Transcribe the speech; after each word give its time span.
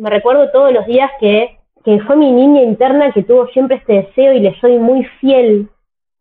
me 0.00 0.08
recuerdo 0.08 0.50
todos 0.50 0.72
los 0.72 0.86
días 0.86 1.10
que, 1.20 1.58
que 1.84 2.00
fue 2.00 2.16
mi 2.16 2.32
niña 2.32 2.62
interna 2.62 3.12
que 3.12 3.22
tuvo 3.22 3.48
siempre 3.48 3.76
este 3.76 3.92
deseo 3.92 4.32
y 4.32 4.40
le 4.40 4.58
soy 4.58 4.78
muy 4.78 5.04
fiel 5.20 5.68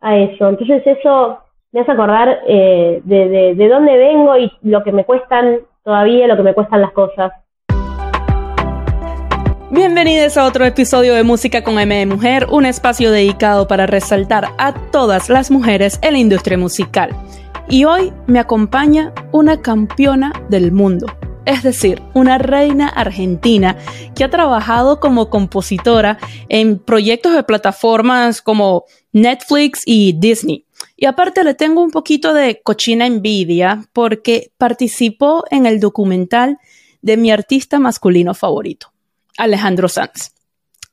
a 0.02 0.18
eso. 0.18 0.50
Entonces 0.50 0.86
eso 0.86 1.40
me 1.72 1.80
hace 1.80 1.92
acordar 1.94 2.42
eh, 2.46 3.00
de, 3.06 3.30
de, 3.30 3.56
de 3.56 3.70
dónde 3.70 3.96
vengo 3.96 4.38
y 4.38 4.52
lo 4.64 4.84
que 4.84 4.92
me 4.92 5.06
cuestan 5.06 5.60
todavía, 5.86 6.28
lo 6.28 6.36
que 6.36 6.44
me 6.44 6.54
cuestan 6.54 6.82
las 6.82 6.92
cosas. 6.92 7.32
Bienvenidos 9.72 10.36
a 10.36 10.46
otro 10.46 10.66
episodio 10.66 11.14
de 11.14 11.24
Música 11.24 11.64
con 11.64 11.80
M 11.80 11.96
de 11.96 12.06
Mujer, 12.06 12.48
un 12.52 12.66
espacio 12.66 13.12
dedicado 13.12 13.66
para 13.70 13.86
resaltar 13.86 14.48
a 14.58 14.74
todas 14.92 15.30
las 15.30 15.52
mujeres 15.52 16.00
en 16.02 16.14
la 16.14 16.20
industria 16.20 16.58
musical. 16.58 17.12
Y 17.70 17.86
hoy 17.86 18.12
me 18.28 18.40
acompaña 18.40 19.14
una 19.32 19.62
campeona 19.62 20.34
del 20.50 20.74
mundo, 20.74 21.06
es 21.46 21.64
decir, 21.64 22.02
una 22.14 22.38
reina 22.38 22.88
argentina 22.88 23.78
que 24.16 24.24
ha 24.24 24.30
trabajado 24.30 25.00
como 25.00 25.30
compositora 25.30 26.18
en 26.50 26.80
proyectos 26.80 27.34
de 27.34 27.44
plataformas 27.44 28.42
como 28.42 28.86
Netflix 29.12 29.82
y 29.86 30.14
Disney. 30.14 30.66
Y 30.96 31.06
aparte 31.06 31.44
le 31.44 31.54
tengo 31.54 31.82
un 31.82 31.92
poquito 31.92 32.34
de 32.34 32.62
cochina 32.62 33.06
envidia 33.06 33.86
porque 33.94 34.52
participó 34.58 35.44
en 35.50 35.66
el 35.66 35.80
documental 35.80 36.58
de 37.02 37.18
mi 37.18 37.32
artista 37.32 37.80
masculino 37.80 38.34
favorito. 38.34 38.92
Alejandro 39.38 39.88
Sanz. 39.88 40.34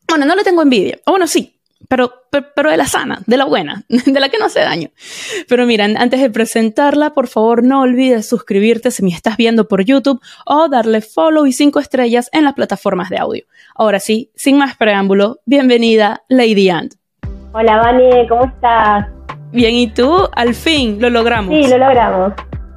Bueno, 0.08 0.24
no 0.24 0.36
le 0.36 0.44
tengo 0.44 0.62
envidia. 0.62 1.00
Bueno, 1.04 1.26
sí, 1.26 1.55
pero, 1.88 2.12
pero, 2.54 2.70
de 2.70 2.76
la 2.76 2.86
sana, 2.86 3.22
de 3.26 3.36
la 3.36 3.44
buena, 3.44 3.84
de 3.88 4.20
la 4.20 4.28
que 4.28 4.38
no 4.38 4.46
hace 4.46 4.60
daño. 4.60 4.90
Pero 5.48 5.66
miren, 5.66 5.96
antes 5.96 6.20
de 6.20 6.30
presentarla, 6.30 7.14
por 7.14 7.28
favor 7.28 7.62
no 7.62 7.80
olvides 7.80 8.28
suscribirte 8.28 8.90
si 8.90 9.02
me 9.02 9.10
estás 9.10 9.36
viendo 9.36 9.68
por 9.68 9.84
YouTube 9.84 10.20
o 10.44 10.68
darle 10.68 11.00
follow 11.00 11.46
y 11.46 11.52
cinco 11.52 11.80
estrellas 11.80 12.28
en 12.32 12.44
las 12.44 12.54
plataformas 12.54 13.10
de 13.10 13.18
audio. 13.18 13.44
Ahora 13.74 14.00
sí, 14.00 14.30
sin 14.34 14.58
más 14.58 14.76
preámbulo, 14.76 15.40
bienvenida 15.46 16.22
Lady 16.28 16.70
Ant. 16.70 16.94
Hola, 17.52 17.78
Vani, 17.78 18.28
¿cómo 18.28 18.44
estás? 18.44 19.06
Bien, 19.52 19.74
¿y 19.74 19.88
tú? 19.88 20.28
Al 20.34 20.54
fin, 20.54 20.98
lo 21.00 21.08
logramos. 21.08 21.54
Sí, 21.54 21.70
lo 21.70 21.78
logramos. 21.78 22.32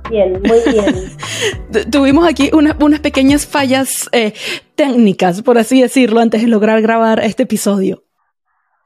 Bien, 0.10 0.42
muy 0.42 0.60
bien. 0.72 1.92
Tuvimos 1.92 2.28
aquí 2.28 2.50
unas 2.54 3.00
pequeñas 3.00 3.46
fallas 3.46 4.10
eh, 4.12 4.34
técnicas, 4.76 5.42
por 5.42 5.58
así 5.58 5.82
decirlo, 5.82 6.20
antes 6.20 6.42
de 6.42 6.48
lograr 6.48 6.82
grabar 6.82 7.20
este 7.20 7.44
episodio. 7.44 8.04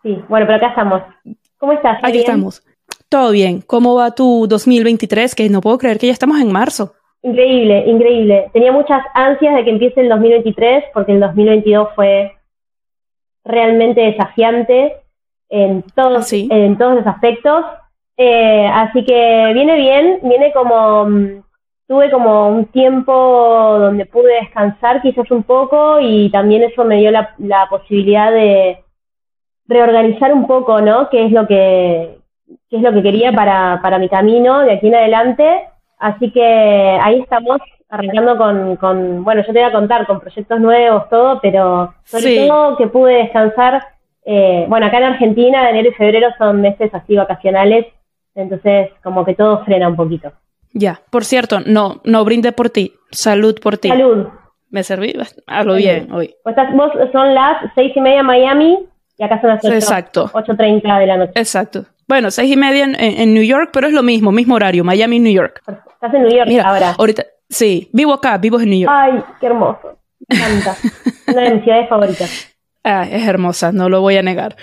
Sí, 0.03 0.21
bueno, 0.29 0.45
pero 0.45 0.57
acá 0.57 0.67
estamos. 0.67 1.01
¿Cómo 1.57 1.73
estás? 1.73 1.99
Aquí 2.03 2.19
estamos. 2.19 2.63
Todo 3.09 3.31
bien. 3.31 3.61
¿Cómo 3.61 3.95
va 3.95 4.11
tu 4.11 4.47
2023? 4.47 5.33
Que 5.35 5.49
no 5.49 5.61
puedo 5.61 5.77
creer 5.77 5.97
que 5.97 6.07
ya 6.07 6.13
estamos 6.13 6.39
en 6.39 6.51
marzo. 6.51 6.93
Increíble, 7.21 7.85
increíble. 7.87 8.49
Tenía 8.53 8.71
muchas 8.71 9.01
ansias 9.13 9.55
de 9.55 9.63
que 9.63 9.69
empiece 9.71 10.01
el 10.01 10.09
2023 10.09 10.85
porque 10.93 11.13
el 11.13 11.21
2022 11.21 11.89
fue 11.95 12.33
realmente 13.45 14.01
desafiante 14.01 14.93
en 15.49 15.83
todos, 15.95 16.33
¿Ah, 16.33 16.35
en 16.49 16.77
todos 16.77 16.95
los 16.95 17.07
aspectos 17.07 17.63
eh, 18.17 18.67
así 18.67 19.03
que 19.05 19.51
viene 19.53 19.75
bien, 19.75 20.19
viene 20.21 20.51
como, 20.53 21.05
mm, 21.05 21.43
tuve 21.87 22.11
como 22.11 22.49
un 22.49 22.65
tiempo 22.65 23.13
donde 23.79 24.05
pude 24.05 24.35
descansar 24.35 25.01
quizás 25.01 25.29
un 25.31 25.43
poco 25.43 25.99
y 25.99 26.29
también 26.31 26.63
eso 26.63 26.85
me 26.85 26.97
dio 26.97 27.11
la, 27.11 27.33
la 27.39 27.67
posibilidad 27.69 28.31
de 28.31 28.82
reorganizar 29.67 30.33
un 30.33 30.47
poco, 30.47 30.81
¿no? 30.81 31.09
¿Qué 31.09 31.25
es 31.25 31.31
lo 31.31 31.47
que, 31.47 32.17
qué 32.69 32.77
es 32.77 32.81
lo 32.81 32.93
que 32.93 33.03
quería 33.03 33.31
para, 33.31 33.79
para 33.81 33.99
mi 33.99 34.09
camino 34.09 34.59
de 34.59 34.73
aquí 34.73 34.87
en 34.87 34.95
adelante? 34.95 35.67
Así 35.97 36.31
que 36.31 36.43
ahí 37.01 37.19
estamos 37.19 37.59
arrancando 37.89 38.37
con, 38.37 38.75
con, 38.77 39.23
bueno, 39.23 39.41
yo 39.41 39.53
te 39.53 39.59
voy 39.59 39.69
a 39.69 39.71
contar 39.71 40.05
con 40.07 40.19
proyectos 40.19 40.59
nuevos, 40.59 41.09
todo, 41.09 41.39
pero 41.41 41.93
sobre 42.03 42.47
todo 42.47 42.77
que 42.77 42.87
pude 42.87 43.15
descansar. 43.15 43.85
Eh, 44.25 44.65
bueno, 44.67 44.85
acá 44.87 44.97
en 44.97 45.03
Argentina, 45.03 45.69
enero 45.69 45.89
y 45.89 45.93
febrero 45.93 46.29
son 46.37 46.61
meses 46.61 46.93
así 46.93 47.15
vacacionales 47.15 47.85
entonces, 48.35 48.89
como 49.03 49.25
que 49.25 49.35
todo 49.35 49.63
frena 49.63 49.87
un 49.87 49.95
poquito. 49.95 50.31
Ya, 50.73 51.01
por 51.11 51.23
cierto, 51.23 51.59
no, 51.59 52.01
no 52.03 52.25
brinde 52.25 52.51
por 52.51 52.69
ti, 52.69 52.93
salud 53.11 53.59
por 53.61 53.77
ti. 53.77 53.89
Salud. 53.89 54.27
Me 54.69 54.83
serví 54.83 55.13
a 55.45 55.63
lo 55.63 55.75
bien 55.75 56.11
hoy. 56.11 56.33
Vos 56.43 56.55
son 57.11 57.35
las 57.35 57.71
seis 57.75 57.95
y 57.95 58.01
media 58.01 58.21
en 58.21 58.25
Miami 58.25 58.79
y 59.23 59.25
acá 59.25 59.41
son 59.41 59.49
las 59.51 59.63
ocho, 59.63 59.73
Exacto. 59.73 60.29
8.30 60.33 60.99
de 60.99 61.07
la 61.07 61.17
noche. 61.17 61.31
Exacto. 61.35 61.85
Bueno, 62.07 62.31
seis 62.31 62.51
y 62.51 62.57
media 62.57 62.83
en, 62.83 63.33
New 63.33 63.43
York, 63.43 63.69
pero 63.71 63.87
es 63.87 63.93
lo 63.93 64.03
mismo, 64.03 64.31
mismo 64.31 64.55
horario, 64.55 64.83
Miami 64.83 65.19
New 65.19 65.31
York. 65.31 65.61
Estás 65.65 66.13
en 66.13 66.23
New 66.23 66.35
York 66.35 66.49
ahora. 66.65 66.95
Ahorita, 66.97 67.23
sí, 67.49 67.89
vivo 67.93 68.13
acá, 68.13 68.37
vivo 68.37 68.59
en 68.59 68.69
New 68.69 68.79
York. 68.81 68.93
Ay, 68.93 69.23
qué 69.39 69.45
hermoso. 69.45 69.97
Me 70.27 70.35
encanta. 70.35 70.75
Una 71.27 71.41
de 71.43 71.55
mis 71.55 71.63
ciudades 71.63 71.87
favoritas. 71.87 72.55
Ah, 72.83 73.07
es 73.09 73.25
hermosa, 73.25 73.71
no 73.71 73.87
lo 73.87 74.01
voy 74.01 74.17
a 74.17 74.21
negar. 74.21 74.57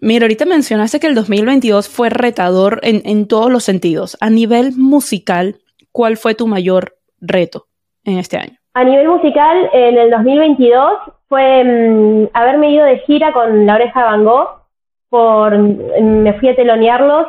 Mira, 0.00 0.24
ahorita 0.24 0.46
mencionaste 0.46 0.98
que 0.98 1.06
el 1.06 1.14
2022 1.14 1.90
fue 1.90 2.08
retador 2.08 2.80
en, 2.82 3.02
en 3.04 3.28
todos 3.28 3.50
los 3.50 3.64
sentidos. 3.64 4.16
A 4.20 4.30
nivel 4.30 4.72
musical, 4.72 5.56
¿cuál 5.92 6.16
fue 6.16 6.34
tu 6.34 6.46
mayor 6.46 6.96
reto 7.20 7.66
en 8.04 8.16
este 8.16 8.38
año? 8.38 8.58
A 8.76 8.84
nivel 8.84 9.08
musical, 9.08 9.70
en 9.72 9.96
el 9.96 10.10
2022 10.10 10.98
fue 11.30 11.64
mm, 11.64 12.28
haberme 12.34 12.72
ido 12.72 12.84
de 12.84 12.98
gira 13.06 13.32
con 13.32 13.64
La 13.64 13.76
Oreja 13.76 14.00
de 14.00 14.06
Van 14.06 14.24
Gogh. 14.26 14.48
Por, 15.08 15.56
mm, 15.56 16.22
me 16.22 16.34
fui 16.34 16.50
a 16.50 16.54
telonearlos 16.54 17.26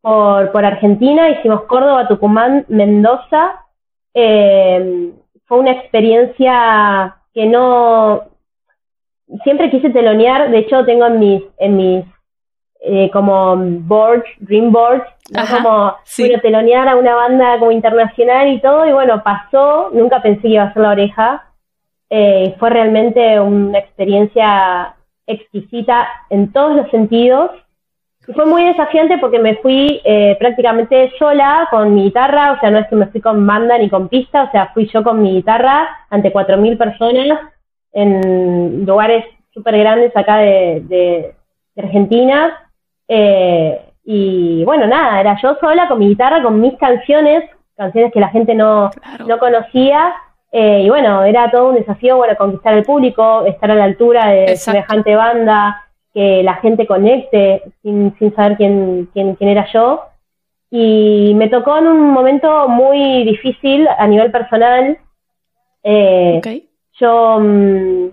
por, 0.00 0.50
por 0.50 0.64
Argentina, 0.64 1.30
hicimos 1.30 1.62
Córdoba, 1.66 2.08
Tucumán, 2.08 2.64
Mendoza. 2.66 3.64
Eh, 4.12 5.12
fue 5.46 5.60
una 5.60 5.70
experiencia 5.70 7.16
que 7.32 7.46
no, 7.46 8.22
siempre 9.44 9.70
quise 9.70 9.90
telonear, 9.90 10.50
de 10.50 10.58
hecho 10.58 10.84
tengo 10.84 11.06
en 11.06 11.20
mis, 11.20 11.42
en 11.58 11.76
mis 11.76 12.04
eh, 12.80 13.10
como 13.10 13.56
boards, 13.56 14.28
dream 14.38 14.72
boards, 14.72 15.04
como 15.50 15.94
sí. 16.04 16.32
telonear 16.40 16.88
a 16.88 16.96
una 16.96 17.14
banda 17.14 17.58
como 17.58 17.72
internacional 17.72 18.48
y 18.48 18.60
todo, 18.60 18.86
y 18.86 18.92
bueno, 18.92 19.22
pasó, 19.22 19.90
nunca 19.92 20.22
pensé 20.22 20.42
que 20.42 20.48
iba 20.48 20.64
a 20.64 20.72
ser 20.72 20.82
la 20.82 20.90
oreja, 20.90 21.44
eh, 22.10 22.54
fue 22.58 22.70
realmente 22.70 23.38
una 23.40 23.78
experiencia 23.78 24.94
exquisita 25.26 26.08
en 26.30 26.52
todos 26.52 26.76
los 26.76 26.90
sentidos. 26.90 27.50
Y 28.26 28.32
fue 28.32 28.44
muy 28.44 28.62
desafiante 28.64 29.16
porque 29.18 29.38
me 29.38 29.56
fui 29.56 30.02
eh, 30.04 30.36
prácticamente 30.38 31.12
sola 31.18 31.66
con 31.70 31.94
mi 31.94 32.04
guitarra, 32.04 32.52
o 32.52 32.60
sea, 32.60 32.70
no 32.70 32.78
es 32.78 32.86
que 32.88 32.96
me 32.96 33.06
fui 33.06 33.22
con 33.22 33.46
banda 33.46 33.78
ni 33.78 33.88
con 33.88 34.08
pista, 34.08 34.44
o 34.44 34.50
sea, 34.50 34.70
fui 34.74 34.86
yo 34.92 35.02
con 35.02 35.22
mi 35.22 35.32
guitarra 35.32 35.88
ante 36.10 36.32
4.000 36.32 36.76
personas 36.76 37.40
en 37.92 38.84
lugares 38.84 39.24
súper 39.50 39.78
grandes 39.78 40.14
acá 40.16 40.38
de, 40.38 41.34
Argentina. 41.76 42.67
Eh, 43.08 43.80
y 44.04 44.64
bueno, 44.64 44.86
nada, 44.86 45.20
era 45.20 45.36
yo 45.42 45.56
sola 45.60 45.88
con 45.88 45.98
mi 45.98 46.08
guitarra, 46.08 46.42
con 46.42 46.60
mis 46.60 46.76
canciones, 46.78 47.44
canciones 47.76 48.12
que 48.12 48.20
la 48.20 48.28
gente 48.28 48.54
no, 48.54 48.90
no 49.26 49.38
conocía. 49.38 50.14
Eh, 50.50 50.82
y 50.84 50.88
bueno, 50.88 51.24
era 51.24 51.50
todo 51.50 51.70
un 51.70 51.74
desafío, 51.74 52.16
bueno, 52.16 52.36
conquistar 52.36 52.74
el 52.74 52.84
público, 52.84 53.44
estar 53.44 53.70
a 53.70 53.74
la 53.74 53.84
altura 53.84 54.28
de 54.28 54.56
semejante 54.56 55.14
banda, 55.14 55.84
que 56.14 56.42
la 56.42 56.54
gente 56.56 56.86
conecte 56.86 57.62
sin, 57.82 58.14
sin 58.18 58.34
saber 58.34 58.56
quién, 58.56 59.08
quién, 59.12 59.34
quién 59.34 59.50
era 59.50 59.66
yo. 59.72 60.04
Y 60.70 61.32
me 61.34 61.48
tocó 61.48 61.78
en 61.78 61.86
un 61.86 62.10
momento 62.10 62.68
muy 62.68 63.24
difícil 63.24 63.88
a 63.88 64.06
nivel 64.06 64.30
personal. 64.30 64.98
Eh, 65.82 66.40
yo, 66.98 67.38
mm, 67.40 68.08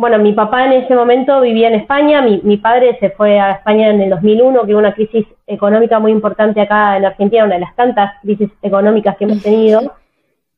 bueno, 0.00 0.18
mi 0.18 0.32
papá 0.32 0.64
en 0.64 0.72
ese 0.72 0.94
momento 0.94 1.42
vivía 1.42 1.68
en 1.68 1.74
España, 1.74 2.22
mi, 2.22 2.40
mi 2.42 2.56
padre 2.56 2.96
se 3.00 3.10
fue 3.10 3.38
a 3.38 3.52
España 3.52 3.90
en 3.90 4.00
el 4.00 4.08
2001, 4.08 4.64
que 4.64 4.72
hubo 4.72 4.78
una 4.78 4.94
crisis 4.94 5.26
económica 5.46 5.98
muy 5.98 6.10
importante 6.10 6.58
acá 6.58 6.96
en 6.96 7.04
Argentina, 7.04 7.44
una 7.44 7.56
de 7.56 7.60
las 7.60 7.76
tantas 7.76 8.18
crisis 8.22 8.48
económicas 8.62 9.18
que 9.18 9.24
hemos 9.24 9.42
tenido. 9.42 9.92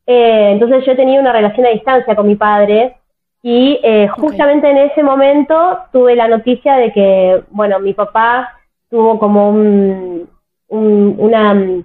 Eh, 0.07 0.51
entonces 0.53 0.85
yo 0.85 0.95
tenía 0.95 1.19
una 1.19 1.33
relación 1.33 1.65
a 1.65 1.71
distancia 1.71 2.15
con 2.15 2.25
mi 2.25 2.37
padre 2.37 2.95
y 3.41 3.81
eh, 3.83 4.07
justamente 4.07 4.69
en 4.69 4.77
ese 4.77 5.03
momento 5.03 5.77
tuve 5.91 6.15
la 6.15 6.29
noticia 6.29 6.77
de 6.77 6.93
que, 6.93 7.43
bueno, 7.49 7.81
mi 7.81 7.93
papá 7.93 8.57
tuvo 8.89 9.19
como 9.19 9.49
un, 9.49 10.29
una 10.69 11.83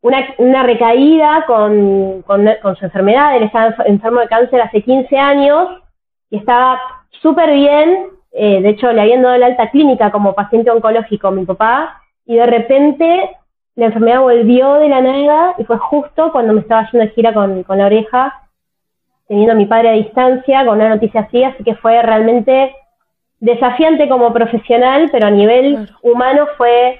una, 0.00 0.18
una 0.38 0.62
recaída 0.62 1.44
con, 1.46 2.22
con, 2.22 2.46
su 2.78 2.84
enfermedad. 2.86 3.36
Él 3.36 3.42
estaba 3.42 3.74
enfermo 3.84 4.20
de 4.20 4.28
cáncer 4.28 4.62
hace 4.62 4.80
15 4.80 5.18
años 5.18 5.68
y 6.30 6.38
estaba 6.38 6.80
súper 7.22 7.52
bien. 7.52 8.08
Eh, 8.32 8.60
de 8.60 8.68
hecho, 8.70 8.92
le 8.92 9.00
habían 9.00 9.22
dado 9.22 9.36
la 9.38 9.46
alta 9.46 9.70
clínica 9.70 10.10
como 10.10 10.34
paciente 10.34 10.70
oncológico 10.70 11.28
a 11.28 11.32
mi 11.32 11.44
papá 11.44 12.02
y 12.26 12.36
de 12.36 12.46
repente 12.46 13.36
la 13.74 13.86
enfermedad 13.86 14.20
volvió 14.20 14.74
de 14.74 14.88
la 14.88 15.00
nada 15.00 15.54
y 15.58 15.64
fue 15.64 15.78
justo 15.78 16.32
cuando 16.32 16.52
me 16.52 16.60
estaba 16.60 16.88
yendo 16.90 17.06
de 17.06 17.12
gira 17.12 17.32
con, 17.32 17.62
con 17.62 17.78
la 17.78 17.86
oreja, 17.86 18.42
teniendo 19.28 19.52
a 19.52 19.56
mi 19.56 19.66
padre 19.66 19.90
a 19.90 19.92
distancia 19.92 20.64
con 20.64 20.76
una 20.76 20.88
noticia 20.88 21.22
así, 21.22 21.44
así 21.44 21.62
que 21.62 21.76
fue 21.76 22.02
realmente 22.02 22.74
desafiante 23.40 24.08
como 24.08 24.32
profesional, 24.32 25.08
pero 25.12 25.28
a 25.28 25.30
nivel 25.30 25.88
humano 26.02 26.46
fue 26.56 26.98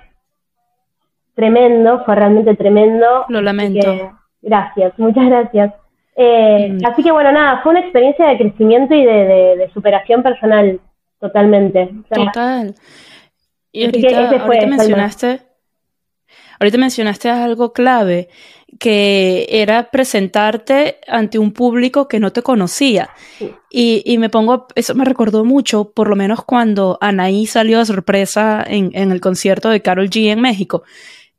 tremendo, 1.35 2.05
fue 2.05 2.15
realmente 2.15 2.55
tremendo. 2.55 3.25
Lo 3.29 3.41
lamento. 3.41 4.17
gracias, 4.41 4.97
muchas 4.99 5.27
gracias. 5.27 5.75
Eh, 6.21 6.71
mm. 6.73 6.85
Así 6.85 7.05
que 7.05 7.13
bueno, 7.13 7.31
nada, 7.31 7.61
fue 7.63 7.71
una 7.71 7.81
experiencia 7.81 8.27
de 8.27 8.39
crecimiento 8.39 8.93
y 8.93 9.05
de, 9.05 9.71
superación 9.73 10.25
personal, 10.25 10.81
totalmente. 11.21 11.89
Total. 12.13 12.75
Y 13.71 13.85
ahorita, 13.85 14.67
mencionaste, 14.67 15.43
ahorita 16.59 16.79
mencionaste 16.79 17.31
algo 17.31 17.73
clave, 17.73 18.29
que 18.81 19.47
era 19.49 19.93
presentarte 19.93 20.99
ante 21.07 21.39
un 21.39 21.53
público 21.53 22.09
que 22.09 22.19
no 22.19 22.33
te 22.33 22.43
conocía. 22.43 23.11
Y, 23.71 24.03
y, 24.05 24.19
me 24.19 24.29
pongo, 24.29 24.67
eso 24.75 24.97
me 24.97 25.05
recordó 25.05 25.45
mucho, 25.45 25.93
por 25.93 26.09
lo 26.09 26.17
menos 26.17 26.43
cuando 26.45 26.99
Anaí 27.01 27.47
salió 27.47 27.79
de 27.79 27.87
sorpresa 27.87 28.65
en, 28.67 28.91
en 28.95 29.13
el 29.13 29.21
concierto 29.21 29.69
de 29.69 29.83
Carol 29.83 30.11
G 30.11 30.33
en 30.33 30.41
México. 30.41 30.83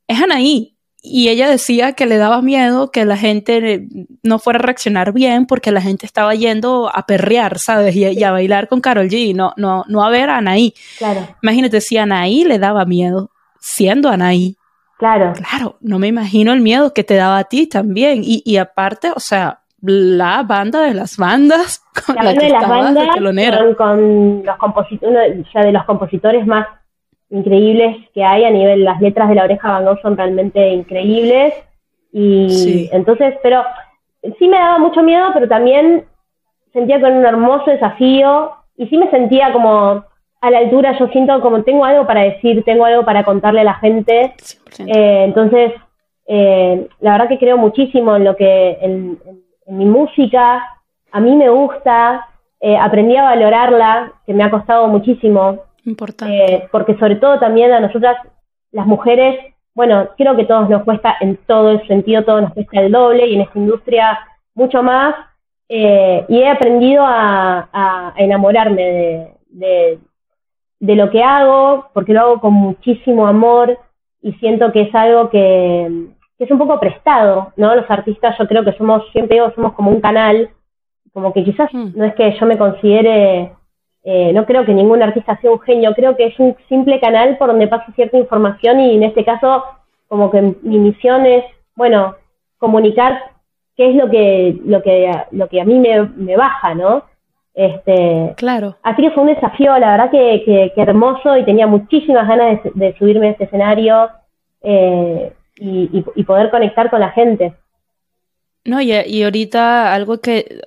Es 0.08 0.22
Anaí, 0.22 0.79
y 1.02 1.30
ella 1.30 1.50
decía 1.50 1.94
que 1.94 2.06
le 2.06 2.18
daba 2.18 2.42
miedo 2.42 2.92
que 2.92 3.06
la 3.06 3.16
gente 3.16 3.88
no 4.22 4.38
fuera 4.38 4.60
a 4.60 4.64
reaccionar 4.64 5.14
bien 5.14 5.46
porque 5.46 5.72
la 5.72 5.82
gente 5.82 6.06
estaba 6.06 6.36
yendo 6.36 6.92
a 6.94 7.06
perrear, 7.06 7.58
¿sabes? 7.58 7.96
Y, 7.96 8.24
a 8.24 8.32
bailar 8.32 8.68
con 8.68 8.82
Carol 8.82 9.08
G, 9.08 9.34
no, 9.34 9.54
no, 9.56 9.86
no 9.88 10.04
a 10.04 10.10
ver 10.10 10.30
a 10.30 10.38
Anaí. 10.38 10.74
Claro. 10.98 11.22
Imagínate 11.42 11.80
si 11.80 11.98
Anaí 11.98 12.44
le 12.44 12.60
daba 12.60 12.84
miedo 12.86 13.30
siendo 13.60 14.10
Anaí. 14.10 14.58
Claro. 14.98 15.32
Claro, 15.34 15.78
no 15.80 16.00
me 16.00 16.08
imagino 16.08 16.52
el 16.52 16.60
miedo 16.60 16.94
que 16.94 17.06
te 17.06 17.16
daba 17.16 17.38
a 17.38 17.44
ti 17.46 17.68
también. 17.68 18.22
Y, 18.22 18.44
y 18.46 18.58
aparte, 18.58 19.12
o 19.16 19.20
sea, 19.22 19.62
la 19.82 20.44
banda 20.44 20.82
de 20.82 20.94
las 20.94 21.16
bandas 21.16 21.82
con 22.06 22.16
la, 22.16 22.26
banda 22.26 22.42
de 22.42 22.50
las 22.50 22.68
bandas 22.68 23.08
con, 23.16 23.76
con, 23.76 24.44
los 24.44 24.58
compositores, 24.58 25.48
o 25.48 25.52
sea, 25.52 25.64
de 25.64 25.72
los 25.72 25.86
compositores 25.86 26.46
más 26.46 26.68
increíbles 27.30 27.98
que 28.14 28.24
hay 28.24 28.44
a 28.44 28.52
nivel, 28.52 28.84
las 28.84 29.02
letras 29.02 29.30
de 29.30 29.36
la 29.36 29.44
oreja 29.44 29.72
Van 29.72 29.86
Gogh 29.86 30.02
son 30.02 30.18
realmente 30.18 30.70
increíbles. 30.70 31.54
Y 32.12 32.90
entonces, 32.92 33.36
pero 33.44 33.64
sí 34.40 34.48
me 34.48 34.58
daba 34.58 34.80
mucho 34.80 35.04
miedo, 35.04 35.30
pero 35.34 35.48
también 35.48 36.06
sentía 36.74 37.00
con 37.00 37.14
un 37.14 37.26
hermoso 37.26 37.70
desafío 37.72 38.52
y 38.78 38.88
sí 38.88 38.98
me 38.98 39.10
sentía 39.12 39.52
como 39.52 40.04
a 40.42 40.52
la 40.52 40.60
altura, 40.60 40.98
yo 40.98 41.08
siento 41.10 41.42
como 41.42 41.64
tengo 41.64 41.84
algo 41.84 42.08
para 42.08 42.22
decir, 42.22 42.64
tengo 42.64 42.86
algo 42.86 43.04
para 43.04 43.24
contarle 43.24 43.62
a 43.62 43.66
la 43.66 43.74
gente. 43.76 44.34
Eh, 44.80 45.24
entonces, 45.26 45.74
eh, 46.28 46.88
la 47.02 47.12
verdad 47.12 47.28
que 47.28 47.40
creo 47.40 47.58
muchísimo 47.58 48.16
en 48.16 48.24
lo 48.24 48.36
que, 48.36 48.78
en, 48.82 49.20
mi 49.68 49.86
música, 49.86 50.64
a 51.12 51.20
mí 51.20 51.36
me 51.36 51.50
gusta, 51.50 52.28
eh, 52.60 52.76
aprendí 52.76 53.16
a 53.16 53.24
valorarla, 53.24 54.14
que 54.26 54.34
me 54.34 54.44
ha 54.44 54.50
costado 54.50 54.88
muchísimo. 54.88 55.60
Importante. 55.90 56.54
Eh, 56.54 56.70
porque 56.72 56.98
sobre 56.98 57.16
todo 57.16 57.40
también 57.40 57.72
a 57.72 57.80
nosotras, 57.80 58.18
las 58.72 58.86
mujeres, 58.86 59.56
bueno, 59.74 60.10
creo 60.18 60.36
que 60.36 60.46
todos 60.46 60.70
nos 60.70 60.84
cuesta 60.84 61.16
en 61.20 61.38
todo 61.48 61.72
el 61.72 61.88
sentido, 61.88 62.24
todo 62.24 62.42
nos 62.42 62.54
cuesta 62.54 62.80
el 62.80 62.92
doble 62.92 63.28
y 63.28 63.36
en 63.36 63.42
esta 63.42 63.58
industria 63.58 64.20
mucho 64.54 64.84
más. 64.84 65.16
Eh, 65.68 66.26
y 66.30 66.40
he 66.40 66.50
aprendido 66.50 67.04
a, 67.06 68.14
enamorarme 68.18 69.36
de, 69.50 70.00
de, 70.80 70.96
lo 70.96 71.10
que 71.10 71.24
hago, 71.24 71.90
porque 71.94 72.14
lo 72.14 72.22
hago 72.22 72.42
con 72.42 72.54
muchísimo 72.54 73.28
amor 73.28 73.78
y 74.22 74.34
siento 74.34 74.72
que 74.72 74.82
es 74.82 74.96
algo 74.96 75.30
que, 75.30 76.08
que 76.38 76.44
es 76.44 76.52
un 76.52 76.58
poco 76.58 76.80
prestado, 76.80 77.54
¿no? 77.56 77.76
Los 77.76 77.90
artistas 77.90 78.36
yo 78.38 78.48
creo 78.48 78.64
que 78.64 78.74
somos, 78.74 79.04
siempre 79.12 79.36
digo, 79.36 79.52
somos 79.54 79.74
como 79.74 79.92
un 79.92 80.02
canal, 80.02 80.50
como 81.14 81.34
que 81.34 81.44
quizás 81.44 81.72
mm. 81.74 81.92
no 81.96 82.06
es 82.06 82.16
que 82.16 82.36
yo 82.40 82.46
me 82.46 82.58
considere 82.58 83.52
eh, 84.04 84.32
no 84.34 84.46
creo 84.46 84.66
que 84.66 84.74
ningún 84.74 85.02
artista 85.02 85.38
sea 85.42 85.52
un 85.52 85.60
genio, 85.60 85.94
creo 85.94 86.16
que 86.16 86.28
es 86.28 86.40
un 86.40 86.56
simple 86.70 87.00
canal 87.00 87.38
por 87.38 87.50
donde 87.50 87.68
pasa 87.68 87.92
cierta 87.96 88.18
información 88.18 88.80
y 88.80 88.96
en 88.96 89.04
este 89.04 89.26
caso 89.26 89.64
como 90.08 90.32
que 90.32 90.56
mi 90.64 90.80
misión 90.80 91.26
es, 91.26 91.44
bueno, 91.76 92.16
comunicar 92.58 93.20
qué 93.76 93.90
es 93.90 93.96
lo 93.96 94.10
que, 94.10 94.58
lo 94.66 94.82
que, 94.82 95.12
lo 95.32 95.48
que 95.48 95.62
a 95.62 95.66
mí 95.66 95.80
me, 95.80 96.38
baja, 96.38 96.74
¿no? 96.74 97.04
Este, 97.54 98.34
claro. 98.38 98.78
Así 98.84 99.02
que 99.02 99.12
fue 99.12 99.24
un 99.24 99.34
desafío, 99.34 99.78
la 99.78 99.92
verdad 99.92 100.12
que, 100.12 100.72
hermoso 100.76 101.38
y 101.38 101.44
tenía 101.44 101.68
muchísimas 101.68 102.28
ganas 102.28 102.60
de, 102.74 102.96
subirme 102.98 103.28
a 103.28 103.32
este 103.32 103.44
escenario 103.44 104.10
eh, 104.62 105.34
y 105.58 106.24
poder 106.24 106.50
conectar 106.50 106.90
con 106.90 107.02
la 107.02 107.10
gente. 107.10 107.54
No, 108.70 108.82
y, 108.82 108.92
y, 108.92 109.24
ahorita 109.24 109.94
algo 109.94 110.22
que 110.22 110.62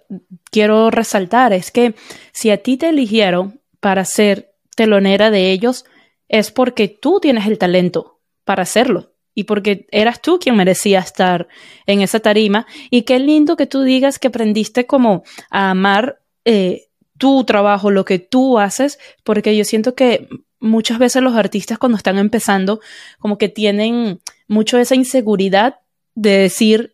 quiero 0.50 0.90
resaltar 0.90 1.52
es 1.52 1.70
que 1.70 1.94
si 2.32 2.50
a 2.50 2.58
ti 2.58 2.76
te 2.76 2.88
eligieron 2.88 3.60
para 3.80 4.04
ser 4.04 4.52
telonera 4.76 5.30
de 5.30 5.52
ellos, 5.52 5.84
es 6.28 6.50
porque 6.50 6.88
tú 6.88 7.20
tienes 7.20 7.46
el 7.46 7.58
talento 7.58 8.20
para 8.44 8.62
hacerlo 8.62 9.12
y 9.34 9.44
porque 9.44 9.86
eras 9.90 10.20
tú 10.20 10.38
quien 10.38 10.56
merecía 10.56 10.98
estar 10.98 11.48
en 11.86 12.00
esa 12.02 12.20
tarima. 12.20 12.66
Y 12.90 13.02
qué 13.02 13.18
lindo 13.18 13.56
que 13.56 13.66
tú 13.66 13.82
digas 13.82 14.18
que 14.18 14.28
aprendiste 14.28 14.86
como 14.86 15.22
a 15.50 15.70
amar 15.70 16.20
eh, 16.44 16.88
tu 17.18 17.44
trabajo, 17.44 17.90
lo 17.90 18.04
que 18.04 18.18
tú 18.18 18.58
haces, 18.58 18.98
porque 19.24 19.56
yo 19.56 19.64
siento 19.64 19.94
que 19.94 20.28
muchas 20.60 20.98
veces 20.98 21.22
los 21.22 21.34
artistas 21.34 21.78
cuando 21.78 21.96
están 21.96 22.18
empezando 22.18 22.80
como 23.18 23.38
que 23.38 23.48
tienen 23.48 24.20
mucho 24.48 24.78
esa 24.78 24.94
inseguridad 24.94 25.80
de 26.14 26.38
decir 26.38 26.91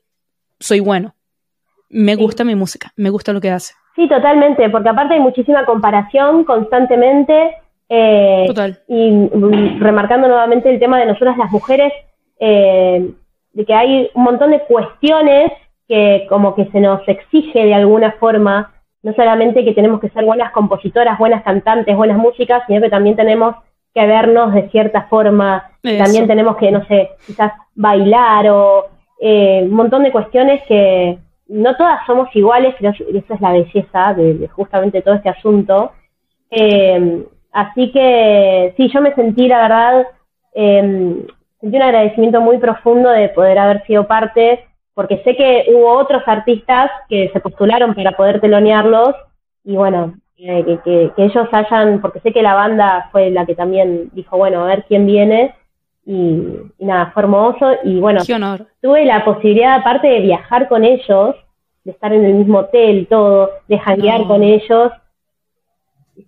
soy 0.61 0.81
bueno. 0.81 1.15
Me 1.91 2.17
gusta 2.17 2.45
mi 2.45 2.55
música, 2.55 2.93
me 2.97 3.11
gusta 3.11 3.33
lo 3.33 3.41
que 3.41 3.51
hace. 3.51 3.75
Sí, 3.97 4.09
totalmente, 4.09 4.69
porque 4.71 4.91
aparte 4.91 5.15
hay 5.15 5.21
muchísima 5.21 5.65
comparación 5.65 6.45
constantemente. 6.45 7.57
Eh, 7.89 8.45
Total. 8.47 8.79
Y 8.87 9.11
mm, 9.11 9.81
remarcando 9.81 10.29
nuevamente 10.29 10.71
el 10.71 10.79
tema 10.79 10.99
de 10.99 11.07
nosotras 11.07 11.37
las 11.39 11.51
mujeres, 11.51 11.93
eh, 12.39 13.11
de 13.53 13.65
que 13.65 13.75
hay 13.75 14.11
un 14.15 14.23
montón 14.23 14.51
de 14.51 14.61
cuestiones 14.61 15.51
que 15.89 16.27
como 16.29 16.55
que 16.55 16.67
se 16.67 16.81
nos 16.81 17.01
exige 17.09 17.65
de 17.65 17.75
alguna 17.75 18.13
forma, 18.13 18.73
no 19.03 19.15
solamente 19.15 19.65
que 19.65 19.73
tenemos 19.73 20.01
que 20.01 20.11
ser 20.11 20.25
buenas 20.25 20.53
compositoras, 20.53 21.19
buenas 21.19 21.43
cantantes, 21.43 21.97
buenas 21.97 22.19
músicas, 22.19 22.63
sino 22.67 22.83
que 22.83 22.91
también 22.91 23.17
tenemos 23.17 23.57
que 23.95 24.07
vernos 24.07 24.53
de 24.53 24.69
cierta 24.69 25.03
forma, 25.09 25.71
también 25.83 26.27
tenemos 26.27 26.57
que, 26.59 26.71
no 26.71 26.85
sé, 26.87 27.11
quizás 27.27 27.53
bailar 27.75 28.49
o 28.51 28.98
eh, 29.21 29.63
un 29.65 29.75
montón 29.75 30.05
de 30.05 30.13
cuestiones 30.13 30.63
que 30.69 31.19
no 31.49 31.77
todas 31.77 32.05
somos 32.07 32.29
iguales, 32.35 32.75
y 32.81 32.87
esa 32.87 33.35
es 33.35 33.41
la 33.41 33.53
belleza 33.53 34.15
de, 34.15 34.49
justamente 34.49 35.03
todo 35.03 35.15
este 35.15 35.31
asunto. 35.31 35.93
Eh, 36.51 37.25
así 37.53 37.91
que 37.91 38.75
sí, 38.77 38.91
yo 38.93 39.01
me 39.01 39.15
sentí, 39.15 39.49
la 39.49 39.63
verdad, 39.63 40.07
eh, 40.55 41.27
sentí 41.61 41.77
un 41.77 41.83
agradecimiento 41.83 42.41
muy 42.41 42.59
profundo 42.59 43.11
de 43.11 43.31
poder 43.31 43.59
haber 43.59 43.85
sido 43.87 44.07
parte, 44.07 44.65
porque 44.95 45.23
sé 45.25 45.37
que 45.37 45.67
hubo 45.75 45.97
otros 45.97 46.23
artistas 46.27 46.91
que 47.09 47.31
se 47.33 47.41
postularon 47.41 47.95
para 47.95 48.13
poder 48.13 48.41
telonearlos, 48.41 49.15
y 49.65 49.75
bueno, 49.77 50.15
que, 50.37 50.79
que, 50.85 51.13
ellos 51.17 51.49
hayan, 51.51 52.01
porque 52.01 52.21
sé 52.21 52.33
que 52.33 52.43
la 52.43 52.55
banda 52.55 53.09
fue 53.11 53.31
la 53.31 53.45
que 53.47 53.55
también 53.55 54.11
dijo, 54.13 54.37
bueno, 54.37 54.63
a 54.63 54.67
ver 54.67 54.85
quién 54.87 55.07
viene, 55.07 55.55
y, 56.11 56.43
nada, 56.79 57.11
fue 57.13 57.23
hermoso 57.23 57.67
y 57.85 58.01
bueno, 58.01 58.23
tuve 58.25 59.05
la 59.05 59.27
posibilidad 59.27 59.75
aparte 59.75 60.09
de 60.09 60.21
viajar 60.21 60.67
con 60.67 60.83
ellos, 60.83 61.37
de 61.85 61.91
estar 61.91 62.15
en 62.15 62.25
el 62.25 62.33
mismo 62.33 62.61
hotel, 62.61 63.07
todo, 63.11 63.51
de 63.69 63.79
janguear 63.79 64.27
con 64.27 64.43
ellos. 64.43 64.91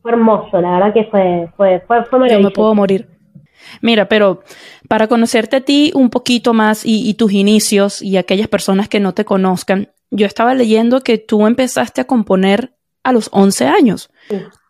Fue 0.03 0.13
hermoso, 0.13 0.61
la 0.61 0.73
verdad 0.73 0.93
que 0.93 1.05
fue, 1.05 1.49
fue, 1.57 1.81
fue, 1.87 2.05
fue 2.05 2.29
Yo 2.29 2.41
me 2.41 2.51
puedo 2.51 2.75
morir. 2.75 3.09
Mira, 3.81 4.07
pero 4.07 4.43
para 4.87 5.09
conocerte 5.09 5.57
a 5.57 5.61
ti 5.63 5.93
un 5.95 6.11
poquito 6.11 6.53
más 6.53 6.83
y, 6.85 7.15
tus 7.15 7.33
inicios 7.33 8.03
y 8.03 8.19
aquellas 8.19 8.49
personas 8.49 8.87
que 8.87 9.01
no 9.01 9.15
te 9.15 9.25
conozcan, 9.25 9.89
yo 10.11 10.27
estaba 10.27 10.55
leyendo 10.55 11.01
que 11.01 11.17
tú 11.17 11.47
empezaste 11.47 12.03
a 12.03 12.07
componer 12.07 12.75
a 13.03 13.13
los 13.13 13.31
11 13.33 13.67
años. 13.67 14.11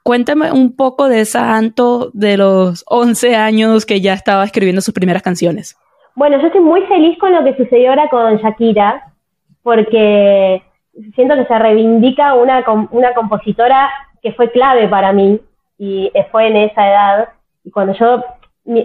Cuéntame 0.03 0.51
un 0.51 0.75
poco 0.77 1.09
de 1.09 1.21
esa 1.21 1.57
Anto 1.57 2.11
de 2.15 2.37
los 2.37 2.85
11 2.89 3.37
años 3.37 3.85
que 3.85 4.01
ya 4.01 4.15
estaba 4.15 4.45
escribiendo 4.45 4.81
sus 4.81 4.95
primeras 4.95 5.23
canciones. 5.23 5.77
Bueno, 6.15 6.41
yo 6.41 6.47
estoy 6.47 6.63
muy 6.63 6.83
feliz 6.83 7.19
con 7.19 7.33
lo 7.33 7.45
que 7.45 7.57
sucedió 7.57 7.91
ahora 7.91 8.09
con 8.09 8.37
Shakira, 8.39 9.13
porque 9.63 10.63
siento 11.15 11.35
que 11.35 11.47
se 11.47 11.59
reivindica 11.59 12.35
una, 12.35 12.65
una 12.91 13.15
compositora 13.15 13.91
que 14.23 14.33
fue 14.33 14.51
clave 14.51 14.89
para 14.89 15.13
mí 15.13 15.41
y 15.79 16.11
fue 16.31 16.49
en 16.49 16.57
esa 16.57 16.89
edad. 16.89 17.29
Y 17.65 17.71
cuando 17.71 17.95
yo, 17.95 18.25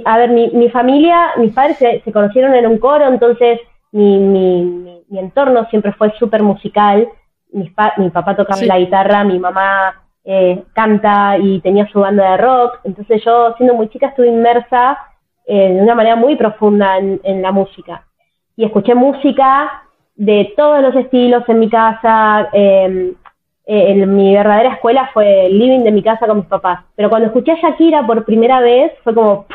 a 0.05 0.17
ver, 0.17 0.29
mi, 0.29 0.49
mi 0.51 0.69
familia, 0.69 1.31
mis 1.37 1.53
padres 1.53 1.77
se, 1.77 2.11
conocieron 2.11 2.53
en 2.53 2.67
un 2.67 2.77
coro, 2.77 3.07
entonces 3.07 3.59
mi, 3.91 4.19
mi, 4.19 5.03
mi 5.07 5.19
entorno 5.19 5.65
siempre 5.69 5.93
fue 5.93 6.13
súper 6.19 6.43
musical. 6.43 7.07
mi 7.51 7.69
papá 7.69 8.35
tocaba 8.35 8.61
la 8.63 8.79
guitarra, 8.79 9.23
mi 9.23 9.39
mamá 9.39 10.04
eh, 10.27 10.63
canta 10.73 11.37
y 11.37 11.59
tenía 11.59 11.87
su 11.89 11.99
banda 11.99 12.31
de 12.31 12.37
rock. 12.37 12.79
Entonces 12.83 13.23
yo, 13.23 13.53
siendo 13.57 13.75
muy 13.75 13.89
chica, 13.89 14.07
estuve 14.07 14.27
inmersa 14.27 14.97
eh, 15.45 15.73
de 15.73 15.81
una 15.81 15.93
manera 15.93 16.15
muy 16.15 16.35
profunda 16.35 16.97
en, 16.97 17.41
la 17.43 17.51
música. 17.51 18.03
Y 18.57 18.65
escuché 18.65 18.95
música 18.95 19.83
de 20.15 20.51
todos 20.57 20.81
los 20.81 20.95
estilos 20.95 21.43
en 21.47 21.59
mi 21.59 21.69
casa. 21.69 22.49
Em, 22.53 23.13
eh, 23.67 23.91
en 23.91 24.15
mi 24.15 24.33
verdadera 24.33 24.73
escuela 24.73 25.11
fue 25.13 25.45
el 25.45 25.59
living 25.59 25.83
de 25.83 25.91
mi 25.91 26.01
casa 26.01 26.25
con 26.25 26.37
mis 26.37 26.47
papás. 26.47 26.79
Pero 26.95 27.09
cuando 27.09 27.27
escuché 27.27 27.51
a 27.51 27.61
Shakira 27.61 28.05
por 28.07 28.25
primera 28.25 28.61
vez, 28.61 28.93
fue 29.03 29.13
como, 29.13 29.45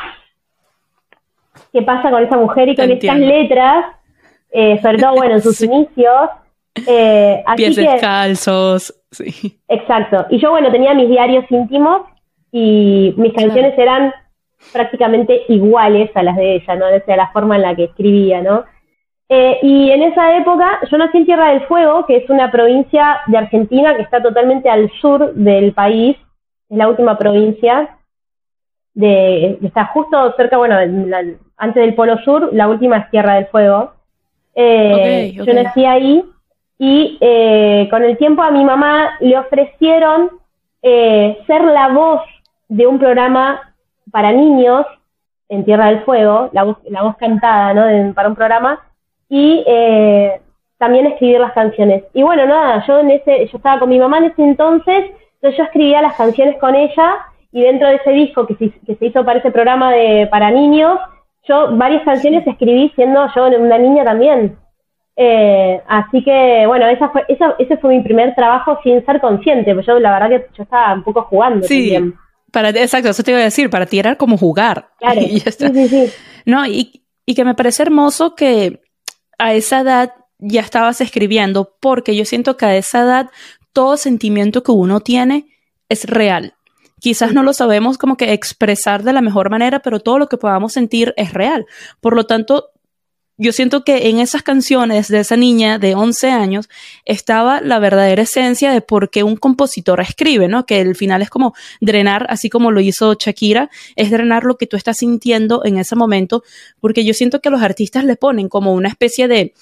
¿qué 1.73 1.83
pasa 1.83 2.13
con 2.13 2.23
esa 2.23 2.37
mujer 2.37 2.69
y 2.69 2.77
con 2.77 2.91
estas 2.91 3.19
letras? 3.19 3.87
sobre 4.83 4.99
todo, 4.99 5.15
bueno, 5.17 5.35
en 5.35 5.43
sus 5.43 5.61
inicios. 5.63 6.31
Eh, 6.87 7.43
Pies 7.57 7.77
descalzos, 7.77 8.95
sí. 9.11 9.61
Exacto. 9.69 10.27
Y 10.31 10.39
yo, 10.39 10.51
bueno, 10.51 10.71
tenía 10.71 10.95
mis 10.95 11.09
diarios 11.09 11.45
íntimos 11.51 12.03
y 12.53 13.15
mis 13.17 13.33
canciones 13.33 13.77
eran 13.79 14.13
prácticamente 14.73 15.43
iguales 15.49 16.11
a 16.15 16.23
las 16.23 16.37
de 16.37 16.57
ella, 16.57 16.77
¿no? 16.77 16.87
O 16.87 17.05
sea, 17.05 17.17
la 17.17 17.31
forma 17.33 17.57
en 17.57 17.63
la 17.63 17.75
que 17.75 17.85
escribía, 17.85 18.43
¿no? 18.43 18.65
Eh, 19.29 19.59
y 19.63 19.91
en 19.91 20.03
esa 20.03 20.37
época 20.37 20.81
yo 20.91 20.99
nací 20.99 21.19
en 21.19 21.27
Tierra 21.27 21.51
del 21.51 21.67
Fuego, 21.67 22.05
que 22.05 22.17
es 22.17 22.29
una 22.31 22.51
provincia 22.51 23.21
de 23.29 23.39
Argentina 23.39 23.95
que 23.97 24.03
está 24.03 24.21
totalmente 24.21 24.69
al 24.69 24.91
sur 25.01 25.35
del 25.35 25.73
país, 25.73 26.17
es 26.69 26.77
la 26.77 26.89
última 26.89 27.17
provincia, 27.17 27.97
de, 28.95 29.59
está 29.63 29.87
justo 29.87 30.35
cerca, 30.37 30.57
bueno, 30.57 30.77
antes 31.57 31.83
del 31.83 31.95
Polo 31.95 32.19
Sur, 32.25 32.51
la 32.53 32.69
última 32.69 32.99
es 32.99 33.11
Tierra 33.11 33.35
del 33.35 33.47
Fuego. 33.47 33.93
Eh, 34.55 35.33
yo 35.35 35.55
nací 35.55 35.85
ahí 35.85 36.25
y 36.83 37.19
eh, 37.21 37.89
con 37.91 38.03
el 38.03 38.17
tiempo 38.17 38.43
a 38.43 38.51
mi 38.51 38.65
mamá 38.65 39.11
le 39.21 39.39
ofrecieron 39.39 40.31
ser 40.83 41.63
la 41.63 41.89
voz 41.89 42.23
de 42.69 42.87
un 42.87 42.99
programa 42.99 43.75
para 44.11 44.33
niños 44.33 44.87
en 45.51 45.67
Tierra 45.67 45.89
del 45.89 46.05
Fuego, 46.05 46.49
la 46.53 46.63
voz, 46.63 46.79
la 46.89 47.03
voz 47.03 47.17
cantada, 47.19 47.75
¿no? 47.75 48.15
para 48.15 48.29
un 48.31 48.35
programa 48.35 48.81
y 49.29 49.63
eh, 49.67 50.41
también 50.79 51.07
escribir 51.07 51.41
las 51.41 51.53
canciones. 51.53 52.05
Y 52.15 52.23
bueno, 52.23 52.47
nada, 52.47 52.83
yo 52.87 53.01
en 53.01 53.11
ese, 53.11 53.47
yo 53.47 53.59
estaba 53.59 53.79
con 53.79 53.91
mi 53.91 53.99
mamá 53.99 54.19
en 54.19 54.25
ese 54.25 54.43
entonces, 54.43 55.11
entonces 55.35 55.59
yo 55.59 55.65
escribía 55.65 56.01
las 56.01 56.17
canciones 56.17 56.57
con 56.59 56.75
ella 56.75 57.17
y 57.53 57.61
dentro 57.61 57.89
de 57.89 57.97
ese 57.97 58.13
disco 58.13 58.47
que 58.47 58.55
se, 58.55 58.71
que 58.87 58.95
se 58.95 59.07
hizo 59.07 59.23
para 59.23 59.41
ese 59.41 59.51
programa 59.51 59.93
de 59.93 60.29
para 60.31 60.51
niños, 60.51 60.99
yo 61.49 61.77
varias 61.77 62.05
canciones 62.05 62.47
escribí 62.47 62.91
siendo 62.95 63.27
yo 63.35 63.47
una 63.47 63.77
niña 63.77 64.05
también. 64.05 64.57
Eh, 65.23 65.83
así 65.87 66.25
que, 66.25 66.65
bueno, 66.67 66.87
esa 66.87 67.11
fue, 67.11 67.27
esa, 67.29 67.55
ese 67.59 67.77
fue 67.77 67.95
mi 67.95 68.03
primer 68.03 68.35
trabajo 68.35 68.79
sin 68.83 69.05
ser 69.05 69.21
consciente, 69.21 69.75
porque 69.75 69.87
yo 69.87 69.99
la 69.99 70.13
verdad 70.13 70.31
que 70.31 70.47
yo 70.57 70.63
estaba 70.63 70.95
un 70.95 71.05
poco 71.05 71.25
jugando 71.25 71.67
sí. 71.67 71.95
Para, 72.51 72.71
exacto, 72.71 73.11
eso 73.11 73.23
te 73.23 73.33
iba 73.33 73.41
a 73.41 73.45
decir, 73.45 73.69
para 73.69 73.85
ti 73.85 73.99
era 73.99 74.17
como 74.17 74.39
jugar. 74.39 74.89
Claro. 74.99 75.21
Sí, 75.31 75.41
sí, 75.41 75.89
sí. 75.89 76.13
No, 76.47 76.67
y, 76.67 77.05
y 77.27 77.35
que 77.35 77.45
me 77.45 77.55
parece 77.55 77.83
hermoso 77.83 78.35
que 78.35 78.81
a 79.37 79.53
esa 79.53 79.81
edad 79.81 80.15
ya 80.39 80.63
estabas 80.63 81.03
escribiendo, 81.03 81.77
porque 81.81 82.17
yo 82.17 82.25
siento 82.25 82.57
que 82.57 82.65
a 82.65 82.77
esa 82.77 83.03
edad 83.03 83.31
todo 83.75 83.99
sentimiento 83.99 84.63
que 84.63 84.73
uno 84.73 85.01
tiene 85.01 85.45
es 85.91 86.07
real. 86.07 86.55
Quizás 86.99 87.35
no 87.35 87.43
lo 87.43 87.53
sabemos 87.53 87.99
como 87.99 88.17
que 88.17 88.33
expresar 88.33 89.03
de 89.03 89.13
la 89.13 89.21
mejor 89.21 89.51
manera, 89.51 89.81
pero 89.81 90.01
todo 90.01 90.19
lo 90.19 90.29
que 90.29 90.39
podamos 90.39 90.73
sentir 90.73 91.13
es 91.19 91.35
real. 91.35 91.67
Por 92.01 92.17
lo 92.17 92.25
tanto, 92.25 92.71
yo 93.41 93.53
siento 93.53 93.85
que 93.85 94.09
en 94.09 94.19
esas 94.19 94.43
canciones 94.43 95.09
de 95.09 95.21
esa 95.21 95.35
niña 95.35 95.79
de 95.79 95.95
11 95.95 96.29
años 96.29 96.69
estaba 97.07 97.63
la 97.63 97.79
verdadera 97.79 98.21
esencia 98.21 98.71
de 98.71 98.83
por 98.83 99.09
qué 99.09 99.23
un 99.23 99.37
compositor 99.37 100.03
escribe, 100.03 100.47
¿no? 100.47 100.67
Que 100.67 100.83
el 100.83 100.95
final 100.95 101.23
es 101.23 101.31
como 101.31 101.55
drenar, 101.81 102.27
así 102.29 102.51
como 102.51 102.71
lo 102.71 102.81
hizo 102.81 103.15
Shakira, 103.15 103.71
es 103.97 104.11
drenar 104.11 104.45
lo 104.45 104.59
que 104.59 104.67
tú 104.67 104.77
estás 104.77 104.99
sintiendo 104.99 105.65
en 105.65 105.79
ese 105.79 105.97
momento, 105.97 106.43
porque 106.81 107.03
yo 107.03 107.15
siento 107.15 107.41
que 107.41 107.49
los 107.49 107.63
artistas 107.63 108.05
le 108.05 108.17
ponen 108.17 108.51
como 108.51 108.75
una 108.75 108.91
especie 108.91 109.27
de, 109.27 109.55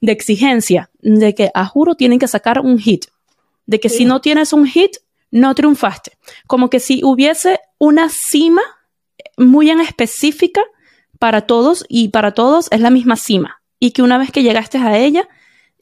de 0.00 0.12
exigencia, 0.12 0.90
de 1.00 1.34
que 1.34 1.50
a 1.54 1.66
juro 1.66 1.96
tienen 1.96 2.20
que 2.20 2.28
sacar 2.28 2.60
un 2.60 2.78
hit, 2.78 3.06
de 3.66 3.80
que 3.80 3.88
si 3.88 4.04
no 4.04 4.20
tienes 4.20 4.52
un 4.52 4.64
hit, 4.64 4.92
no 5.32 5.56
triunfaste. 5.56 6.12
Como 6.46 6.70
que 6.70 6.78
si 6.78 7.00
hubiese 7.02 7.58
una 7.78 8.08
cima 8.10 8.62
muy 9.36 9.70
en 9.70 9.80
específica 9.80 10.62
para 11.24 11.46
todos 11.46 11.86
y 11.88 12.10
para 12.10 12.32
todos 12.32 12.68
es 12.70 12.82
la 12.82 12.90
misma 12.90 13.16
cima. 13.16 13.62
Y 13.80 13.92
que 13.92 14.02
una 14.02 14.18
vez 14.18 14.30
que 14.30 14.42
llegaste 14.42 14.76
a 14.76 14.98
ella, 14.98 15.26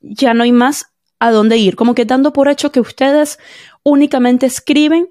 ya 0.00 0.34
no 0.34 0.44
hay 0.44 0.52
más 0.52 0.92
a 1.18 1.32
dónde 1.32 1.56
ir. 1.56 1.74
Como 1.74 1.96
que 1.96 2.04
dando 2.04 2.32
por 2.32 2.46
hecho 2.46 2.70
que 2.70 2.78
ustedes 2.78 3.40
únicamente 3.82 4.46
escriben 4.46 5.08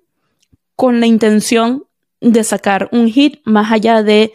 con 0.78 1.02
la 1.02 1.06
intención 1.06 1.84
de 2.22 2.46
sacar 2.46 2.88
un 2.94 3.10
hit 3.10 3.42
más 3.44 3.74
allá 3.74 4.04
de 4.04 4.32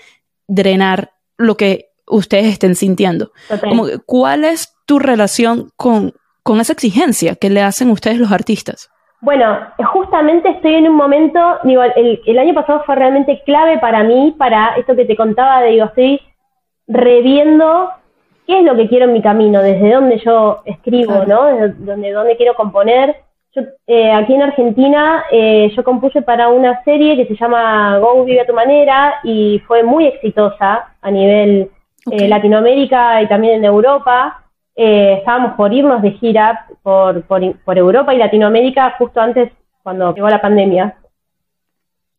drenar 0.47 1.12
lo 1.38 1.57
que 1.57 1.87
ustedes 2.07 2.53
estén 2.53 2.75
sintiendo. 2.75 3.33
Como, 3.62 3.87
¿Cuál 4.05 4.45
es 4.45 4.75
tu 4.85 4.99
relación 4.99 5.73
con, 5.76 6.12
con 6.43 6.61
esa 6.61 6.75
exigencia 6.75 7.37
que 7.37 7.49
le 7.49 7.62
hacen 7.62 7.88
ustedes 7.88 8.19
los 8.19 8.33
artistas? 8.33 8.91
Bueno, 9.26 9.59
justamente 9.92 10.50
estoy 10.50 10.76
en 10.76 10.88
un 10.88 10.95
momento, 10.95 11.40
digo, 11.64 11.83
el, 11.83 12.38
año 12.38 12.54
pasado 12.54 12.85
fue 12.87 12.95
realmente 12.95 13.42
clave 13.45 13.76
para 13.78 14.04
mí, 14.04 14.33
para 14.38 14.76
esto 14.76 14.95
que 14.95 15.04
te 15.04 15.16
contaba, 15.16 15.62
de, 15.62 15.71
digo, 15.71 15.87
estoy 15.87 16.21
reviendo 16.87 17.90
qué 18.47 18.61
es 18.61 18.64
lo 18.64 18.76
que 18.76 18.88
quiero 18.88 19.06
en 19.06 19.14
mi 19.14 19.23
camino, 19.23 19.61
desde 19.64 19.95
dónde 19.95 20.18
yo 20.25 20.62
escribo, 20.64 21.25
¿no? 21.26 21.47
Desde 21.47 22.12
dónde, 22.12 22.37
quiero 22.37 22.54
componer. 22.54 23.16
Yo, 23.50 23.62
eh, 23.88 24.12
aquí 24.12 24.33
en 24.33 24.42
Argentina 24.42 25.25
eh, 25.33 25.73
yo 25.76 25.83
compuse 25.83 26.23
para 26.23 26.47
una 26.47 26.85
serie 26.85 27.16
que 27.16 27.26
se 27.26 27.35
llama 27.35 27.99
Go 27.99 28.23
Vive 28.25 28.42
a 28.42 28.47
tu 28.47 28.54
manera 28.54 29.16
y 29.25 29.61
fue 29.66 29.83
muy 29.83 30.06
exitosa 30.06 30.95
a 31.02 31.11
nivel 31.11 31.68
eh, 32.12 32.28
Latinoamérica 32.28 33.21
y 33.23 33.26
también 33.26 33.54
en 33.54 33.64
Europa. 33.64 34.46
Eh, 34.78 35.14
estábamos 35.21 35.54
por 35.54 35.73
irnos 35.73 36.02
de 36.02 36.11
gira 36.12 36.66
por, 36.83 37.23
por, 37.25 37.78
Europa 37.78 38.12
y 38.12 38.18
Latinoamérica 38.18 38.95
justo 38.99 39.23
antes 39.23 39.50
cuando 39.83 40.14
llegó 40.14 40.28
la 40.28 40.42
pandemia. 40.42 40.97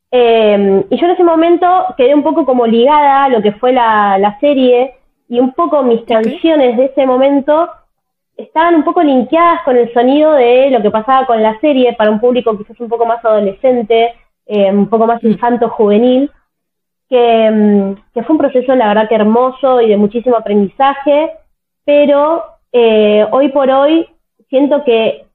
Eh, 0.10 0.86
y 0.90 0.98
yo 0.98 1.06
en 1.06 1.12
ese 1.12 1.24
momento 1.24 1.68
quedé 1.96 2.16
un 2.16 2.24
poco 2.24 2.46
como 2.46 2.66
ligada 2.66 3.26
a 3.26 3.30
lo 3.30 3.44
que 3.44 3.52
fue 3.52 3.74
la, 3.74 4.38
serie 4.40 4.96
y 5.30 5.40
un 5.40 5.54
poco 5.54 5.84
mis 5.84 6.04
canciones 6.06 6.78
de 6.78 6.86
ese 6.86 7.06
momento 7.06 7.70
estaban 8.36 8.74
un 8.74 8.84
poco 8.84 9.04
linkeadas 9.04 9.62
con 9.64 9.78
el 9.78 9.94
sonido 9.94 10.32
de 10.32 10.72
lo 10.72 10.82
que 10.82 10.90
pasaba 10.90 11.28
con 11.28 11.44
la 11.44 11.60
serie 11.60 11.94
para 11.94 12.10
un 12.10 12.20
público 12.20 12.58
quizás 12.58 12.80
un 12.80 12.90
poco 12.90 13.06
más 13.06 13.24
adolescente, 13.24 14.16
eh, 14.48 14.72
un 14.72 14.88
poco 14.88 15.06
más 15.06 15.22
mm. 15.22 15.28
infanto-juvenil, 15.28 16.32
que, 17.10 17.52
mm, 17.52 18.14
que, 18.14 18.24
fue 18.24 18.34
un 18.34 18.40
proceso 18.40 18.74
la 18.76 18.88
verdad 18.88 19.10
que 19.10 19.16
hermoso 19.16 19.82
y 19.82 19.90
de 19.90 19.98
muchísimo 19.98 20.38
aprendizaje 20.38 21.34
pero 21.88 22.44
eh, 22.74 23.26
hoy 23.32 23.48
por 23.48 23.70
hoy 23.70 24.06
siento 24.50 24.84
que 24.84 25.26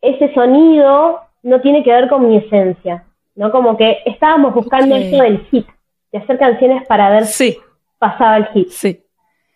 ese 0.00 0.32
sonido 0.32 1.18
no 1.42 1.60
tiene 1.60 1.82
que 1.82 1.90
ver 1.90 2.08
con 2.08 2.28
mi 2.28 2.36
esencia, 2.36 3.04
¿no? 3.34 3.50
Como 3.50 3.76
que 3.76 3.98
estábamos 4.06 4.54
buscando 4.54 4.94
eso 4.94 5.20
del 5.20 5.40
hit, 5.46 5.66
de 6.12 6.18
hacer 6.18 6.38
canciones 6.38 6.86
para 6.86 7.10
ver 7.10 7.26
si 7.26 7.58
pasaba 7.98 8.36
el 8.36 8.46
hit. 8.46 8.68
Sí. 8.68 9.02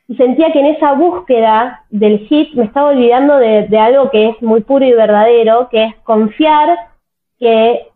Y 0.09 0.16
sentía 0.16 0.50
que 0.50 0.59
en 0.59 0.75
esa 0.75 0.94
búsqueda 0.94 1.85
del 1.90 2.18
hit 2.26 2.52
me 2.54 2.64
estaba 2.64 2.90
olvidando 2.90 3.37
de, 3.37 3.78
algo 3.78 4.11
que 4.11 4.30
es 4.30 4.42
muy 4.42 4.62
puro 4.62 4.85
y 4.85 4.92
verdadero, 4.92 5.68
que 5.71 5.85
es 5.85 5.97
confiar 6.02 6.76
que, 7.38 7.87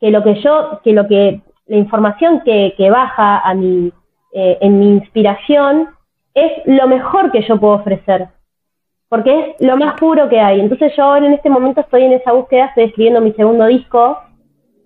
que 0.00 0.10
lo 0.10 0.24
que 0.24 0.40
yo, 0.40 0.80
que 0.82 0.94
lo 0.94 1.06
que, 1.08 1.42
la 1.66 1.76
información 1.76 2.40
que, 2.40 2.72
que 2.78 2.88
baja 2.88 3.38
a 3.40 3.52
mi, 3.52 3.92
eh, 4.32 4.56
en 4.62 4.78
mi 4.78 4.88
inspiración 4.92 5.93
es 6.34 6.52
lo 6.66 6.86
mejor 6.88 7.30
que 7.30 7.42
yo 7.42 7.58
puedo 7.58 7.74
ofrecer, 7.74 8.28
porque 9.08 9.56
es 9.58 9.66
lo 9.66 9.76
más 9.76 9.98
puro 9.98 10.28
que 10.28 10.40
hay. 10.40 10.60
Entonces 10.60 10.92
yo 10.96 11.04
ahora 11.04 11.26
en 11.26 11.34
este 11.34 11.48
momento 11.48 11.80
estoy 11.80 12.02
en 12.04 12.12
esa 12.12 12.32
búsqueda, 12.32 12.66
estoy 12.66 12.84
escribiendo 12.84 13.20
mi 13.20 13.32
segundo 13.32 13.66
disco, 13.66 14.18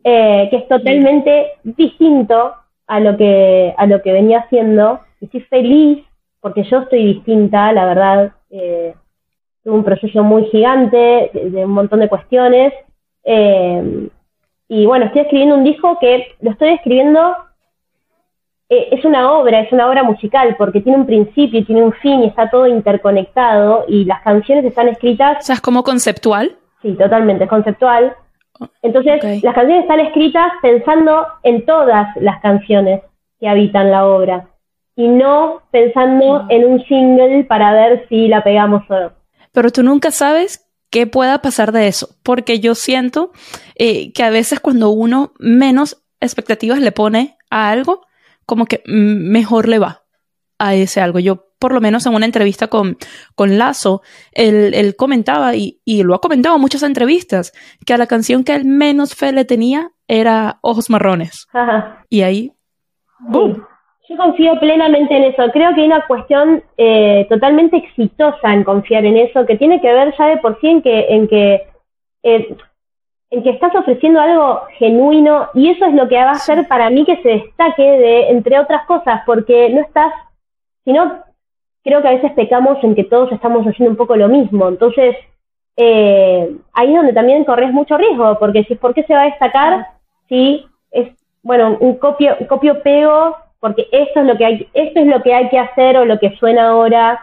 eh, 0.05 0.49
que 0.50 0.57
es 0.57 0.69
totalmente 0.69 1.52
distinto 1.64 2.55
a 2.87 3.00
lo 3.00 3.17
que 3.17 3.75
a 3.76 3.87
lo 3.87 4.02
que 4.02 4.12
venía 4.12 4.40
haciendo. 4.40 5.00
Y 5.21 5.25
estoy 5.25 5.40
feliz 5.43 6.05
porque 6.40 6.64
yo 6.64 6.78
estoy 6.81 7.14
distinta, 7.14 7.73
la 7.73 7.87
verdad. 7.87 8.33
Eh, 8.50 8.95
tuve 9.64 9.75
un 9.75 9.85
proceso 9.85 10.23
muy 10.23 10.45
gigante 10.47 11.31
de, 11.33 11.64
un 11.64 11.73
montón 11.73 12.00
de 12.00 12.09
cuestiones. 12.09 12.73
Eh, 13.25 14.09
y 14.69 14.87
bueno, 14.87 15.07
estoy 15.07 15.23
escribiendo 15.23 15.57
un 15.57 15.64
disco 15.64 15.99
que 15.99 16.28
lo 16.40 16.50
estoy 16.50 16.71
escribiendo 16.71 17.35
eh, 18.71 18.89
es 18.93 19.05
una 19.05 19.33
obra, 19.33 19.61
es 19.61 19.73
una 19.73 19.89
obra 19.89 20.03
musical, 20.03 20.55
porque 20.59 20.81
tiene 20.81 20.99
un 20.99 21.07
principio 21.07 21.61
y 21.61 21.65
tiene 21.65 21.83
un 21.83 21.93
fin 21.95 22.23
y 22.23 22.27
está 22.27 22.51
todo 22.51 22.67
interconectado 22.67 23.85
y 23.89 24.05
las 24.05 24.23
canciones 24.23 24.65
están 24.65 24.89
escritas. 24.89 25.39
O 25.41 25.43
sea, 25.43 25.55
es 25.55 25.61
como 25.61 25.83
conceptual. 25.83 26.57
Sí, 26.83 26.93
totalmente, 26.95 27.45
es 27.45 27.51
conceptual. 27.51 28.15
Entonces, 28.83 29.43
las 29.43 29.55
canciones 29.55 29.85
están 29.85 30.01
escritas 30.01 30.53
pensando 30.63 31.27
en 31.45 31.65
todas 31.65 32.09
las 32.17 32.41
canciones 32.41 33.03
que 33.41 33.49
habitan 33.49 33.91
la 33.91 34.07
obra 34.07 34.49
y 34.97 35.07
no 35.07 35.63
pensando 35.71 36.47
en 36.49 36.65
un 36.65 36.85
single 36.87 37.45
para 37.45 37.73
ver 37.73 38.07
si 38.09 38.27
la 38.27 38.43
pegamos 38.43 38.83
o 38.91 39.01
no. 39.01 39.13
Pero 39.53 39.71
tú 39.71 39.83
nunca 39.83 40.11
sabes 40.11 40.69
qué 40.91 41.07
pueda 41.07 41.41
pasar 41.41 41.73
de 41.73 41.87
eso, 41.87 42.09
porque 42.23 42.59
yo 42.61 42.75
siento 42.75 43.31
eh, 43.77 44.13
que 44.13 44.25
a 44.25 44.31
veces 44.31 44.61
cuando 44.61 44.91
uno 44.91 45.33
menos 45.39 46.03
expectativas 46.21 46.81
le 46.81 46.93
pone 46.93 47.37
a 47.49 47.71
algo, 47.71 48.08
como 48.49 48.64
que 48.64 48.83
mejor 48.87 49.69
le 49.69 49.78
va 49.78 50.05
a 50.59 50.75
ese 50.75 51.02
algo. 51.02 51.19
Yo, 51.19 51.45
por 51.61 51.75
lo 51.75 51.83
menos 51.83 52.07
en 52.07 52.14
una 52.14 52.25
entrevista 52.25 52.69
con, 52.69 52.97
con 53.35 53.59
Lazo, 53.59 54.00
él, 54.33 54.95
comentaba, 54.97 55.55
y, 55.55 55.83
lo 56.02 56.14
ha 56.14 56.21
comentado 56.23 56.57
en 56.57 56.62
muchas 56.62 56.83
entrevistas, 56.83 57.52
que 57.85 57.93
a 57.93 57.99
la 57.99 58.07
canción 58.07 58.45
que 58.45 58.55
él 58.55 58.64
menos 58.64 59.14
fe 59.14 59.33
le 59.33 59.45
tenía 59.45 59.90
era 60.09 60.61
Ojos 60.62 60.88
Marrones. 60.88 61.47
Y 62.09 62.23
ahí, 62.23 62.52
¡boom! 63.21 63.67
Yo 64.09 64.17
confío 64.17 64.59
plenamente 64.59 65.14
en 65.14 65.25
eso. 65.25 65.43
Creo 65.52 65.75
que 65.75 65.83
hay 65.83 65.87
una 65.87 66.07
cuestión 66.07 66.64
eh, 66.78 67.26
totalmente 67.28 67.76
exitosa 67.76 68.55
en 68.55 68.64
confiar 68.64 69.05
en 69.05 69.19
eso, 69.19 69.45
que 69.45 69.59
tiene 69.59 69.83
que 69.83 69.93
ver 69.93 70.14
ya 70.19 70.28
de 70.28 70.38
por 70.38 70.59
sí 70.62 70.69
en 70.69 70.81
que, 70.81 71.07
en 71.11 71.28
que, 71.28 71.67
eh, 72.23 72.57
en 73.30 73.42
que 73.42 73.50
estás 73.50 73.75
ofreciendo 73.75 74.20
algo 74.20 74.62
genuino 74.78 75.49
y 75.54 75.70
eso 75.70 75.85
es 75.85 75.94
lo 75.94 76.08
que 76.08 76.16
va 76.16 76.30
a 76.30 76.32
hacer 76.32 76.66
para 76.66 76.88
mí 76.90 77.04
que 77.04 77.20
se 77.23 77.28
destaque 77.28 77.82
de, 77.82 78.30
entre 78.30 78.58
otras 78.58 78.87
cosas, 78.87 79.23
porque 79.26 79.68
no 79.70 79.80
estás, 79.80 80.12
sino 80.85 81.23
creo 81.85 82.02
que 82.02 82.08
a 82.08 82.12
veces 82.12 82.32
pecamos 82.32 82.82
en 82.82 82.94
que 82.94 83.04
todos 83.04 83.30
estamos 83.32 83.66
haciendo 83.66 83.90
un 83.90 83.97
poco 83.97 84.16
lo 84.16 84.28
mismo. 84.28 84.68
Entonces, 84.68 85.16
eh, 85.76 86.56
ahí 86.73 86.90
es 86.90 86.97
donde 86.97 87.12
también 87.12 87.44
corres 87.44 87.73
mucho 87.73 87.97
riesgo, 87.99 88.38
porque 88.38 88.64
si 88.64 88.75
¿por 88.75 88.94
qué 88.94 89.02
se 89.04 89.14
va 89.14 89.23
a 89.23 89.30
destacar 89.30 89.87
si 90.28 90.66
es, 90.90 91.08
bueno, 91.42 91.76
un 91.80 91.99
copio, 91.99 92.37
un 92.40 92.47
copio 92.47 92.82
pego 92.82 93.37
porque 93.61 93.88
eso 93.90 94.20
es 94.20 94.26
lo 94.26 94.37
que 94.37 94.44
hay, 94.44 94.68
esto 94.73 95.00
es 95.00 95.06
lo 95.06 95.23
que 95.23 95.35
hay 95.35 95.49
que 95.49 95.58
hacer 95.58 95.97
o 95.97 96.04
lo 96.04 96.18
que 96.18 96.37
suena 96.37 96.68
ahora. 96.68 97.20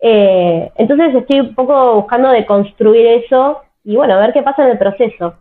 Eh, 0.00 0.70
entonces 0.76 1.14
estoy 1.14 1.40
un 1.40 1.54
poco 1.54 1.94
buscando 1.96 2.30
de 2.30 2.46
construir 2.46 3.06
eso 3.06 3.62
y 3.86 3.96
bueno, 3.96 4.14
a 4.14 4.18
ver 4.18 4.32
qué 4.34 4.42
pasa 4.42 4.64
en 4.64 4.72
el 4.72 4.78
proceso. 4.78 5.34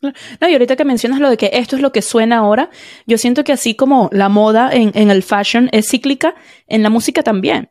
No, 0.00 0.48
y 0.48 0.52
ahorita 0.52 0.76
que 0.76 0.84
mencionas 0.84 1.18
lo 1.18 1.30
de 1.30 1.36
que 1.36 1.50
esto 1.54 1.76
es 1.76 1.82
lo 1.82 1.90
que 1.90 2.02
suena 2.02 2.38
ahora, 2.38 2.68
yo 3.06 3.16
siento 3.18 3.42
que 3.42 3.52
así 3.52 3.74
como 3.74 4.10
la 4.12 4.28
moda 4.28 4.70
en, 4.70 4.92
en 4.94 5.10
el 5.10 5.22
fashion 5.22 5.70
es 5.72 5.88
cíclica, 5.88 6.34
en 6.68 6.82
la 6.82 6.90
música 6.90 7.22
también. 7.22 7.70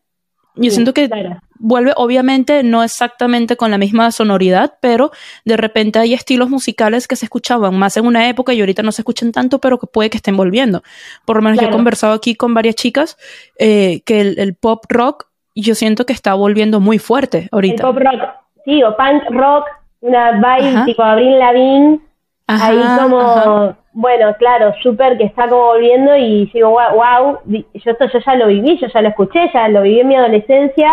Yo 0.55 0.69
siento 0.69 0.93
que 0.93 1.09
vuelve, 1.57 1.93
obviamente, 1.95 2.61
no 2.61 2.83
exactamente 2.83 3.57
con 3.57 3.71
la 3.71 3.79
misma 3.79 4.11
sonoridad, 4.11 4.75
pero 4.81 5.11
de 5.45 5.57
repente 5.57 5.97
hay 5.97 6.13
estilos 6.13 6.49
musicales 6.49 7.07
que 7.07 7.15
se 7.15 7.25
escuchaban 7.25 7.75
más 7.75 7.97
en 7.97 8.05
una 8.05 8.29
época 8.29 8.53
y 8.53 8.59
ahorita 8.59 8.83
no 8.83 8.91
se 8.91 9.01
escuchan 9.01 9.31
tanto, 9.31 9.59
pero 9.59 9.79
que 9.79 9.87
puede 9.87 10.11
que 10.11 10.17
estén 10.17 10.37
volviendo. 10.37 10.83
Por 11.25 11.37
lo 11.37 11.41
menos 11.41 11.59
yo 11.59 11.67
he 11.67 11.71
conversado 11.71 12.13
aquí 12.13 12.35
con 12.35 12.53
varias 12.53 12.75
chicas 12.75 13.17
eh, 13.57 14.01
que 14.05 14.21
el, 14.21 14.55
pop 14.55 14.85
rock 14.89 15.25
yo 15.55 15.73
siento 15.73 16.05
que 16.05 16.13
está 16.13 16.35
volviendo 16.35 16.79
muy 16.79 16.99
fuerte 16.99 17.49
ahorita. 17.51 17.87
El 17.87 17.93
pop 17.93 17.97
rock, 17.97 18.21
sí, 18.63 18.83
o 18.83 18.95
punk 18.95 19.23
rock, 19.31 19.65
una 20.03 20.31
vibe 20.31 20.85
tipo 20.85 21.01
Abril 21.01 21.39
Lavigne, 21.39 21.99
ahí 22.47 22.79
como 22.99 23.75
bueno, 23.93 24.35
claro, 24.37 24.73
súper 24.81 25.17
que 25.17 25.23
está 25.23 25.47
como 25.47 25.65
volviendo 25.65 26.15
y 26.17 26.49
digo, 26.51 26.69
wow, 26.69 27.39
yo 27.45 27.61
esto 27.73 28.07
yo 28.11 28.19
ya 28.19 28.35
lo 28.35 28.47
viví, 28.47 28.77
yo 28.79 28.87
ya 28.87 29.01
lo 29.01 29.09
escuché, 29.09 29.51
ya 29.53 29.67
lo 29.69 29.83
viví 29.83 29.99
en 29.99 30.07
mi 30.07 30.15
adolescencia. 30.15 30.91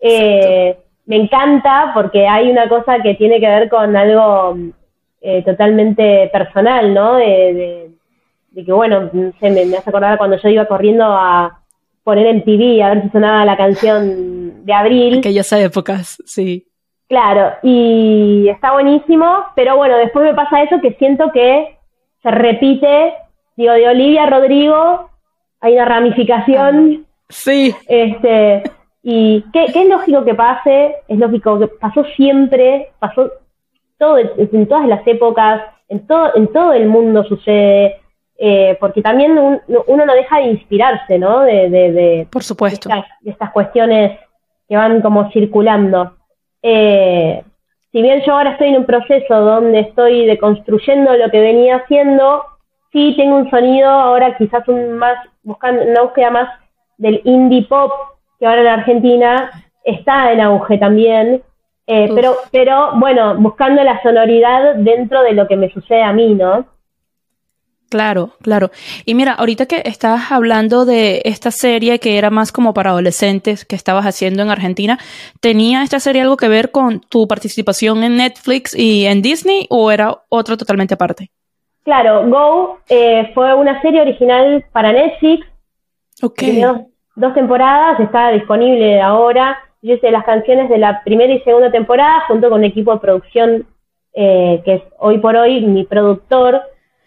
Eh, 0.00 0.76
me 1.06 1.16
encanta 1.16 1.92
porque 1.94 2.26
hay 2.26 2.50
una 2.50 2.68
cosa 2.68 3.00
que 3.00 3.14
tiene 3.14 3.38
que 3.38 3.46
ver 3.46 3.68
con 3.68 3.96
algo 3.96 4.56
eh, 5.20 5.42
totalmente 5.44 6.28
personal, 6.32 6.92
¿no? 6.92 7.14
De, 7.14 7.90
que, 8.54 8.72
bueno, 8.72 9.08
se 9.40 9.50
me, 9.50 9.64
me 9.64 9.76
hace 9.76 9.88
acordar 9.88 10.18
cuando 10.18 10.36
yo 10.36 10.48
iba 10.48 10.66
corriendo 10.66 11.04
a 11.04 11.60
poner 12.02 12.26
en 12.26 12.44
TV 12.44 12.82
a 12.82 12.88
ver 12.90 13.02
si 13.04 13.10
sonaba 13.10 13.44
la 13.44 13.56
canción 13.56 14.64
de 14.64 14.72
Abril. 14.72 15.18
Aquellas 15.18 15.52
épocas, 15.52 16.20
sí. 16.26 16.66
Claro, 17.12 17.52
y 17.62 18.48
está 18.48 18.72
buenísimo, 18.72 19.44
pero 19.54 19.76
bueno, 19.76 19.98
después 19.98 20.24
me 20.24 20.32
pasa 20.32 20.62
eso 20.62 20.80
que 20.80 20.94
siento 20.94 21.30
que 21.30 21.76
se 22.22 22.30
repite, 22.30 23.12
digo, 23.54 23.74
de 23.74 23.86
Olivia 23.86 24.24
Rodrigo, 24.24 25.10
hay 25.60 25.74
una 25.74 25.84
ramificación. 25.84 27.04
Sí. 27.28 27.76
Este, 27.86 28.62
y 29.02 29.44
¿qué, 29.52 29.66
es 29.66 29.88
lógico 29.90 30.24
que 30.24 30.34
pase, 30.34 30.96
es 31.06 31.18
lógico 31.18 31.58
que 31.58 31.66
pasó 31.66 32.02
siempre, 32.16 32.92
pasó 32.98 33.30
todo 33.98 34.16
en 34.16 34.66
todas 34.66 34.88
las 34.88 35.06
épocas, 35.06 35.64
en 35.90 36.06
todo, 36.06 36.34
en 36.34 36.50
todo 36.50 36.72
el 36.72 36.86
mundo 36.86 37.24
sucede, 37.24 38.00
eh, 38.38 38.78
porque 38.80 39.02
también 39.02 39.32
uno 39.36 40.06
no 40.06 40.14
deja 40.14 40.38
de 40.38 40.44
inspirarse, 40.44 41.18
¿no? 41.18 41.40
De, 41.40 41.68
de, 41.68 42.26
Por 42.30 42.42
supuesto. 42.42 42.88
De 43.20 43.32
estas, 43.32 43.50
cuestiones 43.50 44.18
que 44.66 44.78
van 44.78 45.02
como 45.02 45.30
circulando. 45.30 46.16
Eh, 46.62 47.42
si 47.90 48.00
bien 48.00 48.22
yo 48.24 48.34
ahora 48.34 48.52
estoy 48.52 48.68
en 48.68 48.78
un 48.78 48.86
proceso 48.86 49.34
donde 49.34 49.80
estoy 49.80 50.26
deconstruyendo 50.26 51.14
lo 51.16 51.30
que 51.30 51.40
venía 51.40 51.76
haciendo, 51.76 52.44
sí 52.92 53.14
tengo 53.16 53.36
un 53.36 53.50
sonido 53.50 53.90
ahora 53.90 54.36
quizás 54.36 54.66
un 54.68 54.92
más, 54.92 55.16
buscando 55.42 55.82
una 55.82 56.02
búsqueda 56.02 56.30
más 56.30 56.48
del 56.96 57.20
indie 57.24 57.66
pop, 57.66 57.92
que 58.38 58.46
ahora 58.46 58.62
en 58.62 58.66
Argentina 58.68 59.50
está 59.84 60.32
en 60.32 60.40
auge 60.40 60.78
también, 60.78 61.42
eh, 61.86 62.10
pero, 62.14 62.36
pero 62.50 62.92
bueno, 62.94 63.34
buscando 63.36 63.82
la 63.82 64.00
sonoridad 64.02 64.76
dentro 64.76 65.22
de 65.22 65.32
lo 65.32 65.48
que 65.48 65.56
me 65.56 65.70
sucede 65.70 66.02
a 66.02 66.12
mí, 66.12 66.34
¿no? 66.34 66.64
Claro, 67.92 68.30
claro. 68.40 68.70
Y 69.04 69.14
mira, 69.14 69.34
ahorita 69.34 69.66
que 69.66 69.82
estabas 69.84 70.32
hablando 70.32 70.86
de 70.86 71.20
esta 71.26 71.50
serie 71.50 71.98
que 71.98 72.16
era 72.16 72.30
más 72.30 72.50
como 72.50 72.72
para 72.72 72.88
adolescentes 72.88 73.66
que 73.66 73.76
estabas 73.76 74.06
haciendo 74.06 74.40
en 74.42 74.48
Argentina, 74.48 74.98
¿tenía 75.42 75.82
esta 75.82 76.00
serie 76.00 76.22
algo 76.22 76.38
que 76.38 76.48
ver 76.48 76.70
con 76.70 77.00
tu 77.00 77.28
participación 77.28 78.02
en 78.02 78.16
Netflix 78.16 78.74
y 78.74 79.04
en 79.04 79.20
Disney 79.20 79.66
o 79.68 79.90
era 79.90 80.22
otro 80.30 80.56
totalmente 80.56 80.94
aparte? 80.94 81.28
Claro, 81.84 82.26
Go 82.30 82.78
eh, 82.88 83.30
fue 83.34 83.52
una 83.52 83.82
serie 83.82 84.00
original 84.00 84.64
para 84.72 84.90
Netflix. 84.90 85.46
Ok. 86.22 86.44
dos, 87.14 87.34
temporadas, 87.34 88.00
está 88.00 88.30
disponible 88.30 89.02
ahora. 89.02 89.58
Yo 89.82 89.96
hice 89.96 90.10
las 90.10 90.24
canciones 90.24 90.70
de 90.70 90.78
la 90.78 91.04
primera 91.04 91.30
y 91.30 91.40
segunda 91.40 91.70
temporada 91.70 92.22
junto 92.26 92.48
con 92.48 92.60
un 92.60 92.64
equipo 92.64 92.94
de 92.94 93.00
producción 93.00 93.66
eh, 94.14 94.62
que 94.64 94.74
es 94.76 94.82
hoy 94.98 95.18
por 95.18 95.36
hoy 95.36 95.60
mi 95.60 95.84
productor 95.84 96.62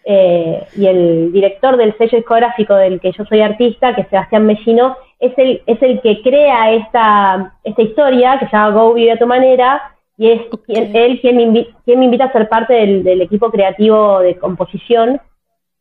eh, 0.08 0.64
y 0.76 0.86
el 0.86 1.32
director 1.32 1.76
del 1.76 1.96
sello 1.98 2.18
discográfico 2.18 2.76
del 2.76 3.00
que 3.00 3.10
yo 3.10 3.24
soy 3.24 3.40
artista, 3.40 3.92
que 3.92 4.02
es 4.02 4.08
Sebastián 4.08 4.46
Mellino, 4.46 4.96
es 5.18 5.36
el, 5.36 5.62
es 5.66 5.82
el 5.82 6.00
que 6.00 6.22
crea 6.22 6.70
esta, 6.70 7.54
esta 7.64 7.82
historia 7.82 8.38
que 8.38 8.46
se 8.46 8.52
llama 8.52 8.70
Go 8.70 8.94
Vive 8.94 9.10
a 9.10 9.18
tu 9.18 9.26
manera, 9.26 9.96
y 10.16 10.30
es 10.30 10.42
él 10.68 11.20
quien 11.20 11.36
me, 11.52 11.66
quien 11.84 11.98
me 11.98 12.04
invita 12.04 12.26
a 12.26 12.32
ser 12.32 12.48
parte 12.48 12.74
del, 12.74 13.20
equipo 13.20 13.50
creativo 13.50 14.20
de 14.20 14.36
composición. 14.36 15.20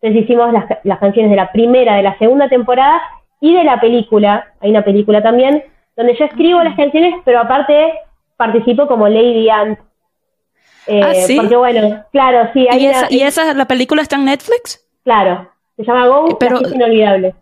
Entonces 0.01 0.23
hicimos 0.23 0.51
las, 0.51 0.65
las 0.83 0.97
canciones 0.97 1.29
de 1.29 1.37
la 1.37 1.51
primera, 1.51 1.95
de 1.95 2.03
la 2.03 2.17
segunda 2.17 2.49
temporada 2.49 2.99
y 3.39 3.53
de 3.53 3.63
la 3.63 3.79
película, 3.79 4.53
hay 4.59 4.71
una 4.71 4.83
película 4.83 5.21
también, 5.21 5.63
donde 5.95 6.15
yo 6.15 6.25
escribo 6.25 6.63
las 6.63 6.75
canciones, 6.75 7.13
pero 7.23 7.41
aparte 7.41 7.93
participo 8.37 8.87
como 8.87 9.07
Lady 9.07 9.49
Ant, 9.51 9.77
eh, 10.87 11.01
ah, 11.03 11.13
¿sí? 11.13 11.37
Porque 11.37 11.55
bueno, 11.55 12.05
claro, 12.11 12.49
sí. 12.53 12.67
Hay 12.69 12.89
¿Y, 13.09 13.21
esa, 13.21 13.53
la 13.53 13.67
película 13.67 14.01
está 14.01 14.15
en 14.15 14.25
Netflix? 14.25 14.85
Claro, 15.03 15.49
se 15.77 15.83
llama 15.83 16.07
Go, 16.07 16.29
eh, 16.31 16.37
pero, 16.39 16.61
es 16.61 16.73
inolvidable. 16.73 17.35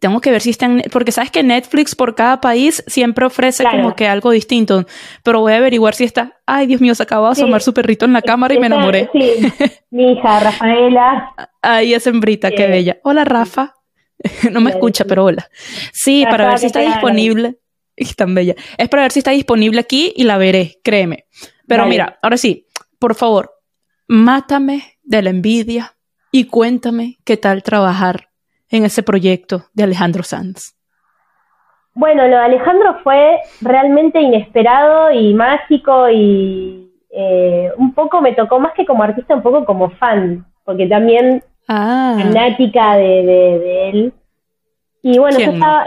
Tengo 0.00 0.20
que 0.20 0.30
ver 0.30 0.42
si 0.42 0.50
está 0.50 0.66
en... 0.66 0.82
Porque 0.92 1.10
sabes 1.10 1.30
que 1.30 1.42
Netflix 1.42 1.94
por 1.94 2.14
cada 2.14 2.40
país 2.40 2.84
siempre 2.86 3.24
ofrece 3.24 3.64
como 3.64 3.94
que 3.94 4.06
algo 4.06 4.30
distinto. 4.30 4.84
Pero 5.22 5.40
voy 5.40 5.54
a 5.54 5.56
averiguar 5.56 5.94
si 5.94 6.04
está... 6.04 6.34
Ay, 6.44 6.66
Dios 6.66 6.82
mío, 6.82 6.94
se 6.94 7.02
acaba 7.02 7.28
de 7.28 7.32
asomar 7.32 7.62
su 7.62 7.72
perrito 7.72 8.04
en 8.04 8.12
la 8.12 8.20
cámara 8.20 8.52
y 8.52 8.58
me 8.58 8.66
enamoré. 8.66 9.08
Sí, 9.14 9.50
mi 9.90 10.12
hija, 10.12 10.40
Rafaela. 10.40 11.32
Ahí 11.62 11.94
es 11.94 12.06
hembrita, 12.06 12.50
qué 12.50 12.66
bella. 12.66 12.98
Hola, 13.04 13.24
Rafa. 13.24 13.76
no 14.52 14.60
me 14.60 14.70
escucha, 14.70 15.06
pero 15.06 15.24
hola. 15.24 15.48
Sí, 15.92 16.26
para 16.30 16.48
ver 16.48 16.58
si 16.58 16.66
está 16.66 16.80
disponible. 16.80 17.56
Y 17.96 18.04
tan 18.14 18.34
bella. 18.34 18.54
Es 18.76 18.88
para 18.88 19.02
ver 19.02 19.12
si 19.12 19.20
está 19.20 19.30
disponible 19.30 19.80
aquí 19.80 20.12
y 20.16 20.24
la 20.24 20.38
veré, 20.38 20.78
créeme. 20.84 21.26
Pero 21.66 21.86
mira, 21.86 22.18
ahora 22.22 22.36
sí, 22.36 22.66
por 22.98 23.14
favor, 23.14 23.50
mátame 24.08 24.82
de 25.02 25.22
la 25.22 25.30
envidia 25.30 25.96
y 26.30 26.46
cuéntame 26.46 27.16
qué 27.24 27.36
tal 27.36 27.62
trabajar 27.62 28.28
en 28.70 28.84
ese 28.84 29.02
proyecto 29.02 29.64
de 29.74 29.84
Alejandro 29.84 30.22
Sanz. 30.22 30.74
Bueno, 31.94 32.24
lo 32.24 32.36
de 32.36 32.42
Alejandro 32.42 32.98
fue 33.02 33.38
realmente 33.62 34.20
inesperado 34.20 35.12
y 35.12 35.32
mágico 35.32 36.10
y 36.10 36.92
eh, 37.10 37.70
un 37.78 37.94
poco 37.94 38.20
me 38.20 38.34
tocó 38.34 38.60
más 38.60 38.74
que 38.74 38.84
como 38.84 39.02
artista, 39.02 39.34
un 39.34 39.42
poco 39.42 39.64
como 39.64 39.88
fan, 39.90 40.44
porque 40.64 40.86
también 40.86 41.42
ah. 41.68 42.16
fanática 42.18 42.96
de, 42.96 43.88
él. 43.88 44.12
Y 45.02 45.18
bueno, 45.18 45.38
yo 45.38 45.52
estaba, 45.52 45.86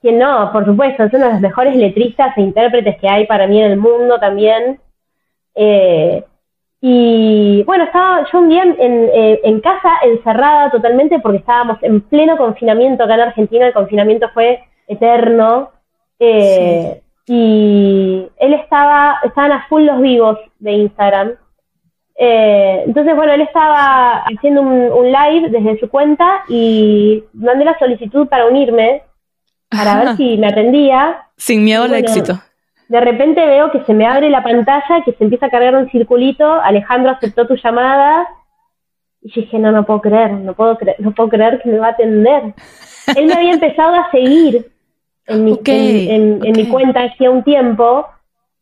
que 0.00 0.12
no, 0.12 0.52
por 0.52 0.64
supuesto, 0.66 1.02
es 1.02 1.14
uno 1.14 1.26
de 1.26 1.32
los 1.32 1.40
mejores 1.40 1.74
letristas 1.74 2.36
e 2.38 2.42
intérpretes 2.42 2.96
que 3.00 3.08
hay 3.08 3.26
para 3.26 3.48
mí 3.48 3.60
en 3.60 3.72
el 3.72 3.78
mundo 3.78 4.20
también. 4.20 4.78
Eh, 5.54 6.24
y 6.80 7.62
bueno, 7.64 7.84
estaba 7.84 8.26
yo 8.30 8.38
un 8.38 8.48
día 8.48 8.62
en, 8.62 8.74
eh, 8.78 9.40
en, 9.42 9.60
casa 9.60 9.90
encerrada 10.02 10.70
totalmente 10.70 11.18
porque 11.18 11.38
estábamos 11.38 11.78
en 11.82 12.02
pleno 12.02 12.36
confinamiento 12.36 13.04
acá 13.04 13.14
en 13.14 13.20
Argentina, 13.20 13.66
el 13.66 13.72
confinamiento 13.72 14.28
fue 14.34 14.62
eterno. 14.86 15.70
Eh, 16.18 17.00
y 17.26 18.28
él 18.36 18.52
estaba, 18.54 19.18
estaban 19.24 19.52
a 19.52 19.66
full 19.68 19.84
los 19.84 20.00
vivos 20.00 20.38
de 20.58 20.72
Instagram. 20.72 21.32
entonces, 22.16 23.16
bueno, 23.16 23.32
él 23.32 23.40
estaba 23.40 24.22
haciendo 24.24 24.60
un, 24.60 25.06
live 25.10 25.48
desde 25.48 25.80
su 25.80 25.88
cuenta 25.88 26.44
y 26.48 27.24
mandé 27.32 27.64
la 27.64 27.78
solicitud 27.78 28.28
para 28.28 28.46
unirme, 28.46 29.02
para 29.70 30.04
ver 30.04 30.16
si 30.16 30.36
me 30.36 30.48
atendía. 30.48 31.28
Sin 31.38 31.64
miedo 31.64 31.84
al 31.84 31.94
éxito 31.94 32.38
de 32.88 33.00
repente 33.00 33.44
veo 33.46 33.70
que 33.70 33.82
se 33.84 33.94
me 33.94 34.06
abre 34.06 34.28
la 34.30 34.42
pantalla, 34.42 35.02
que 35.04 35.12
se 35.12 35.24
empieza 35.24 35.46
a 35.46 35.50
cargar 35.50 35.74
un 35.76 35.90
circulito, 35.90 36.60
Alejandro 36.62 37.12
aceptó 37.12 37.46
tu 37.46 37.56
llamada, 37.56 38.26
Y 39.22 39.30
yo 39.30 39.40
dije, 39.40 39.58
no, 39.58 39.72
no 39.72 39.86
puedo 39.86 40.00
creer, 40.00 40.32
no 40.32 40.54
puedo 40.54 40.76
creer, 40.76 40.96
no 41.00 41.12
puedo 41.12 41.30
creer 41.30 41.60
que 41.62 41.70
me 41.70 41.78
va 41.78 41.88
a 41.88 41.90
atender. 41.90 42.54
Él 43.16 43.26
me 43.26 43.34
había 43.34 43.52
empezado 43.52 43.94
a 43.94 44.10
seguir 44.10 44.70
en 45.26 45.44
mi, 45.44 45.58
en, 45.66 46.40
mi 46.40 46.68
cuenta 46.68 47.04
hacía 47.04 47.30
un 47.30 47.42
tiempo. 47.42 48.06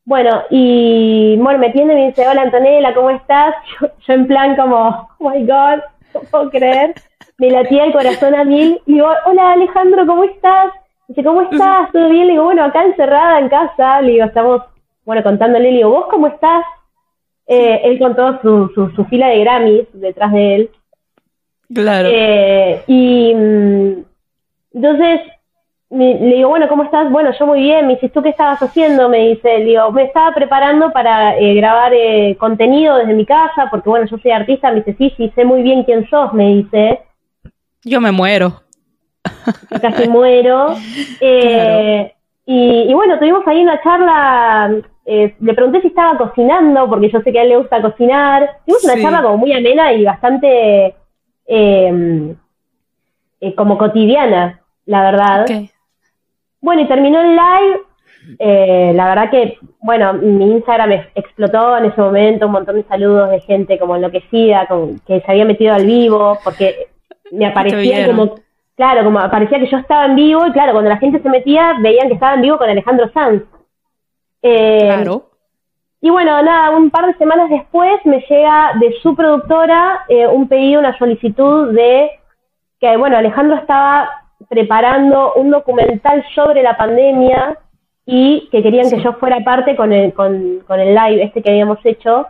Bueno, 0.04 0.42
y 0.50 1.36
bueno, 1.38 1.58
me 1.58 1.70
tiene 1.70 1.92
y 1.92 1.96
me 1.96 2.06
dice, 2.08 2.28
hola 2.28 2.42
Antonella, 2.42 2.94
¿cómo 2.94 3.10
estás? 3.10 3.54
Yo, 3.80 4.14
en 4.14 4.26
plan 4.26 4.56
como, 4.56 5.08
oh 5.18 5.30
my 5.30 5.44
God, 5.44 5.80
no 6.14 6.20
puedo 6.30 6.50
creer. 6.50 6.94
Me 7.38 7.50
latía 7.50 7.84
el 7.84 7.92
corazón 7.92 8.34
a 8.34 8.44
mil. 8.44 8.80
Y 8.86 8.94
digo, 8.94 9.08
hola 9.26 9.52
Alejandro, 9.52 10.06
¿cómo 10.06 10.24
estás? 10.24 10.72
Dice, 11.12 11.24
¿cómo 11.24 11.42
estás? 11.42 11.92
¿Todo 11.92 12.08
bien? 12.08 12.26
Le 12.26 12.32
digo, 12.32 12.44
bueno, 12.44 12.64
acá 12.64 12.84
encerrada 12.84 13.38
en 13.38 13.50
casa. 13.50 14.00
Le 14.00 14.12
digo, 14.12 14.24
estamos, 14.24 14.62
bueno, 15.04 15.22
contándole. 15.22 15.70
Le 15.70 15.76
digo, 15.76 15.90
¿vos 15.90 16.06
cómo 16.10 16.26
estás? 16.26 16.64
Eh, 17.46 17.82
él 17.84 17.98
contó 17.98 18.40
su, 18.40 18.70
su, 18.74 18.88
su, 18.92 19.04
fila 19.04 19.28
de 19.28 19.40
Grammys 19.40 19.88
detrás 19.92 20.32
de 20.32 20.54
él. 20.54 20.70
Claro. 21.74 22.08
Eh, 22.10 22.82
y 22.86 23.34
mm, 23.34 24.04
entonces 24.72 25.20
le 25.90 26.36
digo, 26.36 26.48
bueno, 26.48 26.66
¿cómo 26.66 26.84
estás? 26.84 27.12
Bueno, 27.12 27.30
yo 27.38 27.46
muy 27.46 27.60
bien. 27.60 27.88
Me 27.88 27.96
dice, 27.96 28.08
¿tú 28.08 28.22
qué 28.22 28.30
estabas 28.30 28.62
haciendo? 28.62 29.10
Me 29.10 29.28
dice, 29.28 29.58
le 29.58 29.64
digo, 29.66 29.92
me 29.92 30.04
estaba 30.04 30.34
preparando 30.34 30.92
para 30.92 31.36
eh, 31.36 31.52
grabar 31.56 31.92
eh, 31.92 32.38
contenido 32.40 32.96
desde 32.96 33.12
mi 33.12 33.26
casa, 33.26 33.68
porque 33.70 33.90
bueno, 33.90 34.06
yo 34.06 34.16
soy 34.16 34.30
artista. 34.30 34.70
Me 34.70 34.76
dice, 34.76 34.94
sí, 34.96 35.12
sí, 35.18 35.30
sé 35.34 35.44
muy 35.44 35.60
bien 35.60 35.84
quién 35.84 36.08
sos, 36.08 36.32
me 36.32 36.54
dice. 36.54 37.00
Yo 37.84 38.00
me 38.00 38.12
muero. 38.12 38.61
Casi 39.80 40.08
muero. 40.08 40.74
Eh, 41.24 42.12
y, 42.44 42.92
bueno, 42.92 43.18
tuvimos 43.18 43.46
ahí 43.46 43.62
una 43.62 43.80
charla. 43.82 44.82
le 45.06 45.54
pregunté 45.54 45.80
si 45.80 45.88
estaba 45.88 46.18
cocinando, 46.18 46.88
porque 46.88 47.10
yo 47.10 47.20
sé 47.20 47.32
que 47.32 47.38
a 47.38 47.42
él 47.42 47.50
le 47.50 47.56
gusta 47.58 47.80
cocinar. 47.80 48.58
Tuvimos 48.66 48.84
una 48.84 49.00
charla 49.00 49.22
como 49.22 49.38
muy 49.38 49.52
amena 49.52 49.92
y 49.92 50.04
bastante 50.04 50.96
como 53.56 53.78
cotidiana, 53.78 54.60
la 54.86 55.02
verdad. 55.02 55.46
Bueno, 56.60 56.82
y 56.82 56.88
terminó 56.88 57.20
el 57.20 57.36
live. 57.36 57.80
Eh, 58.38 58.92
la 58.94 59.08
verdad 59.08 59.30
que, 59.30 59.58
bueno, 59.80 60.12
mi 60.12 60.52
Instagram 60.52 60.92
explotó 61.14 61.76
en 61.76 61.86
ese 61.86 62.00
momento, 62.00 62.46
un 62.46 62.52
montón 62.52 62.76
de 62.76 62.84
saludos 62.84 63.30
de 63.30 63.40
gente 63.40 63.78
como 63.78 63.96
enloquecida, 63.96 64.66
con, 64.66 65.00
que 65.00 65.20
se 65.20 65.30
había 65.30 65.44
metido 65.44 65.74
al 65.74 65.86
vivo, 65.86 66.38
porque 66.44 66.88
me 67.32 67.46
aparecía 67.48 68.06
como, 68.06 68.36
claro, 68.82 69.04
como 69.04 69.20
aparecía 69.20 69.60
que 69.60 69.70
yo 69.70 69.76
estaba 69.76 70.06
en 70.06 70.16
vivo, 70.16 70.44
y 70.44 70.50
claro, 70.50 70.72
cuando 70.72 70.90
la 70.90 70.96
gente 70.96 71.22
se 71.22 71.28
metía, 71.28 71.74
veían 71.78 72.08
que 72.08 72.14
estaba 72.14 72.34
en 72.34 72.42
vivo 72.42 72.58
con 72.58 72.68
Alejandro 72.68 73.08
Sanz. 73.12 73.44
Eh, 74.42 74.86
claro. 74.86 75.30
Y 76.00 76.10
bueno, 76.10 76.42
nada, 76.42 76.70
un 76.70 76.90
par 76.90 77.06
de 77.06 77.14
semanas 77.14 77.48
después 77.48 78.04
me 78.04 78.18
llega 78.28 78.72
de 78.80 78.92
su 79.00 79.14
productora 79.14 80.00
eh, 80.08 80.26
un 80.26 80.48
pedido, 80.48 80.80
una 80.80 80.98
solicitud 80.98 81.72
de 81.72 82.10
que, 82.80 82.96
bueno, 82.96 83.16
Alejandro 83.16 83.56
estaba 83.56 84.10
preparando 84.48 85.34
un 85.34 85.50
documental 85.50 86.24
sobre 86.34 86.64
la 86.64 86.76
pandemia 86.76 87.56
y 88.04 88.48
que 88.50 88.64
querían 88.64 88.90
que 88.90 89.00
yo 89.00 89.12
fuera 89.12 89.38
parte 89.44 89.76
con 89.76 89.92
el, 89.92 90.12
con, 90.12 90.58
con 90.66 90.80
el 90.80 90.92
live 90.92 91.22
este 91.22 91.40
que 91.40 91.50
habíamos 91.50 91.78
hecho. 91.84 92.26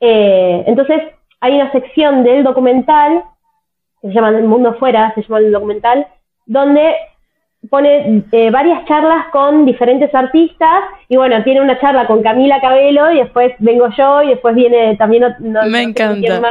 Eh, 0.00 0.64
entonces, 0.66 1.02
hay 1.40 1.56
una 1.56 1.70
sección 1.70 2.24
del 2.24 2.44
documental, 2.44 3.24
que 4.02 4.08
se 4.08 4.14
llama 4.14 4.30
El 4.30 4.44
Mundo 4.44 4.74
Fuera, 4.74 5.12
se 5.14 5.22
llama 5.22 5.38
el 5.38 5.52
documental, 5.52 6.06
donde 6.44 6.94
pone 7.70 8.24
eh, 8.32 8.50
varias 8.50 8.84
charlas 8.86 9.26
con 9.30 9.64
diferentes 9.64 10.12
artistas 10.14 10.82
y 11.08 11.16
bueno, 11.16 11.42
tiene 11.44 11.60
una 11.60 11.78
charla 11.78 12.06
con 12.06 12.22
Camila 12.22 12.60
Cabello 12.60 13.12
y 13.12 13.18
después 13.18 13.54
vengo 13.60 13.88
yo 13.96 14.22
y 14.22 14.30
después 14.30 14.54
viene 14.54 14.96
también... 14.96 15.24
Me 15.40 15.82
encanta. 15.82 16.42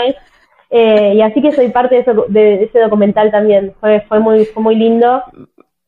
Eh, 0.74 1.16
y 1.16 1.22
así 1.22 1.42
que 1.42 1.52
soy 1.52 1.68
parte 1.68 2.02
de, 2.30 2.64
ese 2.64 2.80
documental 2.80 3.30
también. 3.30 3.74
Fue, 3.82 4.02
fue, 4.08 4.22
muy, 4.22 4.46
fue 4.46 4.64
muy 4.64 4.76
lindo. 4.76 5.22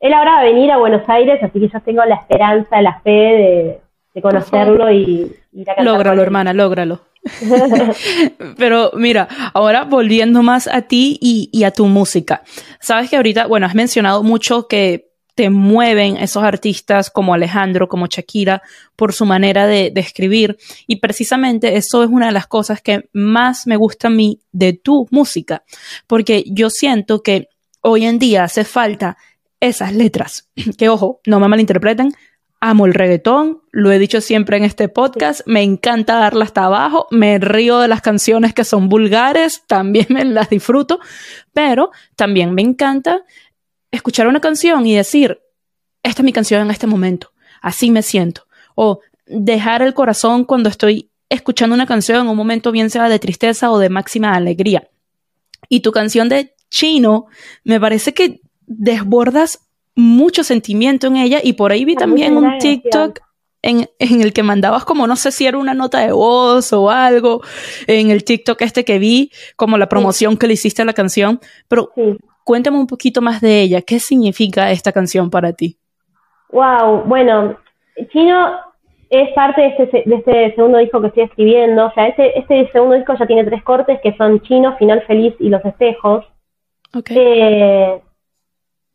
Él 0.01 0.11
ahora 0.11 0.33
va 0.33 0.39
a 0.41 0.43
venir 0.43 0.69
a 0.69 0.77
Buenos 0.77 1.07
Aires, 1.07 1.41
así 1.41 1.57
que 1.57 1.69
yo 1.69 1.79
tengo 1.79 2.03
la 2.03 2.15
esperanza, 2.15 2.81
la 2.81 2.99
fe 2.99 3.09
de, 3.09 3.81
conocerlo 4.21 4.91
y, 4.91 5.31
a 5.77 5.83
Lógralo, 5.83 6.21
hermana, 6.21 6.53
lógralo. 6.53 7.01
Pero 8.57 8.91
mira, 8.95 9.27
ahora 9.53 9.85
volviendo 9.85 10.43
más 10.43 10.67
a 10.67 10.81
ti 10.83 11.17
y, 11.21 11.49
y, 11.51 11.63
a 11.63 11.71
tu 11.71 11.85
música. 11.85 12.43
Sabes 12.79 13.09
que 13.09 13.15
ahorita, 13.15 13.47
bueno, 13.47 13.65
has 13.65 13.75
mencionado 13.75 14.23
mucho 14.23 14.67
que 14.67 15.13
te 15.35 15.49
mueven 15.49 16.17
esos 16.17 16.43
artistas 16.43 17.09
como 17.09 17.33
Alejandro, 17.33 17.87
como 17.87 18.07
Shakira, 18.07 18.61
por 18.95 19.13
su 19.13 19.25
manera 19.25 19.65
de, 19.65 19.91
escribir. 19.95 20.57
Y 20.85 20.97
precisamente 20.97 21.75
eso 21.75 22.03
es 22.03 22.09
una 22.09 22.27
de 22.27 22.33
las 22.33 22.47
cosas 22.47 22.81
que 22.81 23.09
más 23.13 23.65
me 23.65 23.75
gusta 23.75 24.07
a 24.07 24.11
mí 24.11 24.41
de 24.51 24.73
tu 24.73 25.07
música, 25.11 25.63
porque 26.07 26.43
yo 26.47 26.69
siento 26.69 27.23
que 27.23 27.49
hoy 27.81 28.05
en 28.05 28.19
día 28.19 28.43
hace 28.43 28.63
falta 28.63 29.17
esas 29.59 29.93
letras, 29.93 30.49
que 30.77 30.89
ojo, 30.89 31.21
no 31.25 31.39
me 31.39 31.47
malinterpreten, 31.47 32.13
amo 32.63 32.85
el 32.85 32.93
reggaetón, 32.93 33.61
lo 33.71 33.91
he 33.91 33.99
dicho 33.99 34.21
siempre 34.21 34.55
en 34.55 34.63
este 34.63 34.87
podcast, 34.87 35.41
me 35.45 35.63
encanta 35.63 36.15
darla 36.15 36.45
hasta 36.45 36.63
abajo, 36.63 37.07
me 37.11 37.37
río 37.37 37.79
de 37.79 37.89
las 37.89 37.99
canciones 37.99 38.53
que 38.53 38.63
son 38.63 38.87
vulgares, 38.87 39.63
también 39.67 40.05
me 40.09 40.23
las 40.23 40.49
disfruto, 40.49 41.01
pero 41.51 41.91
también 42.15 42.53
me 42.53 42.61
encanta 42.61 43.25
escuchar 43.91 44.27
una 44.27 44.39
canción 44.39 44.87
y 44.87 44.95
decir, 44.95 45.41
esta 46.03 46.21
es 46.21 46.23
mi 46.23 46.31
canción 46.31 46.61
en 46.61 46.71
este 46.71 46.87
momento, 46.87 47.33
así 47.61 47.91
me 47.91 48.01
siento. 48.01 48.47
O 48.75 49.01
dejar 49.27 49.81
el 49.81 49.93
corazón 49.93 50.45
cuando 50.45 50.69
estoy 50.69 51.11
escuchando 51.27 51.73
una 51.73 51.85
canción 51.85 52.21
en 52.21 52.29
un 52.29 52.37
momento 52.37 52.71
bien 52.71 52.89
sea 52.89 53.09
de 53.09 53.19
tristeza 53.19 53.71
o 53.71 53.77
de 53.77 53.89
máxima 53.89 54.35
alegría. 54.35 54.89
Y 55.67 55.81
tu 55.81 55.91
canción 55.91 56.29
de 56.29 56.55
chino, 56.69 57.25
me 57.65 57.77
parece 57.81 58.13
que 58.13 58.39
desbordas 58.67 59.59
mucho 59.95 60.43
sentimiento 60.43 61.07
en 61.07 61.17
ella 61.17 61.39
y 61.43 61.53
por 61.53 61.71
ahí 61.71 61.85
vi 61.85 61.95
también 61.95 62.35
un 62.37 62.57
TikTok 62.57 63.19
en, 63.61 63.89
en, 63.99 64.21
el 64.21 64.33
que 64.33 64.43
mandabas 64.43 64.83
como 64.85 65.07
no 65.07 65.15
sé 65.15 65.31
si 65.31 65.45
era 65.45 65.57
una 65.57 65.73
nota 65.73 65.99
de 65.99 66.11
voz 66.11 66.73
o 66.73 66.89
algo, 66.89 67.41
en 67.87 68.09
el 68.09 68.23
TikTok 68.23 68.61
este 68.61 68.83
que 68.83 68.99
vi, 68.99 69.31
como 69.55 69.77
la 69.77 69.87
promoción 69.87 70.37
que 70.37 70.47
le 70.47 70.53
hiciste 70.53 70.81
a 70.81 70.85
la 70.85 70.93
canción, 70.93 71.39
pero 71.67 71.91
Cuéntame 72.43 72.77
un 72.77 72.87
poquito 72.87 73.21
más 73.21 73.41
de 73.41 73.61
ella. 73.61 73.81
¿Qué 73.81 73.99
significa 73.99 74.71
esta 74.71 74.91
canción 74.91 75.29
para 75.29 75.53
ti? 75.53 75.77
Wow, 76.51 77.03
bueno, 77.05 77.57
Chino 78.11 78.51
es 79.09 79.33
parte 79.33 79.61
de 79.61 79.67
este, 79.67 80.03
de 80.05 80.15
este 80.15 80.55
segundo 80.55 80.77
disco 80.79 80.99
que 81.01 81.07
estoy 81.07 81.23
escribiendo. 81.23 81.85
O 81.85 81.91
sea, 81.93 82.07
este, 82.07 82.37
este 82.37 82.69
segundo 82.71 82.95
disco 82.95 83.15
ya 83.17 83.25
tiene 83.25 83.45
tres 83.45 83.63
cortes 83.63 83.99
que 84.01 84.15
son 84.17 84.41
Chino, 84.41 84.75
Final 84.77 85.03
Feliz 85.07 85.33
y 85.39 85.49
Los 85.49 85.63
Espejos. 85.63 86.25
Okay. 86.93 87.17
Eh, 87.17 88.01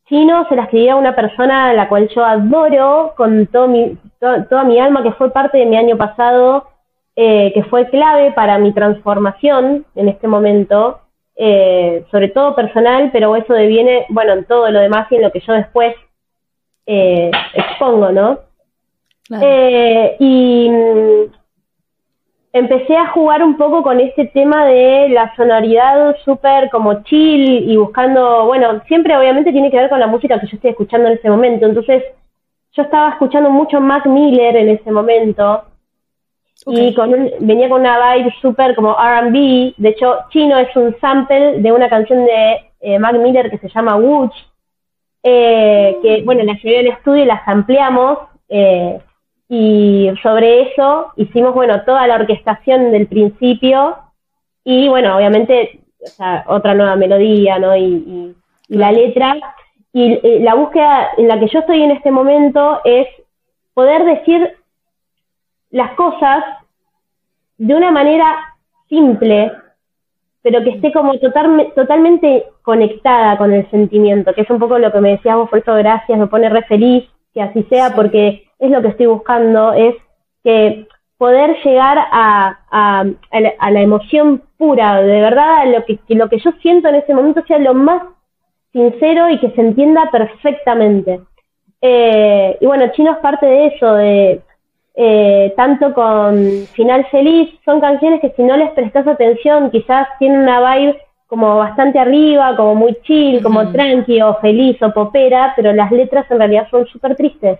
Chino 0.09 0.45
se 0.49 0.55
la 0.55 0.63
escribía 0.63 0.93
a 0.93 0.97
una 0.97 1.15
persona 1.15 1.69
a 1.69 1.73
la 1.73 1.87
cual 1.87 2.09
yo 2.09 2.25
adoro 2.25 3.13
con 3.15 3.47
todo 3.47 3.67
mi, 3.67 3.95
toda 4.19 4.63
mi 4.63 4.79
alma, 4.79 5.03
que 5.03 5.11
fue 5.13 5.31
parte 5.31 5.59
de 5.59 5.65
mi 5.67 5.77
año 5.77 5.97
pasado, 5.97 6.67
eh, 7.15 7.51
que 7.53 7.63
fue 7.63 7.89
clave 7.89 8.31
para 8.31 8.57
mi 8.57 8.73
transformación 8.73 9.85
en 9.95 10.09
este 10.09 10.27
momento. 10.27 10.99
Eh, 11.41 12.03
sobre 12.11 12.27
todo 12.27 12.53
personal, 12.53 13.11
pero 13.13 13.33
eso 13.33 13.53
deviene, 13.53 14.05
bueno, 14.09 14.33
en 14.33 14.43
todo 14.43 14.69
lo 14.71 14.79
demás 14.81 15.09
y 15.09 15.15
en 15.15 15.21
lo 15.21 15.31
que 15.31 15.39
yo 15.39 15.53
después 15.53 15.95
eh, 16.85 17.31
expongo, 17.53 18.11
¿no? 18.11 18.39
Eh, 19.41 20.17
y 20.19 20.69
empecé 22.53 22.95
a 22.97 23.07
jugar 23.11 23.43
un 23.43 23.57
poco 23.57 23.83
con 23.83 23.99
este 23.99 24.25
tema 24.25 24.65
de 24.65 25.09
la 25.09 25.33
sonoridad 25.35 26.15
súper 26.25 26.69
como 26.69 27.03
chill 27.03 27.69
y 27.69 27.77
buscando, 27.77 28.45
bueno, 28.45 28.81
siempre 28.87 29.15
obviamente 29.17 29.51
tiene 29.51 29.69
que 29.69 29.77
ver 29.77 29.89
con 29.89 29.99
la 29.99 30.07
música 30.07 30.39
que 30.39 30.47
yo 30.47 30.55
estoy 30.55 30.71
escuchando 30.71 31.07
en 31.07 31.17
ese 31.17 31.29
momento, 31.29 31.65
entonces 31.65 32.03
yo 32.73 32.83
estaba 32.83 33.09
escuchando 33.11 33.49
mucho 33.49 33.79
Mac 33.81 34.05
Miller 34.05 34.55
en 34.55 34.69
ese 34.69 34.91
momento 34.91 35.63
y 36.65 36.93
con 36.93 37.11
venía 37.39 37.69
con 37.69 37.81
una 37.81 38.15
vibe 38.15 38.33
súper 38.41 38.75
como 38.75 38.93
RB. 38.93 39.73
De 39.77 39.89
hecho, 39.89 40.17
Chino 40.29 40.57
es 40.57 40.75
un 40.75 40.95
sample 40.99 41.59
de 41.59 41.71
una 41.71 41.89
canción 41.89 42.25
de 42.25 42.71
eh, 42.81 42.99
Mac 42.99 43.15
Miller 43.15 43.49
que 43.49 43.57
se 43.57 43.69
llama 43.69 43.95
Wooch, 43.95 44.33
eh, 45.23 45.97
que 46.01 46.21
bueno, 46.23 46.43
la 46.43 46.53
llevé 46.53 46.79
al 46.79 46.87
estudio 46.87 47.23
y 47.23 47.27
la 47.27 47.41
ampliamos. 47.45 48.19
Eh, 48.47 48.99
y 49.49 50.11
sobre 50.21 50.71
eso 50.71 51.11
hicimos, 51.15 51.55
bueno, 51.55 51.83
toda 51.83 52.05
la 52.05 52.15
orquestación 52.15 52.91
del 52.91 53.07
principio 53.07 53.97
y, 54.63 54.87
bueno, 54.87 55.17
obviamente, 55.17 55.81
otra 56.45 56.75
nueva 56.75 56.95
melodía, 56.95 57.57
¿no? 57.57 57.75
Y, 57.75 58.35
y 58.69 58.77
la 58.77 58.91
letra. 58.91 59.35
Y 59.91 60.13
eh, 60.13 60.39
la 60.41 60.53
búsqueda 60.53 61.09
en 61.17 61.27
la 61.27 61.39
que 61.39 61.47
yo 61.47 61.59
estoy 61.59 61.81
en 61.81 61.91
este 61.91 62.11
momento 62.11 62.79
es 62.85 63.07
poder 63.73 64.05
decir 64.05 64.55
las 65.71 65.91
cosas 65.95 66.43
de 67.57 67.73
una 67.73 67.91
manera 67.91 68.37
simple, 68.87 69.51
pero 70.43 70.63
que 70.63 70.69
esté 70.69 70.91
como 70.91 71.17
total, 71.17 71.73
totalmente 71.75 72.45
conectada 72.61 73.35
con 73.37 73.51
el 73.51 73.69
sentimiento, 73.71 74.33
que 74.35 74.41
es 74.41 74.49
un 74.49 74.59
poco 74.59 74.77
lo 74.77 74.91
que 74.91 75.01
me 75.01 75.11
decías 75.11 75.35
vos, 75.35 75.49
por 75.49 75.59
eso 75.59 75.73
gracias, 75.73 76.19
me 76.19 76.27
pone 76.27 76.49
re 76.49 76.63
feliz 76.63 77.09
que 77.33 77.41
así 77.41 77.63
sea, 77.63 77.95
porque 77.95 78.48
es 78.59 78.71
lo 78.71 78.81
que 78.81 78.89
estoy 78.89 79.07
buscando, 79.07 79.73
es 79.73 79.95
que 80.43 80.87
poder 81.17 81.57
llegar 81.63 81.97
a, 82.11 82.59
a, 82.71 83.05
la, 83.71 83.81
emoción 83.81 84.41
pura, 84.57 85.01
de 85.01 85.21
verdad, 85.21 85.65
lo 85.67 85.83
que, 85.85 85.99
lo 86.15 86.29
que 86.29 86.39
yo 86.39 86.51
siento 86.61 86.87
en 86.87 86.95
ese 86.95 87.13
momento 87.13 87.43
sea 87.45 87.59
lo 87.59 87.73
más 87.73 88.03
sincero 88.71 89.29
y 89.29 89.37
que 89.39 89.51
se 89.51 89.61
entienda 89.61 90.09
perfectamente. 90.11 91.19
Eh, 91.81 92.57
y 92.59 92.65
bueno, 92.65 92.91
Chino 92.93 93.11
es 93.11 93.17
parte 93.17 93.45
de 93.45 93.67
eso, 93.67 93.93
de 93.95 94.41
eh, 94.95 95.53
tanto 95.55 95.93
con 95.93 96.37
Final 96.73 97.05
Feliz, 97.11 97.49
son 97.65 97.79
canciones 97.79 98.21
que 98.21 98.31
si 98.31 98.43
no 98.43 98.57
les 98.57 98.71
prestas 98.71 99.07
atención, 99.07 99.71
quizás 99.71 100.07
tienen 100.19 100.41
una 100.41 100.75
vibe 100.75 101.01
como 101.27 101.57
bastante 101.57 101.99
arriba, 101.99 102.55
como 102.55 102.75
muy 102.75 102.97
chill, 103.03 103.43
como 103.43 103.71
tranqui 103.71 104.21
o 104.21 104.35
feliz 104.35 104.81
o 104.81 104.91
popera, 104.91 105.53
pero 105.55 105.71
las 105.73 105.91
letras 105.91 106.29
en 106.31 106.39
realidad 106.39 106.67
son 106.71 106.87
súper 106.87 107.15
tristes. 107.15 107.59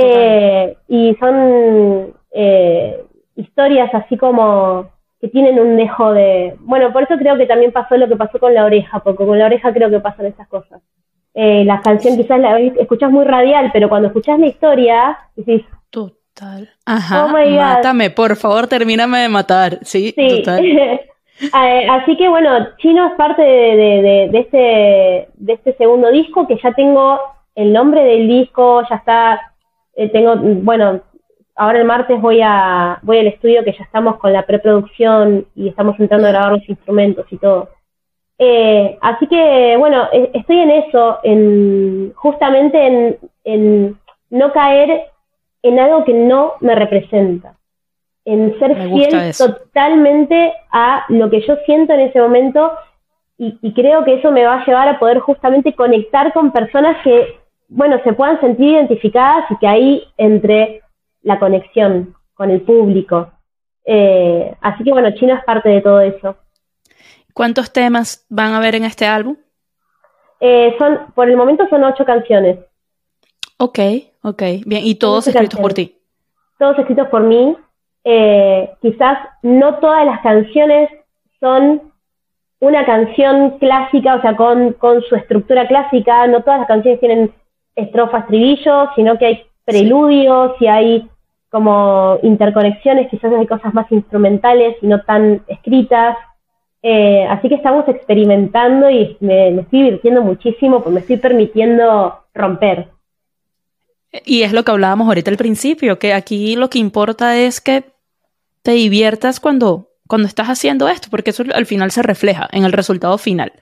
Eh, 0.00 0.76
y 0.88 1.14
son 1.16 2.14
eh, 2.32 3.04
historias 3.36 3.92
así 3.94 4.16
como 4.16 4.90
que 5.20 5.28
tienen 5.28 5.58
un 5.58 5.76
dejo 5.76 6.12
de... 6.12 6.54
Bueno, 6.60 6.92
por 6.92 7.02
eso 7.02 7.16
creo 7.16 7.36
que 7.36 7.46
también 7.46 7.72
pasó 7.72 7.96
lo 7.96 8.08
que 8.08 8.16
pasó 8.16 8.38
con 8.38 8.54
La 8.54 8.64
Oreja, 8.64 9.00
porque 9.00 9.26
con 9.26 9.38
La 9.38 9.46
Oreja 9.46 9.72
creo 9.72 9.90
que 9.90 9.98
pasan 9.98 10.26
esas 10.26 10.46
cosas. 10.48 10.80
Eh, 11.34 11.64
la 11.64 11.80
canción 11.80 12.16
quizás 12.16 12.38
la 12.38 12.58
escuchas 12.58 13.10
muy 13.10 13.24
radial, 13.24 13.70
pero 13.72 13.88
cuando 13.88 14.08
escuchas 14.08 14.38
la 14.38 14.46
historia, 14.46 15.18
decís... 15.34 15.64
Total. 15.90 16.68
Ajá, 16.86 17.26
oh 17.26 17.56
mátame, 17.56 18.10
por 18.10 18.36
favor, 18.36 18.68
termíname 18.68 19.18
de 19.18 19.28
matar. 19.28 19.78
Sí, 19.82 20.12
sí. 20.16 20.36
total. 20.36 20.62
Así 21.52 22.16
que 22.16 22.28
bueno, 22.28 22.50
Chino 22.78 23.06
es 23.06 23.12
parte 23.14 23.42
de, 23.42 24.28
de, 24.30 24.38
este, 24.38 25.28
de 25.34 25.52
este 25.52 25.76
segundo 25.76 26.10
disco, 26.10 26.46
que 26.46 26.58
ya 26.62 26.72
tengo 26.72 27.20
el 27.54 27.72
nombre 27.72 28.02
del 28.04 28.28
disco, 28.28 28.82
ya 28.88 28.96
está, 28.96 29.52
eh, 29.98 30.08
tengo, 30.10 30.36
bueno, 30.36 31.00
ahora 31.56 31.80
el 31.80 31.84
martes 31.84 32.20
voy 32.20 32.40
a 32.40 33.00
voy 33.02 33.18
al 33.18 33.26
estudio 33.26 33.64
que 33.64 33.72
ya 33.72 33.82
estamos 33.82 34.16
con 34.18 34.32
la 34.32 34.46
preproducción 34.46 35.44
y 35.56 35.68
estamos 35.68 35.98
entrando 35.98 36.28
a 36.28 36.30
grabar 36.30 36.52
los 36.52 36.68
instrumentos 36.68 37.26
y 37.30 37.36
todo. 37.36 37.70
Eh, 38.38 38.96
así 39.00 39.26
que 39.26 39.74
bueno, 39.76 40.08
e, 40.12 40.30
estoy 40.34 40.60
en 40.60 40.70
eso, 40.70 41.18
en 41.24 42.12
justamente 42.14 42.86
en, 42.86 43.18
en 43.42 43.98
no 44.30 44.52
caer 44.52 45.06
en 45.64 45.80
algo 45.80 46.04
que 46.04 46.14
no 46.14 46.52
me 46.60 46.76
representa, 46.76 47.56
en 48.24 48.56
ser 48.60 48.76
fiel 48.76 49.32
totalmente 49.36 50.52
a 50.70 51.06
lo 51.08 51.28
que 51.28 51.40
yo 51.40 51.56
siento 51.66 51.92
en 51.92 52.00
ese 52.00 52.20
momento 52.20 52.70
y, 53.36 53.58
y 53.62 53.74
creo 53.74 54.04
que 54.04 54.14
eso 54.14 54.30
me 54.30 54.44
va 54.44 54.60
a 54.60 54.64
llevar 54.64 54.88
a 54.88 55.00
poder 55.00 55.18
justamente 55.18 55.72
conectar 55.72 56.32
con 56.32 56.52
personas 56.52 57.02
que, 57.02 57.36
bueno, 57.68 58.00
se 58.02 58.14
puedan 58.14 58.40
sentir 58.40 58.68
identificadas 58.68 59.50
y 59.50 59.56
que 59.58 59.66
ahí 59.66 60.02
entre 60.16 60.82
la 61.22 61.38
conexión 61.38 62.14
con 62.34 62.50
el 62.50 62.62
público. 62.62 63.30
Eh, 63.84 64.54
así 64.60 64.84
que 64.84 64.92
bueno, 64.92 65.10
Chino 65.14 65.34
es 65.34 65.44
parte 65.44 65.68
de 65.68 65.80
todo 65.80 66.00
eso. 66.00 66.36
¿Cuántos 67.34 67.72
temas 67.72 68.26
van 68.28 68.52
a 68.52 68.56
haber 68.56 68.74
en 68.74 68.84
este 68.84 69.06
álbum? 69.06 69.36
Eh, 70.40 70.74
son, 70.78 71.12
por 71.14 71.28
el 71.28 71.36
momento 71.36 71.68
son 71.68 71.84
ocho 71.84 72.04
canciones. 72.04 72.58
Ok, 73.58 73.78
ok, 74.22 74.42
bien. 74.66 74.84
¿Y 74.84 74.94
todos 74.96 75.26
escritos 75.28 75.60
por 75.60 75.74
ti? 75.74 75.96
Todos 76.58 76.78
escritos 76.78 77.08
por 77.08 77.22
mí. 77.22 77.56
Eh, 78.04 78.70
quizás 78.80 79.18
no 79.42 79.78
todas 79.78 80.06
las 80.06 80.20
canciones 80.20 80.88
son 81.40 81.92
una 82.60 82.84
canción 82.86 83.58
clásica, 83.58 84.16
o 84.16 84.20
sea, 84.22 84.36
con, 84.36 84.72
con 84.74 85.02
su 85.02 85.16
estructura 85.16 85.66
clásica. 85.66 86.26
No 86.26 86.42
todas 86.42 86.60
las 86.60 86.68
canciones 86.68 87.00
tienen 87.00 87.32
estrofas, 87.78 88.24
estribillos, 88.24 88.88
sino 88.96 89.18
que 89.18 89.26
hay 89.26 89.42
preludios 89.64 90.52
y 90.60 90.66
hay 90.66 91.08
como 91.50 92.18
interconexiones, 92.22 93.08
quizás 93.10 93.32
hay 93.32 93.46
cosas 93.46 93.72
más 93.72 93.90
instrumentales 93.90 94.76
y 94.82 94.86
no 94.86 95.00
tan 95.02 95.42
escritas. 95.46 96.16
Eh, 96.82 97.26
así 97.28 97.48
que 97.48 97.54
estamos 97.56 97.88
experimentando 97.88 98.90
y 98.90 99.16
me, 99.20 99.48
estoy 99.48 99.82
divirtiendo 99.82 100.22
muchísimo, 100.22 100.82
pues 100.82 100.92
me 100.94 101.00
estoy 101.00 101.16
permitiendo 101.16 102.18
romper. 102.34 102.88
Y 104.24 104.42
es 104.42 104.52
lo 104.52 104.64
que 104.64 104.70
hablábamos 104.70 105.06
ahorita 105.08 105.30
al 105.30 105.36
principio, 105.36 105.98
que 105.98 106.12
aquí 106.12 106.56
lo 106.56 106.70
que 106.70 106.78
importa 106.78 107.36
es 107.36 107.60
que 107.60 107.84
te 108.62 108.72
diviertas 108.72 109.40
cuando, 109.40 109.88
cuando 110.06 110.28
estás 110.28 110.48
haciendo 110.48 110.88
esto, 110.88 111.08
porque 111.10 111.30
eso 111.30 111.44
al 111.54 111.66
final 111.66 111.90
se 111.90 112.02
refleja 112.02 112.48
en 112.52 112.64
el 112.64 112.72
resultado 112.72 113.18
final. 113.18 113.52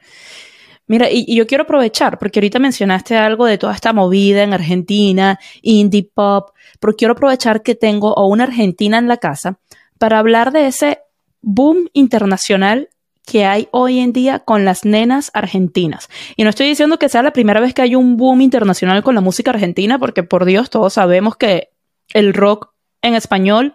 Mira, 0.87 1.09
y, 1.11 1.35
yo 1.35 1.46
quiero 1.46 1.64
aprovechar, 1.64 2.18
porque 2.18 2.38
ahorita 2.38 2.59
mencionaste 2.59 3.16
algo 3.16 3.46
de 3.46 3.59
toda 3.59 3.75
esta 3.75 3.92
movida 3.92 4.42
en 4.42 4.53
Argentina, 4.53 5.38
indie 5.62 6.09
pop, 6.12 6.51
pero 6.81 6.94
quiero 6.94 7.12
aprovechar 7.12 7.62
que 7.62 7.75
tengo 7.75 8.16
a 8.18 8.27
una 8.27 8.44
argentina 8.44 8.99
en 8.99 9.09
la 9.09 9.16
casa 9.16 9.59
para 9.99 10.18
hablar 10.18 10.53
de 10.53 10.66
ese 10.66 11.01
boom 11.42 11.88
internacional 11.92 12.88
que 13.27 13.44
hay 13.44 13.68
hoy 13.72 13.99
en 13.99 14.12
día 14.12 14.38
con 14.38 14.64
las 14.64 14.85
nenas 14.85 15.33
argentinas. 15.35 16.09
Y 16.37 16.44
no 16.44 16.51
estoy 16.51 16.68
diciendo 16.68 16.99
que 16.99 17.09
sea 17.09 17.25
la 17.25 17.33
primera 17.33 17.61
vez 17.61 17.75
que 17.75 17.83
hay 17.83 17.96
un 17.96 18.16
boom 18.16 18.40
internacional 18.40 19.03
con 19.03 19.16
la 19.16 19.20
música 19.20 19.51
argentina, 19.51 19.99
porque 19.99 20.22
por 20.22 20.44
Dios 20.44 20.70
todos 20.70 20.92
sabemos 20.92 21.37
que 21.37 21.70
el 22.14 22.33
rock 22.33 22.70
en 23.03 23.14
español, 23.14 23.75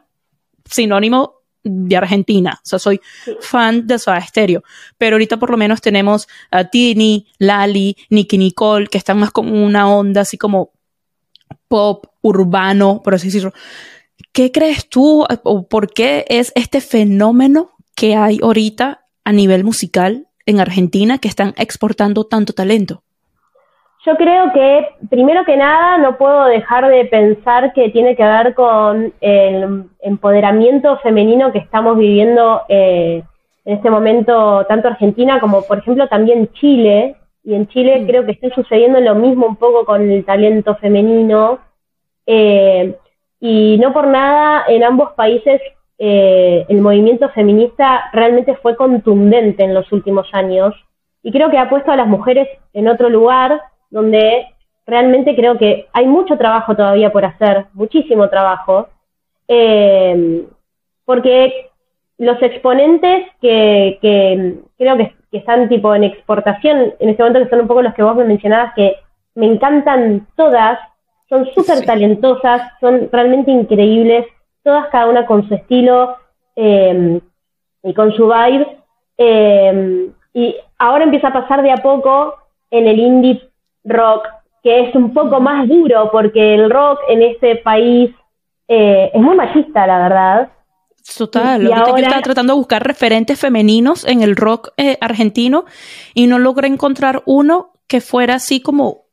sinónimo 0.66 1.41
de 1.64 1.98
Argentina. 1.98 2.60
O 2.64 2.68
sea, 2.68 2.80
soy 2.80 3.02
fan 3.40 3.88
de 3.88 4.00
Soda 4.00 4.22
Stereo. 4.22 4.64
Pero 4.98 5.16
ahorita 5.16 5.38
por 5.38 5.52
lo 5.52 5.58
menos 5.58 5.82
tenemos 5.82 6.28
a 6.50 6.66
Tini, 6.66 7.28
Lali, 7.38 7.96
Nicky 8.10 8.38
Nicole, 8.38 8.88
que 8.88 8.98
están 8.98 9.20
más 9.20 9.32
como 9.32 9.64
una 9.64 9.90
onda 9.90 10.22
así 10.22 10.38
como 10.38 10.72
pop, 11.68 12.06
urbano, 12.22 13.02
por 13.04 13.16
así 13.16 13.28
decirlo. 13.28 13.54
¿Qué 14.34 14.52
crees 14.52 14.88
tú 14.88 15.26
o 15.44 15.68
por 15.68 15.94
qué 15.94 16.26
es 16.30 16.52
este 16.56 16.82
fenómeno 16.82 17.72
que 17.96 18.16
hay 18.16 18.40
ahorita 18.42 19.06
a 19.24 19.32
nivel 19.32 19.64
musical 19.64 20.28
en 20.46 20.60
Argentina 20.60 21.18
que 21.18 21.28
están 21.28 21.54
exportando 21.58 22.26
tanto 22.26 22.54
talento? 22.54 23.04
Yo 24.04 24.16
creo 24.18 24.52
que, 24.52 24.90
primero 25.12 25.46
que 25.46 25.56
nada, 25.56 26.00
no 26.00 26.18
puedo 26.18 26.46
dejar 26.46 26.88
de 26.88 27.06
pensar 27.06 27.72
que 27.74 27.90
tiene 27.90 28.16
que 28.16 28.24
ver 28.24 28.56
con 28.56 29.14
el 29.22 29.86
empoderamiento 30.00 30.98
femenino 31.00 31.52
que 31.52 31.60
estamos 31.60 31.98
viviendo 31.98 32.64
eh, 32.68 33.22
en 33.64 33.76
este 33.76 33.92
momento, 33.92 34.66
tanto 34.68 34.88
Argentina 34.88 35.40
como, 35.40 35.62
por 35.64 35.78
ejemplo, 35.78 36.08
también 36.08 36.50
Chile. 36.54 37.16
Y 37.44 37.54
en 37.54 37.68
Chile 37.68 38.00
mm. 38.00 38.08
creo 38.08 38.26
que 38.26 38.32
está 38.32 38.50
sucediendo 38.56 39.00
lo 39.00 39.14
mismo 39.14 39.46
un 39.46 39.56
poco 39.56 39.86
con 39.86 40.10
el 40.10 40.26
talento 40.26 40.76
femenino. 40.78 41.60
Eh, 42.26 42.96
y 43.40 43.78
no 43.80 43.94
por 43.94 44.08
nada, 44.08 44.64
en 44.68 44.84
ambos 44.84 45.12
países 45.14 45.62
eh, 46.00 46.66
el 46.70 46.82
movimiento 46.82 47.30
feminista 47.30 48.10
realmente 48.14 48.56
fue 48.56 48.76
contundente 48.76 49.64
en 49.64 49.76
los 49.76 49.92
últimos 49.92 50.28
años. 50.34 50.74
Y 51.22 51.32
creo 51.32 51.52
que 51.52 51.60
ha 51.60 51.70
puesto 51.70 51.92
a 51.92 51.96
las 51.96 52.08
mujeres 52.08 52.48
en 52.74 52.88
otro 52.88 53.08
lugar 53.08 53.62
donde 53.92 54.48
realmente 54.88 55.36
creo 55.36 55.58
que 55.58 55.88
hay 55.94 56.08
mucho 56.08 56.38
trabajo 56.38 56.76
todavía 56.76 57.12
por 57.12 57.24
hacer, 57.24 57.68
muchísimo 57.74 58.30
trabajo, 58.30 58.90
eh, 59.48 60.46
porque 61.06 61.70
los 62.18 62.42
exponentes 62.42 63.28
que, 63.42 64.00
creo 64.78 64.98
que, 64.98 65.16
están 65.32 65.70
tipo 65.70 65.96
en 65.96 66.04
exportación, 66.04 66.94
en 67.00 67.10
este 67.10 67.24
momento 67.24 67.44
que 67.44 67.50
son 67.50 67.62
un 67.62 67.68
poco 67.68 67.82
los 67.82 67.94
que 67.94 68.04
vos 68.04 68.16
me 68.18 68.26
mencionabas, 68.26 68.74
que 68.76 68.96
me 69.36 69.46
encantan 69.46 70.28
todas, 70.36 70.78
son 71.30 71.48
súper 71.54 71.86
talentosas, 71.86 72.62
son 72.82 73.08
realmente 73.12 73.50
increíbles, 73.50 74.26
todas 74.62 74.90
cada 74.90 75.08
una 75.08 75.26
con 75.26 75.48
su 75.48 75.56
estilo 75.56 76.18
eh, 76.58 77.22
y 77.84 77.94
con 77.94 78.12
su 78.12 78.28
vibe. 78.28 78.78
Eh, 79.18 80.10
y 80.34 80.56
ahora 80.78 81.06
empieza 81.06 81.30
a 81.30 81.34
pasar 81.34 81.64
de 81.64 81.72
a 81.72 81.78
poco 81.78 82.36
en 82.70 82.88
el 82.88 83.00
indie 83.00 83.51
rock, 83.84 84.28
que 84.64 84.88
es 84.88 84.96
un 84.96 85.14
poco 85.14 85.40
más 85.40 85.68
duro, 85.68 86.10
porque 86.12 86.56
el 86.56 86.70
rock 86.70 87.00
en 87.10 87.22
este 87.24 87.58
país 87.58 88.12
eh, 88.68 89.12
es 89.14 89.22
muy 89.22 89.36
machista, 89.36 89.88
la 89.88 89.98
verdad. 90.00 90.50
Total, 91.18 91.64
y, 91.64 91.72
ahora... 91.72 91.90
yo 91.90 91.98
estaba 91.98 92.22
tratando 92.22 92.54
de 92.54 92.60
buscar 92.60 92.84
referentes 92.86 93.40
femeninos 93.40 94.06
en 94.06 94.22
el 94.22 94.36
rock 94.36 94.70
eh, 94.78 94.98
argentino 95.02 95.66
y 96.14 96.28
no 96.28 96.38
logré 96.38 96.68
encontrar 96.68 97.24
uno 97.26 97.74
que 97.88 98.02
fuera 98.02 98.36
así 98.36 98.62
como 98.62 99.06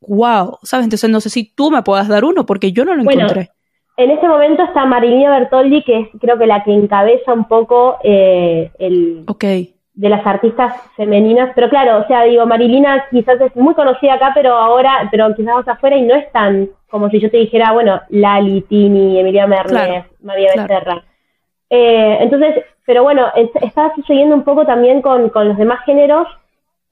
wow, 0.00 0.58
¿sabes? 0.62 0.84
Entonces 0.84 1.08
no 1.08 1.20
sé 1.20 1.30
si 1.30 1.44
tú 1.54 1.70
me 1.70 1.82
puedas 1.82 2.08
dar 2.08 2.24
uno 2.24 2.44
porque 2.44 2.72
yo 2.72 2.84
no 2.84 2.94
lo 2.94 3.02
encontré. 3.02 3.50
En 3.96 4.10
este 4.10 4.26
momento 4.26 4.64
está 4.64 4.84
Marilina 4.86 5.30
Bertoldi, 5.30 5.84
que 5.84 6.00
es 6.00 6.08
creo 6.20 6.36
que 6.36 6.46
la 6.46 6.64
que 6.64 6.72
encabeza 6.72 7.32
un 7.32 7.46
poco 7.46 7.96
eh, 8.02 8.72
el, 8.78 9.24
okay 9.28 9.73
de 9.94 10.08
las 10.08 10.26
artistas 10.26 10.74
femeninas, 10.96 11.52
pero 11.54 11.68
claro, 11.68 11.98
o 11.98 12.06
sea, 12.06 12.22
digo, 12.24 12.44
Marilina 12.46 13.06
quizás 13.10 13.40
es 13.40 13.54
muy 13.54 13.74
conocida 13.74 14.14
acá, 14.14 14.32
pero 14.34 14.54
ahora, 14.54 15.08
pero 15.10 15.34
quizás 15.34 15.54
más 15.54 15.68
afuera 15.68 15.96
y 15.96 16.02
no 16.02 16.14
es 16.14 16.30
tan 16.32 16.68
como 16.94 17.10
si 17.10 17.18
yo 17.18 17.28
te 17.28 17.38
dijera, 17.38 17.72
bueno, 17.72 18.00
Lali, 18.10 18.60
Tini, 18.62 19.18
Emilia 19.18 19.48
Mernes, 19.48 20.04
María 20.22 20.52
Becerra. 20.54 21.02
Eh, 21.68 22.18
entonces, 22.20 22.64
pero 22.86 23.02
bueno, 23.02 23.26
está 23.34 23.92
sucediendo 23.96 24.34
un 24.34 24.44
poco 24.44 24.64
también 24.64 25.02
con, 25.02 25.28
con 25.30 25.48
los 25.48 25.56
demás 25.56 25.80
géneros, 25.84 26.28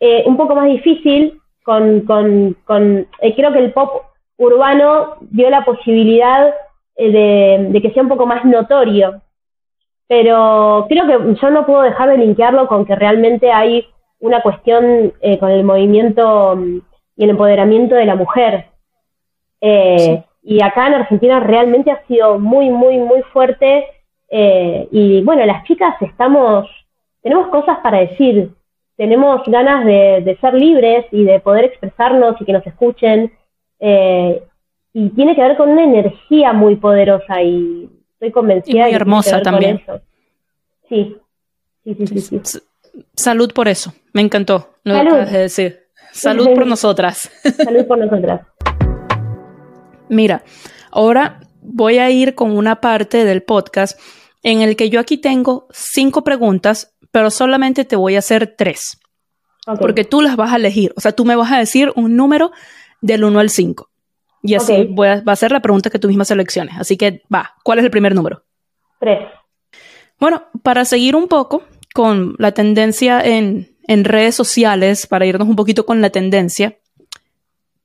eh, 0.00 0.24
un 0.26 0.36
poco 0.36 0.56
más 0.56 0.66
difícil, 0.66 1.40
con, 1.62 2.00
con, 2.00 2.56
con 2.64 3.06
eh, 3.20 3.34
creo 3.36 3.52
que 3.52 3.60
el 3.60 3.72
pop 3.72 4.02
urbano 4.38 5.18
dio 5.20 5.48
la 5.50 5.64
posibilidad 5.64 6.52
de, 6.96 7.68
de, 7.70 7.82
que 7.82 7.92
sea 7.92 8.02
un 8.02 8.08
poco 8.08 8.26
más 8.26 8.44
notorio. 8.44 9.20
Pero 10.12 10.84
creo 10.90 11.06
que 11.06 11.40
yo 11.40 11.48
no 11.48 11.64
puedo 11.64 11.80
dejar 11.80 12.10
de 12.10 12.18
linkearlo 12.18 12.68
con 12.68 12.84
que 12.84 12.94
realmente 12.94 13.50
hay 13.50 13.86
una 14.20 14.42
cuestión 14.42 15.14
con 15.40 15.50
el 15.50 15.64
movimiento 15.64 16.54
mm, 16.54 16.80
y 17.16 17.24
el 17.24 17.30
empoderamiento 17.30 17.94
de 17.94 18.04
la 18.04 18.14
mujer. 18.14 18.66
Eh, 19.62 20.22
y 20.42 20.62
acá 20.62 20.88
en 20.88 20.94
Argentina 20.96 21.40
realmente 21.40 21.90
ha 21.90 22.06
sido 22.06 22.38
muy, 22.38 22.68
muy, 22.68 22.98
muy 22.98 23.22
fuerte. 23.32 23.86
Eh, 24.28 24.86
y 24.90 25.22
bueno, 25.22 25.46
las 25.46 25.64
chicas 25.64 25.94
estamos, 26.02 26.68
tenemos 27.22 27.48
cosas 27.48 27.78
para 27.78 28.00
decir, 28.00 28.50
tenemos 28.98 29.40
ganas 29.46 29.86
de, 29.86 30.36
ser 30.42 30.52
libres 30.52 31.06
y 31.10 31.24
de 31.24 31.40
poder 31.40 31.64
expresarnos 31.64 32.38
y 32.38 32.44
que 32.44 32.52
nos 32.52 32.66
escuchen. 32.66 33.32
Eh, 33.80 34.42
y 34.92 35.08
tiene 35.08 35.34
que 35.34 35.40
ver 35.40 35.56
con 35.56 35.70
una 35.70 35.84
energía 35.84 36.52
muy 36.52 36.76
poderosa 36.76 37.40
y 37.40 37.88
estoy 38.22 38.30
convencida. 38.30 38.88
Y 38.88 38.94
hermosa 38.94 39.42
también. 39.42 39.82
Sí. 40.88 41.16
Sí, 41.84 41.96
sí, 42.06 42.20
sí, 42.20 42.60
Salud 43.16 43.52
por 43.52 43.66
eso, 43.66 43.92
me 44.12 44.20
encantó 44.20 44.76
lo 44.84 44.94
que 44.94 45.24
de 45.24 45.38
decir. 45.38 45.80
Salud 46.12 46.54
por 46.54 46.66
nosotras. 46.66 47.30
Salud 47.64 47.86
por 47.86 47.98
nosotras. 47.98 48.42
Mira, 50.08 50.44
ahora 50.92 51.40
voy 51.62 51.98
a 51.98 52.10
ir 52.10 52.36
con 52.36 52.56
una 52.56 52.80
parte 52.80 53.24
del 53.24 53.42
podcast 53.42 53.98
en 54.44 54.60
el 54.60 54.76
que 54.76 54.90
yo 54.90 55.00
aquí 55.00 55.16
tengo 55.16 55.66
cinco 55.72 56.22
preguntas, 56.22 56.94
pero 57.10 57.30
solamente 57.30 57.84
te 57.84 57.96
voy 57.96 58.14
a 58.14 58.20
hacer 58.20 58.54
tres. 58.56 59.00
Porque 59.80 60.04
tú 60.04 60.22
las 60.22 60.36
vas 60.36 60.52
a 60.52 60.56
elegir. 60.56 60.92
O 60.96 61.00
sea, 61.00 61.12
tú 61.12 61.24
me 61.24 61.34
vas 61.34 61.50
a 61.50 61.58
decir 61.58 61.92
un 61.96 62.16
número 62.16 62.52
del 63.00 63.24
1 63.24 63.40
al 63.40 63.48
5. 63.48 63.91
Y 64.42 64.54
así 64.54 64.88
voy 64.90 65.08
a, 65.08 65.22
va 65.22 65.32
a 65.32 65.36
ser 65.36 65.52
la 65.52 65.60
pregunta 65.60 65.88
que 65.88 65.98
tú 65.98 66.08
misma 66.08 66.24
selecciones. 66.24 66.76
Así 66.78 66.96
que 66.96 67.22
va, 67.32 67.54
¿cuál 67.62 67.78
es 67.78 67.84
el 67.84 67.90
primer 67.90 68.14
número? 68.14 68.42
Tres. 68.98 69.20
Bueno, 70.18 70.44
para 70.62 70.84
seguir 70.84 71.16
un 71.16 71.28
poco 71.28 71.62
con 71.94 72.34
la 72.38 72.52
tendencia 72.52 73.20
en, 73.20 73.76
en 73.86 74.04
redes 74.04 74.34
sociales, 74.34 75.06
para 75.06 75.26
irnos 75.26 75.48
un 75.48 75.56
poquito 75.56 75.86
con 75.86 76.00
la 76.00 76.10
tendencia, 76.10 76.76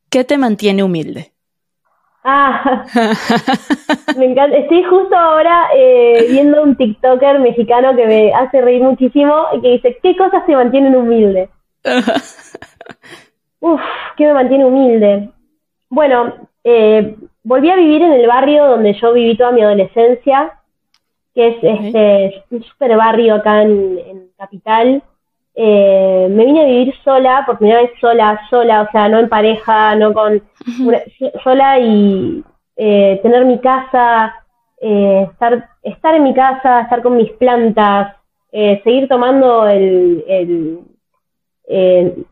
¿qué 0.09 0.23
te 0.23 0.37
mantiene 0.37 0.83
humilde? 0.83 1.33
Ah, 2.23 2.83
me 4.17 4.25
encanta. 4.25 4.57
Estoy 4.57 4.83
justo 4.83 5.15
ahora 5.15 5.67
eh, 5.75 6.27
viendo 6.29 6.61
un 6.61 6.75
TikToker 6.75 7.39
mexicano 7.39 7.95
que 7.95 8.05
me 8.05 8.33
hace 8.33 8.61
reír 8.61 8.81
muchísimo 8.81 9.33
y 9.53 9.61
que 9.61 9.69
dice, 9.69 9.97
¿qué 10.03 10.17
cosas 10.17 10.45
te 10.45 10.55
mantienen 10.55 10.95
humilde? 10.95 11.49
Uf, 13.61 13.79
¿qué 14.17 14.25
me 14.25 14.33
mantiene 14.33 14.65
humilde? 14.65 15.29
Bueno, 15.89 16.33
eh, 16.63 17.15
volví 17.43 17.69
a 17.69 17.75
vivir 17.75 18.01
en 18.01 18.13
el 18.13 18.27
barrio 18.27 18.65
donde 18.67 18.93
yo 18.93 19.13
viví 19.13 19.37
toda 19.37 19.51
mi 19.51 19.61
adolescencia, 19.61 20.59
que 21.33 21.47
es 21.47 21.55
este 21.61 22.43
un 22.51 22.63
super 22.63 22.97
barrio 22.97 23.35
acá 23.35 23.61
en, 23.61 24.27
Capital. 24.37 25.01
Eh, 25.55 26.27
me 26.29 26.45
vine 26.45 26.61
a 26.61 26.65
vivir 26.65 26.93
sola, 27.03 27.43
por 27.45 27.57
primera 27.57 27.81
vez 27.81 27.91
sola, 27.99 28.39
sola, 28.51 28.83
o 28.83 28.91
sea, 28.91 29.09
no 29.09 29.17
en 29.17 29.27
pareja, 29.29 29.95
no 29.95 30.13
con 30.13 30.43
sola 31.43 31.79
y 31.79 32.43
eh, 32.75 33.19
tener 33.23 33.43
mi 33.45 33.59
casa, 33.59 34.35
eh, 34.79 35.27
estar, 35.31 35.69
estar 35.81 36.13
en 36.13 36.23
mi 36.23 36.35
casa, 36.35 36.81
estar 36.81 37.01
con 37.01 37.17
mis 37.17 37.31
plantas, 37.31 38.15
eh, 38.51 38.79
seguir 38.83 39.07
tomando 39.07 39.67
el, 39.67 40.23
el 40.27 40.79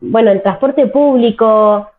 bueno, 0.00 0.30
el 0.30 0.42
transporte 0.42 0.86
público, 0.86 1.90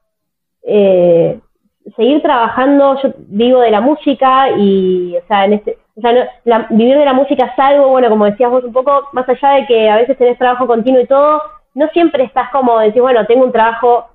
seguir 1.95 2.21
trabajando, 2.21 3.01
yo 3.01 3.13
vivo 3.17 3.61
de 3.61 3.71
la 3.71 3.81
música 3.81 4.49
y, 4.57 5.15
o 5.17 5.27
sea, 5.27 5.45
en 5.45 5.53
este, 5.53 5.77
o 5.95 6.01
sea, 6.01 6.67
vivir 6.69 6.97
de 6.97 7.05
la 7.05 7.13
música 7.13 7.45
es 7.45 7.59
algo, 7.59 7.89
bueno, 7.89 8.09
como 8.09 8.25
decías 8.25 8.51
vos 8.51 8.63
un 8.63 8.73
poco, 8.73 9.07
más 9.13 9.27
allá 9.29 9.49
de 9.51 9.65
que 9.65 9.89
a 9.89 9.95
veces 9.95 10.17
tenés 10.17 10.37
trabajo 10.37 10.67
continuo 10.67 11.01
y 11.01 11.07
todo, 11.07 11.41
no 11.73 11.87
siempre 11.89 12.23
estás 12.23 12.49
como 12.49 12.79
decir, 12.79 13.01
bueno, 13.01 13.25
tengo 13.25 13.45
un 13.45 13.51
trabajo 13.51 14.07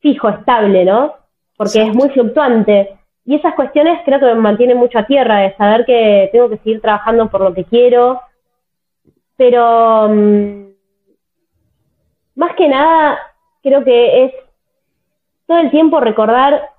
fijo, 0.00 0.28
estable, 0.28 0.84
¿no? 0.84 1.22
porque 1.62 1.82
es 1.82 1.94
muy 1.94 2.08
fluctuante. 2.10 2.98
Y 3.24 3.36
esas 3.36 3.54
cuestiones 3.54 4.00
creo 4.04 4.18
que 4.18 4.26
me 4.26 4.34
mantienen 4.34 4.76
mucho 4.76 4.98
a 4.98 5.06
tierra, 5.06 5.36
de 5.38 5.54
saber 5.56 5.84
que 5.84 6.28
tengo 6.32 6.48
que 6.48 6.58
seguir 6.58 6.80
trabajando 6.80 7.30
por 7.30 7.40
lo 7.40 7.54
que 7.54 7.64
quiero. 7.64 8.20
Pero 9.36 10.08
mm, 10.08 10.72
más 12.34 12.56
que 12.56 12.68
nada, 12.68 13.16
creo 13.62 13.84
que 13.84 14.24
es 14.24 14.32
todo 15.46 15.58
el 15.58 15.70
tiempo 15.70 16.00
recordar 16.00 16.70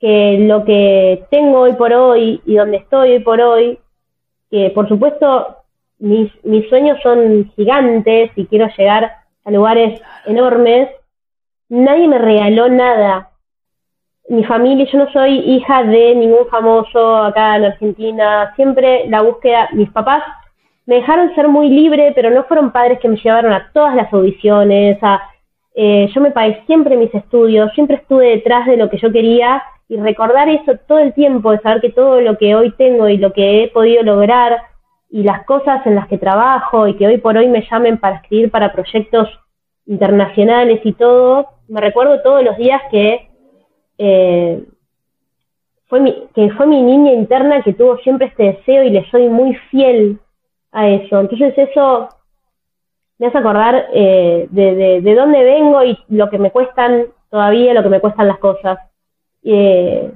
que 0.00 0.38
lo 0.40 0.64
que 0.64 1.24
tengo 1.30 1.60
hoy 1.60 1.72
por 1.74 1.92
hoy 1.92 2.40
y 2.44 2.56
donde 2.56 2.78
estoy 2.78 3.12
hoy 3.12 3.20
por 3.20 3.40
hoy, 3.40 3.78
que 4.50 4.70
por 4.70 4.88
supuesto 4.88 5.56
mis, 5.98 6.30
mis 6.44 6.68
sueños 6.68 6.98
son 7.02 7.50
gigantes 7.56 8.30
y 8.36 8.46
quiero 8.46 8.68
llegar 8.76 9.10
a 9.44 9.50
lugares 9.50 10.00
enormes, 10.26 10.90
nadie 11.68 12.08
me 12.08 12.18
regaló 12.18 12.68
nada. 12.68 13.30
Mi 14.28 14.44
familia, 14.44 14.86
yo 14.90 14.98
no 14.98 15.12
soy 15.12 15.38
hija 15.38 15.84
de 15.84 16.14
ningún 16.14 16.46
famoso 16.50 17.16
acá 17.16 17.56
en 17.56 17.64
Argentina, 17.66 18.52
siempre 18.56 19.08
la 19.08 19.22
búsqueda, 19.22 19.68
mis 19.72 19.90
papás 19.90 20.22
me 20.84 20.96
dejaron 20.96 21.34
ser 21.34 21.48
muy 21.48 21.68
libre, 21.68 22.12
pero 22.14 22.30
no 22.30 22.44
fueron 22.44 22.70
padres 22.70 22.98
que 23.00 23.08
me 23.08 23.16
llevaron 23.16 23.52
a 23.52 23.70
todas 23.72 23.94
las 23.94 24.12
audiciones, 24.12 24.98
a, 25.02 25.22
eh, 25.74 26.08
yo 26.14 26.20
me 26.20 26.30
pagué 26.30 26.62
siempre 26.66 26.96
mis 26.96 27.12
estudios, 27.14 27.72
siempre 27.74 27.96
estuve 27.96 28.30
detrás 28.30 28.66
de 28.66 28.76
lo 28.76 28.90
que 28.90 28.98
yo 28.98 29.10
quería 29.12 29.62
y 29.88 29.96
recordar 29.96 30.48
eso 30.48 30.76
todo 30.86 30.98
el 30.98 31.14
tiempo, 31.14 31.52
de 31.52 31.60
saber 31.60 31.80
que 31.80 31.90
todo 31.90 32.20
lo 32.20 32.36
que 32.38 32.54
hoy 32.54 32.72
tengo 32.72 33.08
y 33.08 33.18
lo 33.18 33.32
que 33.32 33.62
he 33.62 33.68
podido 33.68 34.02
lograr 34.02 34.58
y 35.10 35.22
las 35.22 35.44
cosas 35.44 35.86
en 35.86 35.94
las 35.94 36.08
que 36.08 36.18
trabajo 36.18 36.88
y 36.88 36.96
que 36.96 37.06
hoy 37.06 37.18
por 37.18 37.36
hoy 37.36 37.48
me 37.48 37.66
llamen 37.70 37.98
para 37.98 38.16
escribir 38.16 38.50
para 38.50 38.72
proyectos 38.72 39.28
internacionales 39.86 40.80
y 40.84 40.92
todo, 40.92 41.48
me 41.68 41.80
recuerdo 41.80 42.20
todos 42.22 42.42
los 42.42 42.56
días 42.56 42.82
que 42.90 43.28
eh, 43.98 44.64
fue 45.86 46.00
mi, 46.00 46.28
que 46.34 46.50
fue 46.52 46.66
mi 46.66 46.82
niña 46.82 47.12
interna 47.12 47.62
que 47.62 47.72
tuvo 47.72 47.98
siempre 47.98 48.26
este 48.26 48.42
deseo 48.42 48.82
y 48.82 48.90
le 48.90 49.08
soy 49.10 49.28
muy 49.28 49.54
fiel 49.70 50.18
a 50.72 50.88
eso. 50.88 51.20
Entonces 51.20 51.54
eso 51.56 52.08
me 53.18 53.28
hace 53.28 53.38
acordar 53.38 53.86
eh, 53.92 54.48
de, 54.50 55.00
de, 55.00 55.14
dónde 55.14 55.42
vengo 55.44 55.82
y 55.84 55.96
lo 56.08 56.28
que 56.28 56.38
me 56.38 56.50
cuestan 56.50 57.06
todavía, 57.30 57.72
lo 57.72 57.82
que 57.82 57.88
me 57.88 58.00
cuestan 58.00 58.28
las 58.28 58.38
cosas. 58.38 58.78
Eh, 59.48 60.12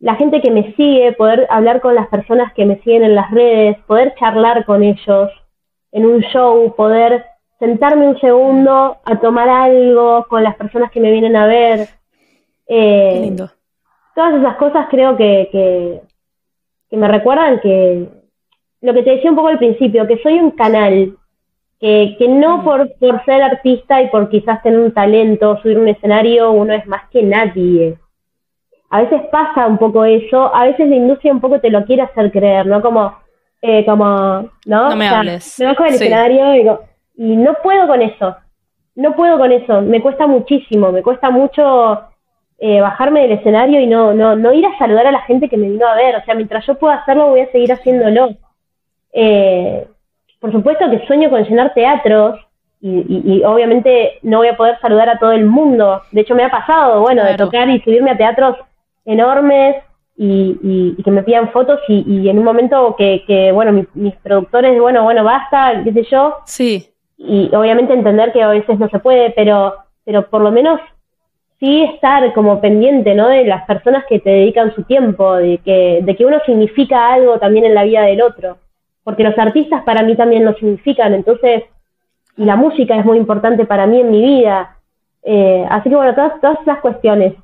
la 0.00 0.16
gente 0.16 0.40
que 0.40 0.50
me 0.50 0.74
sigue, 0.74 1.12
poder 1.12 1.46
hablar 1.50 1.80
con 1.80 1.94
las 1.94 2.08
personas 2.08 2.52
que 2.52 2.66
me 2.66 2.80
siguen 2.82 3.04
en 3.04 3.14
las 3.14 3.30
redes, 3.30 3.78
poder 3.86 4.14
charlar 4.18 4.64
con 4.64 4.82
ellos 4.82 5.30
en 5.92 6.04
un 6.04 6.20
show, 6.20 6.74
poder 6.74 7.24
sentarme 7.58 8.08
un 8.08 8.20
segundo 8.20 8.98
a 9.04 9.20
tomar 9.20 9.48
algo 9.48 10.26
con 10.28 10.42
las 10.42 10.56
personas 10.56 10.90
que 10.90 11.00
me 11.00 11.12
vienen 11.12 11.36
a 11.36 11.46
ver, 11.46 11.88
eh, 12.66 13.20
lindo. 13.22 13.50
Todas 14.14 14.34
esas 14.34 14.56
cosas 14.56 14.88
creo 14.90 15.16
que, 15.16 15.48
que, 15.52 16.96
me 16.96 17.08
recuerdan 17.08 17.60
que 17.60 18.08
lo 18.80 18.94
que 18.94 19.02
te 19.02 19.10
decía 19.10 19.30
un 19.30 19.36
poco 19.36 19.48
al 19.48 19.58
principio, 19.58 20.06
que 20.06 20.20
soy 20.22 20.34
un 20.34 20.50
canal, 20.50 21.16
que, 21.80 22.16
que 22.18 22.28
no 22.28 22.64
por, 22.64 22.92
por 22.98 23.24
ser 23.24 23.42
artista 23.42 24.00
y 24.02 24.08
por 24.08 24.28
quizás 24.28 24.62
tener 24.62 24.78
un 24.78 24.92
talento, 24.92 25.58
subir 25.62 25.78
un 25.78 25.88
escenario, 25.88 26.52
uno 26.52 26.72
es 26.72 26.86
más 26.86 27.08
que 27.10 27.22
nadie. 27.22 27.98
A 28.90 29.02
veces 29.02 29.22
pasa 29.30 29.66
un 29.66 29.78
poco 29.78 30.04
eso, 30.04 30.54
a 30.54 30.64
veces 30.64 30.88
la 30.88 30.96
industria 30.96 31.32
un 31.32 31.40
poco 31.40 31.60
te 31.60 31.70
lo 31.70 31.84
quiere 31.84 32.02
hacer 32.02 32.30
creer, 32.30 32.66
¿no? 32.66 32.80
Como, 32.80 33.14
eh, 33.60 33.84
como, 33.84 34.48
¿no? 34.64 34.90
No 34.90 34.96
me 34.96 35.08
hables. 35.08 35.58
Me 35.58 35.66
bajo 35.66 35.84
del 35.84 35.94
escenario 35.94 36.54
y 36.54 36.58
digo, 36.58 36.80
y 37.16 37.36
no 37.36 37.54
puedo 37.62 37.86
con 37.86 38.00
eso, 38.00 38.36
no 38.94 39.14
puedo 39.14 39.38
con 39.38 39.52
eso, 39.52 39.82
me 39.82 40.00
cuesta 40.00 40.26
muchísimo, 40.26 40.92
me 40.92 41.02
cuesta 41.02 41.30
mucho 41.30 42.00
eh, 42.58 42.80
bajarme 42.80 43.22
del 43.22 43.32
escenario 43.32 43.80
y 43.80 43.86
no, 43.86 44.14
no, 44.14 44.34
no 44.34 44.52
ir 44.52 44.64
a 44.64 44.78
saludar 44.78 45.06
a 45.06 45.12
la 45.12 45.20
gente 45.22 45.48
que 45.48 45.58
me 45.58 45.68
vino 45.68 45.86
a 45.86 45.94
ver. 45.94 46.16
O 46.16 46.24
sea, 46.24 46.34
mientras 46.34 46.66
yo 46.66 46.76
pueda 46.76 46.96
hacerlo, 46.96 47.28
voy 47.28 47.40
a 47.40 47.52
seguir 47.52 47.72
haciéndolo. 47.72 48.30
Eh, 49.12 49.86
por 50.40 50.52
supuesto 50.52 50.90
que 50.90 51.06
sueño 51.06 51.30
con 51.30 51.44
llenar 51.44 51.74
teatros 51.74 52.40
y, 52.80 53.42
obviamente 53.44 54.18
no 54.22 54.38
voy 54.38 54.48
a 54.48 54.56
poder 54.56 54.78
saludar 54.80 55.08
a 55.08 55.18
todo 55.18 55.32
el 55.32 55.46
mundo. 55.46 56.02
De 56.12 56.20
hecho, 56.20 56.34
me 56.34 56.44
ha 56.44 56.50
pasado, 56.50 57.00
bueno, 57.00 57.24
de 57.24 57.34
tocar 57.34 57.68
y 57.68 57.80
subirme 57.80 58.12
a 58.12 58.16
teatros 58.16 58.56
enormes 59.04 59.76
y, 60.16 60.94
y 60.96 61.02
que 61.02 61.10
me 61.10 61.22
pidan 61.22 61.50
fotos 61.50 61.80
y, 61.88 62.28
en 62.28 62.38
un 62.38 62.44
momento 62.44 62.94
que, 62.96 63.24
que 63.26 63.52
bueno, 63.52 63.86
mis, 63.94 64.14
productores, 64.16 64.80
bueno, 64.80 65.02
bueno, 65.02 65.24
basta, 65.24 65.82
qué 65.84 65.92
sé 65.92 66.04
yo. 66.04 66.36
Sí. 66.44 66.88
Y 67.18 67.54
obviamente 67.54 67.94
entender 67.94 68.32
que 68.32 68.42
a 68.42 68.48
veces 68.48 68.78
no 68.78 68.88
se 68.88 68.98
puede, 68.98 69.30
pero, 69.30 69.74
pero 70.04 70.28
por 70.28 70.42
lo 70.42 70.50
menos 70.50 70.80
sí 71.58 71.82
estar 71.82 72.32
como 72.34 72.60
pendiente, 72.60 73.14
¿no? 73.14 73.28
De 73.28 73.44
las 73.44 73.64
personas 73.66 74.04
que 74.08 74.20
te 74.20 74.30
dedican 74.30 74.74
su 74.74 74.82
tiempo, 74.82 75.34
de 75.34 75.58
que, 75.58 76.00
de 76.02 76.14
que 76.14 76.26
uno 76.26 76.38
significa 76.44 77.12
algo 77.12 77.38
también 77.38 77.64
en 77.64 77.74
la 77.74 77.84
vida 77.84 78.02
del 78.02 78.22
otro. 78.22 78.58
Porque 79.06 79.22
los 79.22 79.38
artistas 79.38 79.84
para 79.84 80.02
mí 80.02 80.16
también 80.16 80.44
lo 80.44 80.52
significan, 80.54 81.14
entonces, 81.14 81.62
y 82.36 82.44
la 82.44 82.56
música 82.56 82.98
es 82.98 83.04
muy 83.04 83.18
importante 83.18 83.64
para 83.64 83.86
mí 83.86 84.00
en 84.00 84.10
mi 84.10 84.20
vida. 84.20 84.78
Eh, 85.22 85.64
así 85.70 85.88
que 85.88 85.94
bueno, 85.94 86.12
todas, 86.12 86.40
todas 86.40 86.60
esas 86.60 86.80
cuestiones. 86.80 87.34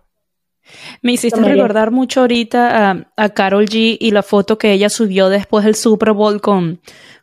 Me 1.02 1.12
hiciste 1.12 1.40
recordar 1.40 1.92
mucho 1.92 2.22
ahorita 2.22 3.04
a, 3.16 3.28
Carol 3.28 3.66
G 3.66 3.96
y 4.00 4.10
la 4.10 4.24
foto 4.24 4.58
que 4.58 4.72
ella 4.72 4.88
subió 4.88 5.28
después 5.28 5.64
del 5.64 5.76
Super 5.76 6.14
Bowl 6.14 6.40
con, 6.40 6.80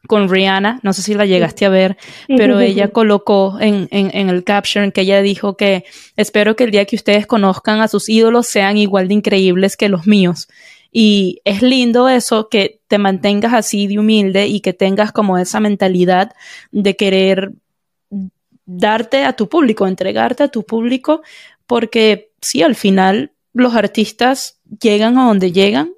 con 0.07 0.29
Rihanna. 0.29 0.79
No 0.83 0.93
sé 0.93 1.01
si 1.01 1.15
la 1.15 1.25
llegaste 1.25 1.65
a 1.65 1.69
ver, 1.69 1.97
pero 2.27 2.61
ella 2.61 2.89
colocó 2.89 3.57
en, 3.59 3.89
en, 3.91 4.09
en, 4.13 4.29
el 4.29 4.45
caption 4.45 4.93
que 4.93 5.01
ella 5.01 5.21
dijo 5.21 5.57
que 5.57 5.83
espero 6.15 6.55
que 6.55 6.63
el 6.63 6.71
día 6.71 6.85
que 6.85 6.95
ustedes 6.95 7.27
conozcan 7.27 7.81
a 7.81 7.89
sus 7.89 8.07
ídolos 8.07 8.47
sean 8.47 8.77
igual 8.77 9.09
de 9.09 9.15
increíbles 9.15 9.75
que 9.75 9.89
los 9.89 10.07
míos. 10.07 10.47
Y 10.91 11.41
es 11.45 11.61
lindo 11.61 12.09
eso, 12.09 12.49
que 12.49 12.81
te 12.87 12.97
mantengas 12.97 13.53
así 13.53 13.87
de 13.87 13.99
humilde 13.99 14.47
y 14.47 14.61
que 14.61 14.73
tengas 14.73 15.11
como 15.11 15.37
esa 15.37 15.59
mentalidad 15.59 16.33
de 16.71 16.95
querer 16.95 17.51
darte 18.65 19.25
a 19.25 19.33
tu 19.33 19.49
público, 19.49 19.87
entregarte 19.87 20.43
a 20.43 20.47
tu 20.47 20.63
público, 20.63 21.21
porque 21.67 22.31
sí, 22.41 22.61
al 22.63 22.75
final 22.75 23.31
los 23.53 23.75
artistas 23.75 24.59
llegan 24.81 25.17
a 25.17 25.27
donde 25.27 25.51
llegan 25.51 25.93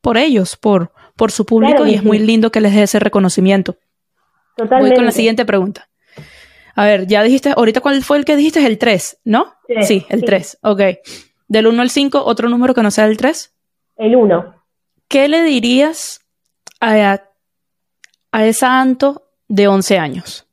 por 0.00 0.16
ellos, 0.18 0.56
por, 0.56 0.92
por 1.16 1.32
su 1.32 1.44
público, 1.44 1.86
y 1.86 1.94
es 1.94 2.04
muy 2.04 2.18
lindo 2.18 2.52
que 2.52 2.60
les 2.60 2.74
dé 2.74 2.82
ese 2.82 2.98
reconocimiento. 2.98 3.76
Totalmente. 4.56 4.90
Voy 4.90 4.96
con 4.96 5.04
la 5.04 5.12
siguiente 5.12 5.44
pregunta. 5.44 5.88
A 6.74 6.84
ver, 6.84 7.06
ya 7.06 7.22
dijiste, 7.22 7.52
ahorita 7.56 7.80
cuál 7.80 8.02
fue 8.04 8.18
el 8.18 8.24
que 8.24 8.36
dijiste, 8.36 8.64
el 8.64 8.78
3, 8.78 9.18
¿no? 9.24 9.54
Sí, 9.82 10.04
el 10.10 10.22
3, 10.22 10.58
ok. 10.62 10.80
Del 11.48 11.66
1 11.66 11.82
al 11.82 11.90
5, 11.90 12.22
otro 12.24 12.48
número 12.48 12.74
que 12.74 12.82
no 12.82 12.90
sea 12.90 13.06
el 13.06 13.16
3. 13.16 13.55
El 13.96 14.16
1. 14.16 14.54
¿Qué 15.08 15.28
le 15.28 15.42
dirías 15.42 16.20
a, 16.80 17.20
a 18.32 18.44
esa 18.44 18.80
Anto 18.80 19.22
de 19.48 19.68
11 19.68 19.98
años? 19.98 20.46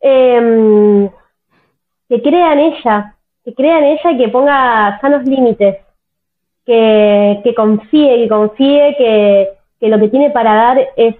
Eh, 0.00 1.10
que 2.08 2.22
crea 2.22 2.52
en 2.52 2.58
ella, 2.60 3.16
que 3.44 3.54
crea 3.54 3.78
en 3.78 3.84
ella 3.84 4.12
y 4.12 4.18
que 4.18 4.28
ponga 4.28 4.98
sanos 5.00 5.24
límites, 5.24 5.78
que, 6.64 7.40
que 7.42 7.54
confíe, 7.54 8.16
que 8.16 8.28
confíe 8.28 8.94
que, 8.96 9.48
que 9.80 9.88
lo 9.88 9.98
que 9.98 10.08
tiene 10.08 10.30
para 10.30 10.54
dar 10.54 10.88
es, 10.96 11.16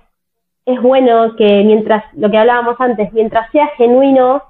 es 0.67 0.83
bueno, 0.83 1.35
que 1.37 1.63
mientras, 1.65 2.05
lo 2.15 2.31
que 2.31 2.39
hablábamos 2.39 2.77
antes, 2.79 3.13
mientras 3.13 3.51
sea 3.51 3.69
genuino, 3.77 4.43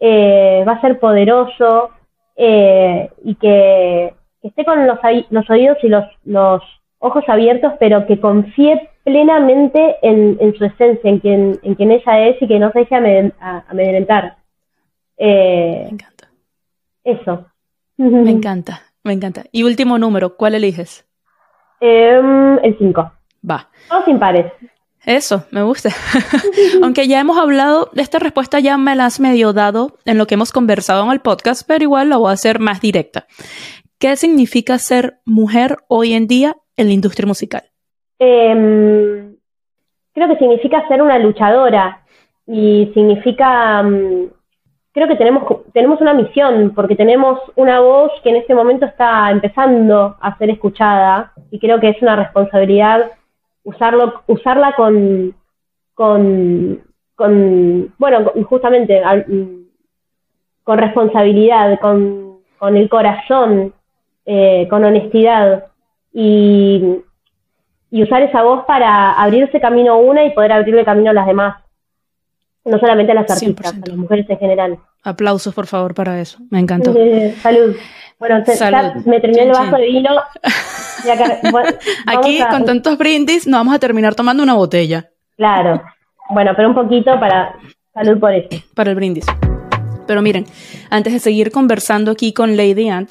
eh, 0.00 0.64
va 0.66 0.72
a 0.72 0.80
ser 0.80 0.98
poderoso 0.98 1.90
eh, 2.36 3.10
y 3.24 3.34
que, 3.36 4.14
que 4.44 4.48
esté 4.48 4.66
con 4.66 4.86
los, 4.86 4.98
los 5.30 5.48
oídos 5.48 5.78
y 5.82 5.88
los, 5.88 6.04
los 6.26 6.62
ojos 6.98 7.24
abiertos, 7.28 7.72
pero 7.80 8.06
que 8.06 8.20
confíe 8.20 8.90
plenamente 9.02 9.96
en, 10.02 10.36
en 10.38 10.54
su 10.54 10.66
esencia, 10.66 11.08
en 11.08 11.18
quien, 11.18 11.58
en 11.62 11.74
quien 11.74 11.90
ella 11.90 12.26
es 12.26 12.42
y 12.42 12.46
que 12.46 12.58
no 12.58 12.70
se 12.72 12.80
deje 12.80 13.32
amedrentar. 13.68 14.36
Eh, 15.16 15.84
me 15.86 15.94
encanta. 15.94 16.28
Eso. 17.04 17.46
Me 17.96 18.30
encanta, 18.30 18.82
me 19.02 19.14
encanta. 19.14 19.44
Y 19.50 19.62
último 19.62 19.98
número, 19.98 20.36
¿cuál 20.36 20.56
eliges? 20.56 21.06
Em, 21.80 22.58
el 22.62 22.76
5. 22.76 23.12
Va. 23.50 23.70
Todos 23.88 24.04
sin 24.04 24.18
pares. 24.18 24.52
Eso, 25.06 25.46
me 25.52 25.62
gusta. 25.62 25.88
Aunque 26.82 27.08
ya 27.08 27.18
hemos 27.18 27.38
hablado, 27.38 27.90
esta 27.94 28.18
respuesta 28.18 28.60
ya 28.60 28.76
me 28.76 28.94
la 28.94 29.06
has 29.06 29.20
medio 29.20 29.54
dado 29.54 29.96
en 30.04 30.18
lo 30.18 30.26
que 30.26 30.34
hemos 30.34 30.52
conversado 30.52 31.02
en 31.02 31.12
el 31.12 31.20
podcast, 31.20 31.62
pero 31.66 31.82
igual 31.82 32.10
la 32.10 32.18
voy 32.18 32.28
a 32.28 32.34
hacer 32.34 32.58
más 32.58 32.82
directa. 32.82 33.26
¿Qué 33.98 34.16
significa 34.16 34.78
ser 34.78 35.18
mujer 35.24 35.76
hoy 35.88 36.12
en 36.14 36.26
día 36.26 36.56
en 36.76 36.86
la 36.88 36.92
industria 36.92 37.26
musical? 37.26 37.62
Em, 38.18 39.36
creo 40.12 40.28
que 40.28 40.38
significa 40.38 40.86
ser 40.88 41.02
una 41.02 41.18
luchadora 41.18 42.04
y 42.46 42.90
significa, 42.94 43.82
mm, 43.82 44.26
creo 44.92 45.08
que 45.08 45.16
tenemos, 45.16 45.44
tenemos 45.72 46.00
una 46.00 46.14
misión 46.14 46.72
porque 46.74 46.96
tenemos 46.96 47.38
una 47.56 47.80
voz 47.80 48.12
que 48.22 48.30
en 48.30 48.36
este 48.36 48.54
momento 48.54 48.86
está 48.86 49.30
empezando 49.30 50.16
a 50.20 50.36
ser 50.38 50.50
escuchada 50.50 51.32
y 51.50 51.58
creo 51.58 51.80
que 51.80 51.90
es 51.90 52.02
una 52.02 52.16
responsabilidad 52.16 53.10
usarlo, 53.64 54.22
usarla 54.26 54.74
con, 54.76 55.34
con, 55.94 56.82
con 57.14 57.94
bueno, 57.98 58.32
justamente 58.48 59.02
con 60.62 60.78
responsabilidad, 60.78 61.78
con, 61.80 62.38
con 62.58 62.76
el 62.76 62.88
corazón, 62.88 63.74
eh, 64.26 64.66
con 64.68 64.84
honestidad 64.84 65.66
y, 66.12 66.82
y, 67.90 68.02
usar 68.02 68.22
esa 68.22 68.42
voz 68.42 68.64
para 68.64 69.12
abrirse 69.12 69.60
camino 69.60 69.92
a 69.92 69.96
una 69.96 70.24
y 70.24 70.30
poder 70.30 70.52
abrirle 70.52 70.84
camino 70.84 71.10
a 71.10 71.14
las 71.14 71.26
demás. 71.26 71.56
No 72.64 72.78
solamente 72.78 73.12
a 73.12 73.16
las 73.16 73.30
artistas, 73.30 73.74
a 73.74 73.88
las 73.88 73.96
mujeres 73.96 74.28
en 74.30 74.38
general. 74.38 74.78
Aplausos, 75.02 75.54
por 75.54 75.66
favor, 75.66 75.94
para 75.94 76.18
eso. 76.20 76.38
Me 76.50 76.60
encantó. 76.60 76.94
salud. 77.42 77.76
Bueno, 78.18 78.42
me 79.04 79.20
terminé 79.20 79.42
el 79.42 79.50
vaso 79.50 79.76
de 79.76 79.86
vino. 79.86 80.10
Aquí, 82.06 82.40
con 82.50 82.64
tantos 82.64 82.96
brindis, 82.96 83.46
no 83.46 83.58
vamos 83.58 83.74
a 83.74 83.78
terminar 83.78 84.14
tomando 84.14 84.42
una 84.42 84.54
botella. 84.54 85.10
Claro. 85.36 85.82
Bueno, 86.30 86.52
pero 86.56 86.68
un 86.68 86.74
poquito 86.74 87.18
para 87.20 87.54
salud 87.92 88.18
por 88.18 88.32
eso. 88.32 88.48
Para 88.74 88.90
el 88.90 88.96
brindis. 88.96 89.26
Pero 90.06 90.22
miren, 90.22 90.46
antes 90.90 91.12
de 91.12 91.18
seguir 91.18 91.50
conversando 91.50 92.10
aquí 92.10 92.32
con 92.32 92.56
Lady 92.56 92.88
Ant, 92.88 93.10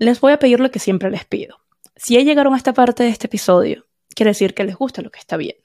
les 0.00 0.18
voy 0.18 0.32
a 0.32 0.38
pedir 0.38 0.58
lo 0.60 0.70
que 0.70 0.78
siempre 0.78 1.10
les 1.10 1.24
pido. 1.24 1.60
Si 1.94 2.14
ya 2.14 2.22
llegaron 2.22 2.54
a 2.54 2.56
esta 2.56 2.72
parte 2.72 3.02
de 3.04 3.10
este 3.10 3.26
episodio, 3.26 3.86
quiere 4.14 4.30
decir 4.30 4.54
que 4.54 4.64
les 4.64 4.74
gusta 4.74 5.02
lo 5.02 5.10
que 5.10 5.20
está 5.20 5.36
viendo. 5.36 5.62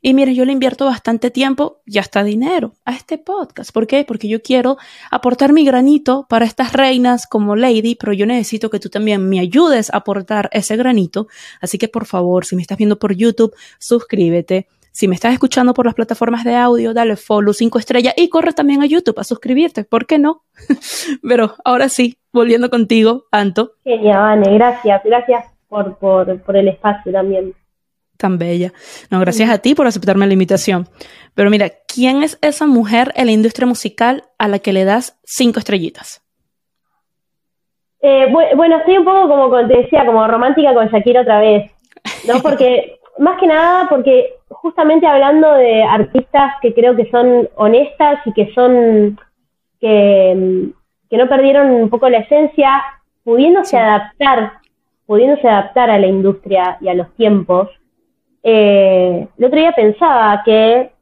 Y 0.00 0.14
miren, 0.14 0.34
yo 0.34 0.44
le 0.46 0.52
invierto 0.52 0.86
bastante 0.86 1.30
tiempo 1.30 1.82
y 1.84 1.98
hasta 1.98 2.24
dinero 2.24 2.74
a 2.86 2.94
este 2.94 3.18
podcast. 3.18 3.72
¿Por 3.72 3.86
qué? 3.86 4.04
Porque 4.04 4.28
yo 4.28 4.42
quiero 4.42 4.78
aportar 5.10 5.52
mi 5.52 5.64
granito 5.64 6.26
para 6.28 6.46
estas 6.46 6.72
reinas 6.72 7.26
como 7.26 7.54
Lady, 7.54 7.94
pero 7.94 8.14
yo 8.14 8.24
necesito 8.24 8.70
que 8.70 8.80
tú 8.80 8.88
también 8.88 9.28
me 9.28 9.40
ayudes 9.40 9.92
a 9.92 9.98
aportar 9.98 10.48
ese 10.52 10.76
granito. 10.76 11.28
Así 11.60 11.76
que 11.76 11.88
por 11.88 12.06
favor, 12.06 12.46
si 12.46 12.56
me 12.56 12.62
estás 12.62 12.78
viendo 12.78 12.98
por 12.98 13.14
YouTube, 13.14 13.54
suscríbete, 13.78 14.68
si 14.96 15.08
me 15.08 15.14
estás 15.14 15.34
escuchando 15.34 15.74
por 15.74 15.84
las 15.84 15.94
plataformas 15.94 16.42
de 16.42 16.56
audio, 16.56 16.94
dale 16.94 17.16
follow, 17.16 17.52
cinco 17.52 17.78
estrellas 17.78 18.14
y 18.16 18.30
corre 18.30 18.54
también 18.54 18.80
a 18.80 18.86
YouTube 18.86 19.18
a 19.18 19.24
suscribirte. 19.24 19.84
¿Por 19.84 20.06
qué 20.06 20.18
no? 20.18 20.44
Pero 21.22 21.54
ahora 21.66 21.90
sí, 21.90 22.16
volviendo 22.32 22.70
contigo, 22.70 23.24
Anto. 23.30 23.72
Genial, 23.84 24.40
Vane, 24.40 24.54
gracias, 24.54 25.02
gracias 25.04 25.44
por, 25.68 25.98
por, 25.98 26.40
por 26.40 26.56
el 26.56 26.68
espacio 26.68 27.12
también. 27.12 27.52
Tan 28.16 28.38
bella. 28.38 28.72
No, 29.10 29.20
gracias 29.20 29.50
a 29.50 29.58
ti 29.58 29.74
por 29.74 29.86
aceptarme 29.86 30.26
la 30.26 30.32
invitación. 30.32 30.88
Pero 31.34 31.50
mira, 31.50 31.68
¿quién 31.94 32.22
es 32.22 32.38
esa 32.40 32.66
mujer 32.66 33.12
en 33.16 33.26
la 33.26 33.32
industria 33.32 33.66
musical 33.66 34.24
a 34.38 34.48
la 34.48 34.60
que 34.60 34.72
le 34.72 34.86
das 34.86 35.20
cinco 35.24 35.58
estrellitas? 35.58 36.22
Eh, 38.00 38.32
bueno, 38.32 38.78
estoy 38.78 38.96
un 38.96 39.04
poco 39.04 39.28
como 39.28 39.68
te 39.68 39.76
decía, 39.76 40.06
como 40.06 40.26
romántica 40.26 40.72
con 40.72 40.88
Shakira 40.88 41.20
otra 41.20 41.40
vez, 41.40 41.70
¿no? 42.26 42.40
Porque 42.42 42.98
más 43.18 43.38
que 43.38 43.46
nada 43.46 43.88
porque 43.88 44.35
justamente 44.48 45.06
hablando 45.06 45.52
de 45.54 45.82
artistas 45.82 46.54
que 46.62 46.74
creo 46.74 46.96
que 46.96 47.10
son 47.10 47.48
honestas 47.56 48.20
y 48.26 48.32
que 48.32 48.52
son 48.54 49.18
que, 49.80 50.70
que 51.10 51.16
no 51.16 51.28
perdieron 51.28 51.70
un 51.70 51.90
poco 51.90 52.08
la 52.08 52.18
esencia, 52.18 52.82
pudiéndose 53.24 53.76
adaptar, 53.76 54.52
pudiéndose 55.06 55.48
adaptar 55.48 55.90
a 55.90 55.98
la 55.98 56.06
industria 56.06 56.78
y 56.80 56.88
a 56.88 56.94
los 56.94 57.12
tiempos. 57.14 57.68
Eh, 58.42 59.26
el 59.36 59.44
otro 59.44 59.58
día 59.58 59.72
pensaba 59.72 60.42
que 60.44 60.92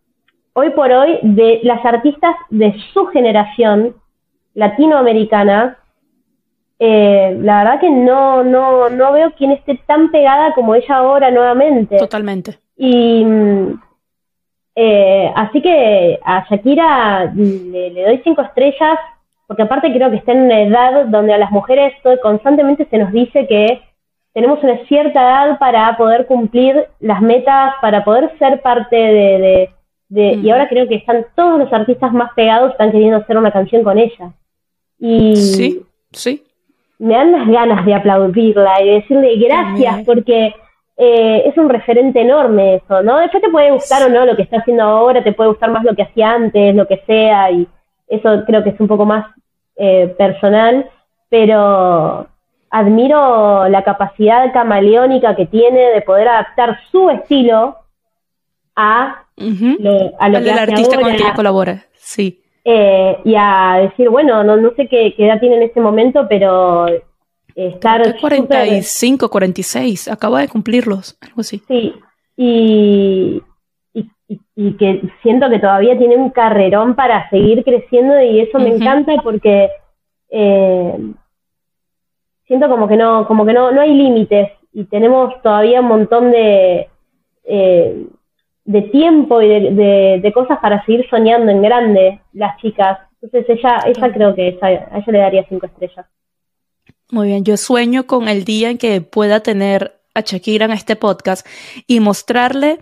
hoy 0.55 0.71
por 0.71 0.91
hoy 0.91 1.19
de 1.23 1.61
las 1.63 1.85
artistas 1.85 2.35
de 2.51 2.75
su 2.93 3.07
generación 3.07 3.95
latinoamericana 4.55 5.79
eh, 6.79 7.39
la 7.41 7.59
verdad 7.59 7.81
que 7.81 7.91
no, 7.91 8.43
no, 8.43 8.91
no 8.91 9.13
veo 9.13 9.33
quién 9.39 9.53
esté 9.53 9.81
tan 9.87 10.11
pegada 10.11 10.55
como 10.55 10.75
ella 10.75 10.97
ahora 10.97 11.31
nuevamente. 11.31 11.97
Totalmente. 11.97 12.59
Y 12.77 13.25
eh, 14.77 15.33
así 15.37 15.63
que 15.63 16.19
a 16.25 16.47
Shakira 16.49 17.33
le, 17.35 18.03
doy 18.05 18.21
cinco 18.25 18.43
estrellas, 18.43 18.99
porque 19.47 19.63
aparte 19.63 19.93
creo 19.93 20.11
que 20.11 20.17
está 20.17 20.33
en 20.33 20.43
una 20.43 20.63
edad 20.63 21.07
donde 21.07 21.33
a 21.33 21.39
las 21.39 21.51
mujeres 21.51 21.93
constantemente 22.23 22.87
se 22.91 22.99
nos 22.99 23.13
dice 23.13 23.47
que 23.47 23.81
tenemos 24.33 24.63
una 24.65 24.85
cierta 24.87 25.21
edad 25.21 25.59
para 25.59 25.97
poder 25.97 26.27
cumplir 26.27 26.87
las 26.99 27.23
metas, 27.23 27.75
para 27.81 28.05
poder 28.05 28.37
ser 28.39 28.61
parte 28.63 28.97
de... 28.97 29.71
de, 30.09 30.35
Y 30.43 30.51
ahora 30.51 30.69
creo 30.69 30.89
que 30.89 30.97
están 30.97 31.25
todos 31.37 31.59
los 31.59 31.73
artistas 31.73 32.13
más 32.13 32.33
pegados, 32.35 32.73
están 32.73 32.91
queriendo 32.91 33.19
hacer 33.19 33.37
una 33.37 33.53
canción 33.53 33.85
con 33.85 33.97
ella. 33.97 34.33
Y, 34.99 35.37
sí, 35.37 35.83
sí. 36.11 36.43
me 36.99 37.15
dan 37.15 37.31
las 37.31 37.47
ganas 37.47 37.87
de 37.87 37.95
aplaudirla 37.95 38.83
y 38.83 38.89
decirle 38.89 39.37
gracias 39.37 40.05
porque 40.05 40.53
eh, 40.97 41.43
es 41.47 41.57
un 41.57 41.69
referente 41.69 42.21
enorme 42.21 42.77
eso, 42.77 43.03
¿no? 43.03 43.19
Después 43.19 43.43
te 43.43 43.51
puede 43.51 43.71
gustar 43.73 44.05
o 44.05 44.09
no 44.09 44.25
lo 44.25 44.37
que 44.37 44.43
está 44.43 44.59
haciendo 44.59 44.85
ahora, 44.85 45.25
te 45.25 45.33
puede 45.33 45.51
gustar 45.51 45.71
más 45.71 45.85
lo 45.85 45.95
que 45.95 46.03
hacía 46.03 46.33
antes, 46.33 46.75
lo 46.75 46.87
que 46.87 47.03
sea, 47.07 47.51
y 47.51 47.67
eso 48.09 48.45
creo 48.47 48.63
que 48.63 48.71
es 48.71 48.81
un 48.81 48.89
poco 48.89 49.05
más 49.05 49.27
eh, 49.77 50.15
personal, 50.17 50.89
pero 51.29 52.29
admiro 52.71 53.69
la 53.69 53.83
capacidad 53.83 54.53
camaleónica 54.53 55.35
que 55.35 55.47
tiene 55.47 55.81
de 55.91 56.03
poder 56.03 56.29
adaptar 56.29 56.79
su 56.91 57.11
estilo 57.11 57.77
a, 58.77 59.25
lo, 59.37 60.13
a 60.19 60.29
lo 60.29 60.43
que 60.43 60.51
el 60.51 60.59
artista 60.59 60.97
con 60.97 61.11
el 61.11 61.17
que 61.17 61.23
ella 61.23 61.35
colabora, 61.35 61.85
sí. 61.95 62.41
Eh, 62.65 63.19
y 63.25 63.35
a 63.37 63.79
decir, 63.83 64.09
bueno, 64.09 64.43
no, 64.43 64.57
no 64.57 64.71
sé 64.75 64.89
qué, 64.89 65.15
edad 65.19 65.39
tiene 65.39 65.57
en 65.57 65.63
este 65.65 65.81
momento, 65.81 66.27
pero 66.29 66.87
estar 67.55 68.19
45, 68.21 69.29
46, 69.29 70.09
acaba 70.09 70.41
de 70.41 70.49
cumplirlos, 70.49 71.17
algo 71.21 71.41
así. 71.41 71.63
Sí, 71.69 71.95
y, 72.37 73.43
y, 74.57 74.73
que 74.77 75.03
siento 75.23 75.49
que 75.49 75.59
todavía 75.59 75.97
tiene 75.97 76.17
un 76.17 76.31
carrerón 76.31 76.95
para 76.95 77.29
seguir 77.31 77.63
creciendo 77.65 78.21
y 78.21 78.41
eso 78.41 78.59
me 78.59 78.75
encanta 78.75 79.15
porque 79.23 79.71
eh, 80.31 80.97
siento 82.47 82.69
como 82.69 82.89
que 82.89 82.97
no, 82.97 83.27
como 83.27 83.47
que 83.47 83.53
no, 83.53 83.71
no 83.71 83.81
hay 83.81 83.95
límites 83.95 84.51
y 84.73 84.85
tenemos 84.85 85.41
todavía 85.43 85.81
un 85.81 85.87
montón 85.87 86.33
de, 86.33 86.89
eh, 87.45 88.07
de 88.65 88.83
tiempo 88.83 89.41
y 89.41 89.49
de, 89.49 90.21
de, 90.21 90.33
cosas 90.33 90.59
para 90.59 90.85
seguir 90.85 91.09
soñando 91.09 91.53
en 91.53 91.63
grande 91.63 92.21
las 92.33 92.57
chicas. 92.59 92.99
Entonces 93.23 93.59
ella, 93.59 93.79
ella 93.87 94.13
creo 94.13 94.35
que 94.35 94.59
a 94.61 94.71
ella 94.71 95.05
le 95.07 95.19
daría 95.19 95.47
cinco 95.49 95.67
estrellas. 95.67 96.07
Muy 97.11 97.29
bien, 97.29 97.45
yo 97.45 97.57
sueño 97.57 98.07
con 98.07 98.29
el 98.29 98.45
día 98.45 98.71
en 98.71 98.79
que 98.79 99.01
pueda 99.01 99.41
tener 99.41 100.01
a 100.15 100.21
Shakira 100.21 100.65
en 100.65 100.73
este 100.73 100.97
podcast 100.97 101.47
y 101.87 102.01
mostrarle 102.01 102.79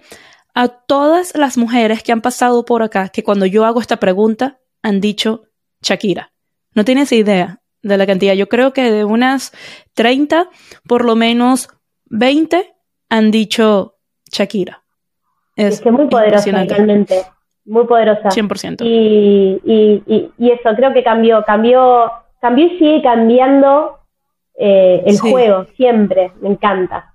a 0.55 0.68
todas 0.68 1.35
las 1.35 1.57
mujeres 1.57 2.03
que 2.03 2.12
han 2.12 2.20
pasado 2.20 2.64
por 2.64 2.83
acá 2.83 3.09
que 3.09 3.25
cuando 3.25 3.47
yo 3.47 3.64
hago 3.64 3.81
esta 3.81 3.97
pregunta 3.97 4.59
han 4.83 5.01
dicho 5.01 5.45
Shakira. 5.83 6.33
No 6.75 6.85
tienes 6.85 7.11
idea 7.12 7.61
de 7.83 7.97
la 7.97 8.07
cantidad. 8.07 8.35
Yo 8.35 8.49
creo 8.49 8.73
que 8.73 8.91
de 8.91 9.05
unas 9.05 9.53
30, 9.95 10.49
por 10.87 11.05
lo 11.05 11.16
menos 11.16 11.68
20 12.07 12.75
han 13.09 13.31
dicho 13.31 13.97
Shakira. 14.31 14.83
Es, 15.57 15.81
que 15.81 15.91
muy 15.91 16.07
poderosa 16.09 16.51
realmente. 16.51 17.25
Muy 17.64 17.87
poderosa. 17.87 18.31
100%. 18.31 18.83
Y, 18.85 19.61
y, 19.64 20.31
y, 20.39 20.51
eso, 20.51 20.70
creo 20.75 20.93
que 20.93 21.05
cambió, 21.05 21.45
cambió, 21.45 22.11
cambió 22.41 22.66
y 22.66 22.79
sigue 22.79 23.03
cambiando 23.03 23.99
eh, 24.55 25.03
el 25.07 25.19
juego, 25.19 25.67
siempre. 25.77 26.33
Me 26.41 26.51
encanta. 26.51 27.15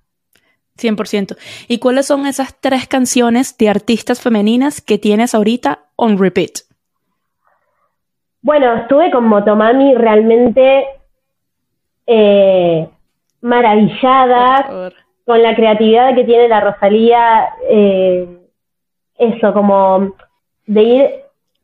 100%. 0.77 1.37
¿Y 1.67 1.79
cuáles 1.79 2.05
son 2.05 2.25
esas 2.25 2.55
tres 2.59 2.87
canciones 2.87 3.57
de 3.57 3.69
artistas 3.69 4.21
femeninas 4.21 4.81
que 4.81 4.97
tienes 4.97 5.33
ahorita 5.33 5.79
on 5.95 6.17
repeat? 6.17 6.59
Bueno, 8.41 8.75
estuve 8.75 9.11
con 9.11 9.25
Motomami 9.25 9.95
realmente 9.95 10.85
eh, 12.05 12.87
maravillada 13.41 14.91
con 15.25 15.43
la 15.43 15.55
creatividad 15.55 16.15
que 16.15 16.23
tiene 16.23 16.47
la 16.47 16.61
Rosalía. 16.61 17.49
Eh, 17.69 18.25
eso, 19.17 19.51
como 19.51 20.15
de 20.67 20.83
ir 20.83 21.09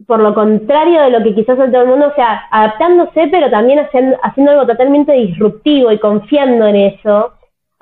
por 0.08 0.20
lo 0.20 0.34
contrario 0.34 1.02
de 1.02 1.10
lo 1.10 1.24
que 1.24 1.36
quizás 1.36 1.60
hace 1.60 1.72
todo 1.72 1.84
el 1.84 1.88
mundo, 1.90 2.08
o 2.08 2.16
sea, 2.16 2.48
adaptándose, 2.52 3.28
pero 3.32 3.50
también 3.50 3.80
haciendo, 3.80 4.18
haciendo 4.24 4.52
algo 4.52 4.68
totalmente 4.68 5.14
disruptivo 5.14 5.92
y 5.92 6.00
confiando 6.00 6.68
en 6.68 6.76
eso 6.76 7.34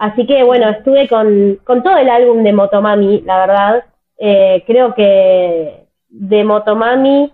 Así 0.02 0.26
que 0.26 0.42
bueno, 0.42 0.68
estuve 0.68 1.08
con, 1.08 1.60
con 1.64 1.84
todo 1.84 1.96
el 1.98 2.10
álbum 2.10 2.44
de 2.44 2.54
Motomami, 2.54 3.22
la 3.22 3.38
verdad. 3.38 3.86
Eh, 4.18 4.64
creo 4.66 4.96
que 4.96 5.86
de 6.10 6.44
Motomami 6.44 7.32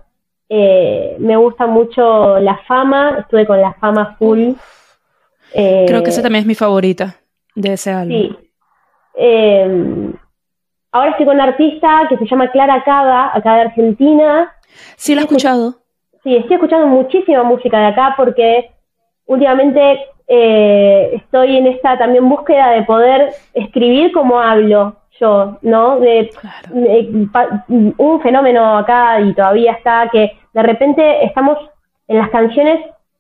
eh, 0.49 1.15
me 1.17 1.37
gusta 1.37 1.65
mucho 1.65 2.37
La 2.39 2.57
Fama, 2.67 3.19
estuve 3.21 3.47
con 3.47 3.61
La 3.61 3.73
Fama 3.75 4.17
full. 4.19 4.51
creo 5.53 6.03
que 6.03 6.09
esa 6.09 6.21
también 6.21 6.41
es 6.41 6.45
mi 6.45 6.55
favorita 6.55 7.15
de 7.55 7.71
ese 7.71 7.91
álbum. 7.91 8.17
Sí. 8.17 8.37
Eh, 9.15 10.11
ahora 10.91 11.11
estoy 11.11 11.25
con 11.25 11.35
una 11.35 11.45
artista 11.45 12.01
que 12.09 12.17
se 12.17 12.25
llama 12.25 12.51
Clara 12.51 12.83
Cava, 12.83 13.31
acá 13.33 13.55
de 13.55 13.61
Argentina. 13.61 14.53
Sí, 14.95 15.15
la 15.15 15.21
he 15.21 15.23
escuchado. 15.25 15.75
Sí, 16.23 16.35
estoy 16.35 16.55
escuchando 16.55 16.87
muchísima 16.87 17.43
música 17.43 17.79
de 17.79 17.85
acá 17.87 18.13
porque 18.17 18.71
últimamente 19.25 19.99
eh, 20.27 21.11
estoy 21.13 21.57
en 21.57 21.67
esta 21.67 21.97
también 21.97 22.27
búsqueda 22.27 22.71
de 22.71 22.83
poder 22.83 23.31
escribir 23.53 24.11
como 24.11 24.39
hablo 24.39 24.97
yo, 25.19 25.57
¿no? 25.61 25.99
De, 25.99 26.29
un 27.97 28.21
fenómeno 28.21 28.77
acá 28.77 29.19
y 29.21 29.33
todavía 29.33 29.73
está 29.73 30.09
que 30.11 30.37
de 30.53 30.63
repente 30.63 31.25
estamos 31.25 31.57
en 32.07 32.17
las 32.17 32.29
canciones 32.29 32.79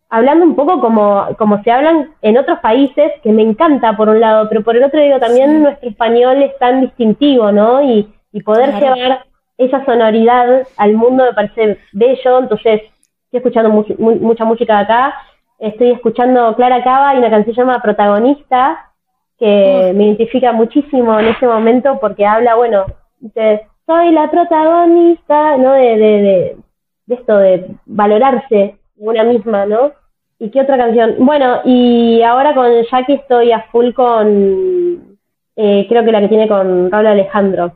hablando 0.09 0.45
un 0.45 0.55
poco 0.55 0.79
como, 0.79 1.27
como 1.37 1.61
se 1.63 1.71
hablan 1.71 2.11
en 2.21 2.37
otros 2.37 2.59
países, 2.59 3.11
que 3.23 3.31
me 3.31 3.41
encanta 3.41 3.95
por 3.97 4.09
un 4.09 4.19
lado, 4.19 4.47
pero 4.47 4.63
por 4.63 4.75
el 4.77 4.83
otro 4.83 5.01
digo 5.01 5.19
también 5.19 5.63
nuestro 5.63 5.89
español 5.89 6.41
es 6.43 6.57
tan 6.59 6.81
distintivo, 6.81 7.51
¿no? 7.51 7.81
Y, 7.81 8.13
poder 8.45 8.71
llevar 8.75 9.25
esa 9.57 9.83
sonoridad 9.85 10.67
al 10.77 10.93
mundo 10.93 11.25
me 11.25 11.33
parece 11.33 11.79
bello, 11.91 12.39
entonces 12.39 12.81
estoy 13.25 13.37
escuchando 13.39 13.69
mucha 13.97 14.45
música 14.45 14.77
de 14.77 14.83
acá 14.83 15.15
estoy 15.59 15.91
escuchando 15.91 16.55
Clara 16.55 16.83
Cava 16.83 17.15
y 17.15 17.19
una 17.19 17.29
canción 17.29 17.55
se 17.55 17.61
llama 17.61 17.81
Protagonista, 17.81 18.91
que 19.37 19.93
me 19.95 20.05
identifica 20.05 20.51
muchísimo 20.51 21.19
en 21.19 21.27
ese 21.27 21.47
momento 21.47 21.99
porque 21.99 22.25
habla, 22.25 22.55
bueno, 22.55 22.85
dice, 23.19 23.67
soy 23.85 24.11
la 24.11 24.29
protagonista, 24.29 25.57
¿no? 25.57 25.73
De, 25.73 25.97
de, 25.97 26.57
de, 27.05 27.15
esto, 27.15 27.37
de 27.37 27.69
valorarse 27.85 28.77
una 28.97 29.23
misma, 29.23 29.65
¿no? 29.65 29.91
¿Y 30.39 30.49
qué 30.49 30.61
otra 30.61 30.77
canción? 30.77 31.15
Bueno, 31.19 31.61
y 31.65 32.21
ahora 32.21 32.53
con 32.53 32.67
Jackie 32.91 33.13
estoy 33.13 33.51
a 33.51 33.63
full 33.71 33.93
con, 33.93 35.17
eh, 35.55 35.85
creo 35.87 36.03
que 36.03 36.11
la 36.11 36.21
que 36.21 36.27
tiene 36.27 36.47
con 36.47 36.91
Raúl 36.91 37.07
Alejandro. 37.07 37.73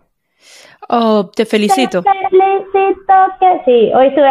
Oh, 0.94 1.32
te 1.34 1.46
felicito. 1.46 2.04
Sí, 3.66 3.92
hoy, 3.96 4.08
estuve 4.08 4.30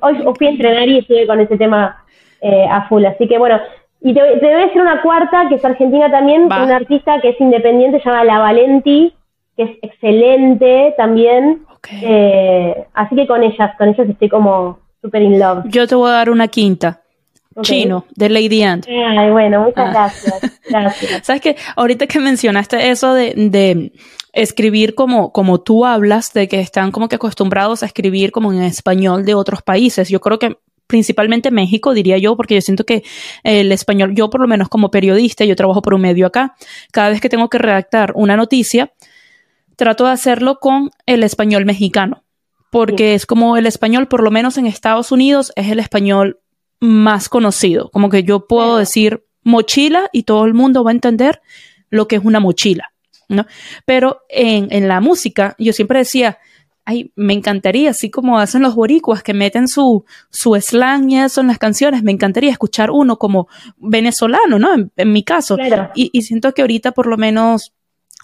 hoy 0.00 0.34
fui 0.36 0.46
a 0.48 0.50
entrenar 0.50 0.88
y 0.88 0.98
estuve 0.98 1.24
con 1.24 1.38
ese 1.38 1.56
tema 1.56 2.04
eh, 2.40 2.66
a 2.68 2.88
full. 2.88 3.04
Así 3.04 3.28
que 3.28 3.38
bueno, 3.38 3.60
y 4.00 4.12
te, 4.12 4.20
te, 4.20 4.46
voy 4.46 4.54
a 4.54 4.66
decir 4.66 4.82
una 4.82 5.02
cuarta, 5.02 5.48
que 5.48 5.54
es 5.54 5.64
argentina 5.64 6.10
también, 6.10 6.46
una 6.46 6.76
artista 6.76 7.20
que 7.20 7.28
es 7.28 7.40
independiente, 7.40 8.00
se 8.00 8.08
llama 8.08 8.24
La 8.24 8.40
Valenti, 8.40 9.14
que 9.56 9.62
es 9.62 9.70
excelente 9.82 10.94
también. 10.96 11.64
Eh, 12.02 12.86
así 12.92 13.14
que 13.14 13.28
con 13.28 13.44
ellas, 13.44 13.70
con 13.78 13.90
ellas 13.90 14.08
estoy 14.08 14.28
como 14.28 14.80
super 15.00 15.22
in 15.22 15.38
love. 15.38 15.64
Yo 15.66 15.86
te 15.86 15.94
voy 15.94 16.10
a 16.10 16.14
dar 16.14 16.30
una 16.30 16.48
quinta. 16.48 17.02
Chino, 17.62 18.04
de 18.14 18.28
Lady 18.28 18.62
Ant. 18.62 18.86
Ay, 18.88 19.30
bueno, 19.30 19.62
muchas 19.62 19.88
ah. 19.88 19.92
gracias. 19.92 20.60
gracias. 20.68 21.26
Sabes 21.26 21.42
que 21.42 21.56
ahorita 21.76 22.06
que 22.06 22.20
mencionaste 22.20 22.90
eso 22.90 23.12
de, 23.12 23.34
de 23.34 23.92
escribir 24.32 24.94
como, 24.94 25.32
como 25.32 25.60
tú 25.60 25.84
hablas, 25.84 26.32
de 26.32 26.48
que 26.48 26.60
están 26.60 26.92
como 26.92 27.08
que 27.08 27.16
acostumbrados 27.16 27.82
a 27.82 27.86
escribir 27.86 28.30
como 28.30 28.52
en 28.52 28.62
español 28.62 29.24
de 29.24 29.34
otros 29.34 29.62
países, 29.62 30.08
yo 30.08 30.20
creo 30.20 30.38
que 30.38 30.56
principalmente 30.86 31.50
México, 31.50 31.94
diría 31.94 32.18
yo, 32.18 32.36
porque 32.36 32.56
yo 32.56 32.60
siento 32.60 32.84
que 32.84 33.04
el 33.44 33.70
español, 33.72 34.14
yo 34.14 34.28
por 34.28 34.40
lo 34.40 34.48
menos 34.48 34.68
como 34.68 34.90
periodista, 34.90 35.44
yo 35.44 35.54
trabajo 35.56 35.82
por 35.82 35.94
un 35.94 36.00
medio 36.00 36.26
acá, 36.26 36.56
cada 36.92 37.10
vez 37.10 37.20
que 37.20 37.28
tengo 37.28 37.48
que 37.48 37.58
redactar 37.58 38.12
una 38.16 38.36
noticia, 38.36 38.92
trato 39.76 40.04
de 40.04 40.10
hacerlo 40.10 40.58
con 40.60 40.90
el 41.06 41.22
español 41.22 41.64
mexicano, 41.64 42.24
porque 42.70 43.14
es 43.14 43.24
como 43.24 43.56
el 43.56 43.66
español, 43.66 44.08
por 44.08 44.22
lo 44.22 44.30
menos 44.30 44.58
en 44.58 44.66
Estados 44.66 45.12
Unidos, 45.12 45.52
es 45.56 45.70
el 45.70 45.78
español 45.78 46.40
más 46.80 47.28
conocido, 47.28 47.90
como 47.90 48.10
que 48.10 48.24
yo 48.24 48.46
puedo 48.46 48.76
decir 48.76 49.24
mochila 49.42 50.08
y 50.12 50.24
todo 50.24 50.44
el 50.44 50.54
mundo 50.54 50.84
va 50.84 50.90
a 50.90 50.94
entender 50.94 51.40
lo 51.88 52.08
que 52.08 52.16
es 52.16 52.24
una 52.24 52.40
mochila, 52.40 52.92
¿no? 53.30 53.46
Pero 53.86 54.22
en, 54.28 54.68
en 54.70 54.88
la 54.88 55.00
música, 55.00 55.54
yo 55.58 55.72
siempre 55.72 56.00
decía, 56.00 56.38
ay, 56.84 57.12
me 57.14 57.32
encantaría, 57.32 57.90
así 57.90 58.10
como 58.10 58.38
hacen 58.38 58.62
los 58.62 58.74
boricuas 58.74 59.22
que 59.22 59.34
meten 59.34 59.68
su, 59.68 60.04
su 60.30 60.54
slang 60.60 61.10
y 61.10 61.18
eso 61.18 61.40
en 61.40 61.46
las 61.46 61.58
canciones, 61.58 62.02
me 62.02 62.12
encantaría 62.12 62.50
escuchar 62.50 62.90
uno 62.90 63.16
como 63.16 63.48
venezolano, 63.76 64.58
¿no? 64.58 64.90
En, 64.96 65.12
mi 65.12 65.22
caso. 65.22 65.56
Y, 65.94 66.10
y, 66.12 66.22
siento 66.22 66.52
que 66.52 66.62
ahorita 66.62 66.92
por 66.92 67.06
lo 67.06 67.16
menos 67.16 67.72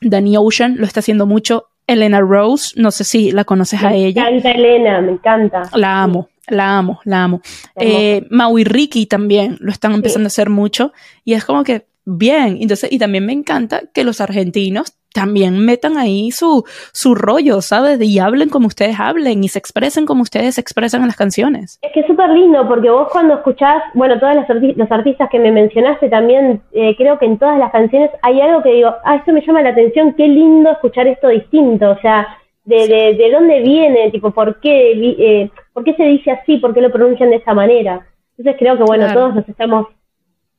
Danny 0.01 0.37
Ocean 0.37 0.77
lo 0.79 0.85
está 0.85 1.01
haciendo 1.01 1.27
mucho. 1.27 1.69
Elena 1.87 2.21
Rose, 2.21 2.75
no 2.77 2.91
sé 2.91 3.05
si 3.05 3.31
la 3.31 3.45
conoces 3.45 3.83
a 3.85 3.95
ella. 3.95 4.25
Me 4.25 4.39
encanta 4.39 4.51
Elena, 4.51 5.01
me 5.01 5.13
encanta. 5.13 5.63
La 5.75 6.03
amo. 6.03 6.29
La 6.49 6.79
amo, 6.79 7.01
la 7.05 7.25
amo. 7.25 7.41
Eh, 7.77 8.27
Mau 8.31 8.57
y 8.59 8.65
Ricky 8.65 9.07
también 9.07 9.57
lo 9.61 9.71
están 9.71 9.93
empezando 9.95 10.27
a 10.27 10.29
hacer 10.29 10.49
mucho 10.49 10.93
y 11.25 11.35
es 11.35 11.45
como 11.45 11.65
que 11.65 11.87
bien. 12.07 12.59
Entonces, 12.61 12.91
y 12.91 12.99
también 12.99 13.27
me 13.27 13.33
encanta 13.33 13.83
que 13.93 14.05
los 14.05 14.21
argentinos 14.21 14.97
también 15.13 15.65
metan 15.65 15.97
ahí 15.97 16.31
su, 16.31 16.65
su 16.93 17.15
rollo, 17.15 17.63
¿sabes? 17.63 18.01
Y 18.03 18.19
hablen 18.19 18.51
como 18.51 18.67
ustedes 18.67 19.01
hablen 19.01 19.43
y 19.43 19.49
se 19.49 19.59
expresen 19.59 20.05
como 20.05 20.23
ustedes 20.23 20.57
se 20.57 20.61
expresan 20.61 21.01
en 21.01 21.07
las 21.09 21.17
canciones. 21.17 21.79
Es 21.83 21.91
que 21.93 22.01
es 22.01 22.07
súper 22.07 22.29
lindo 22.31 22.69
porque 22.69 22.91
vos 22.91 23.09
cuando 23.11 23.35
escuchás, 23.35 23.83
bueno, 23.95 24.19
todas 24.21 24.37
las 24.37 24.47
los 24.77 24.93
artistas 24.93 25.31
que 25.31 25.39
me 25.39 25.51
mencionaste 25.51 26.11
también, 26.11 26.61
eh, 26.73 26.95
creo 26.97 27.19
que 27.19 27.25
en 27.25 27.39
todas 27.39 27.59
las 27.59 27.73
canciones 27.73 28.11
hay 28.23 28.41
algo 28.43 28.63
que 28.63 28.73
digo, 28.73 28.91
ah, 29.05 29.17
esto 29.17 29.33
me 29.33 29.45
llama 29.45 29.63
la 29.63 29.71
atención, 29.71 30.15
qué 30.15 30.29
lindo 30.29 30.71
escuchar 30.71 31.07
esto 31.07 31.29
distinto, 31.29 31.93
o 31.93 32.01
sea, 32.01 32.29
de, 32.65 32.87
de, 32.87 33.15
de 33.15 33.31
dónde 33.33 33.61
viene, 33.61 34.11
tipo, 34.11 34.33
por 34.33 34.61
qué, 34.61 34.93
eh, 34.93 35.51
por 35.73 35.83
qué 35.83 35.95
se 35.95 36.05
dice 36.05 36.33
así, 36.33 36.59
por 36.59 36.75
qué 36.75 36.83
lo 36.83 36.93
pronuncian 36.93 37.31
de 37.31 37.37
esa 37.37 37.55
manera. 37.55 38.07
Entonces 38.37 38.57
creo 38.59 38.77
que, 38.77 38.83
bueno, 38.83 39.11
todos 39.15 39.35
nos 39.35 39.49
estamos 39.49 39.87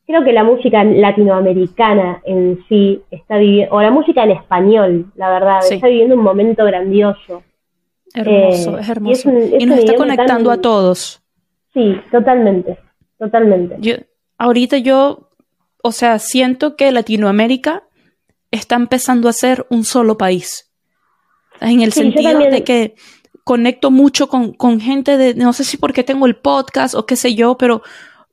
creo 0.08 0.24
que 0.24 0.34
la 0.34 0.44
música 0.44 0.84
latinoamericana 0.84 2.22
en 2.26 2.64
sí 2.68 3.02
está 3.12 3.38
viviendo, 3.38 3.76
o 3.76 3.82
la 3.82 3.92
música 3.92 4.24
en 4.24 4.32
español, 4.32 5.12
la 5.16 5.30
verdad, 5.30 5.60
está 5.70 5.88
viviendo 5.88 6.16
un 6.16 6.24
momento 6.24 6.66
grandioso. 6.66 7.44
Hermoso, 8.14 8.80
es 8.80 8.90
hermoso. 8.90 9.30
Y, 9.60 9.66
nos 9.66 9.80
está 9.80 9.96
conectando 9.96 10.50
a 10.50 10.60
todos. 10.60 11.22
Sí, 11.74 11.96
totalmente, 12.10 12.80
totalmente. 13.20 13.76
Yo, 13.80 13.96
ahorita 14.40 14.78
yo 14.78 15.28
o 15.88 15.92
sea, 15.94 16.20
siento 16.20 16.76
que 16.76 16.92
Latinoamérica 16.92 17.84
está 18.52 18.76
empezando 18.76 19.30
a 19.30 19.34
ser 19.34 19.66
un 19.70 19.86
solo 19.86 20.18
país. 20.18 20.72
En 21.62 21.82
el 21.82 21.94
sentido 21.94 22.38
de 22.40 22.64
que 22.64 22.96
conecto 23.46 23.90
mucho 23.90 24.28
con, 24.28 24.54
con 24.54 24.82
gente 24.82 25.18
de, 25.18 25.34
no 25.34 25.54
sé 25.54 25.64
si 25.64 25.78
porque 25.78 26.04
tengo 26.04 26.26
el 26.26 26.36
podcast 26.36 26.94
o 26.94 27.06
qué 27.06 27.16
sé 27.16 27.36
yo, 27.36 27.58
pero 27.58 27.82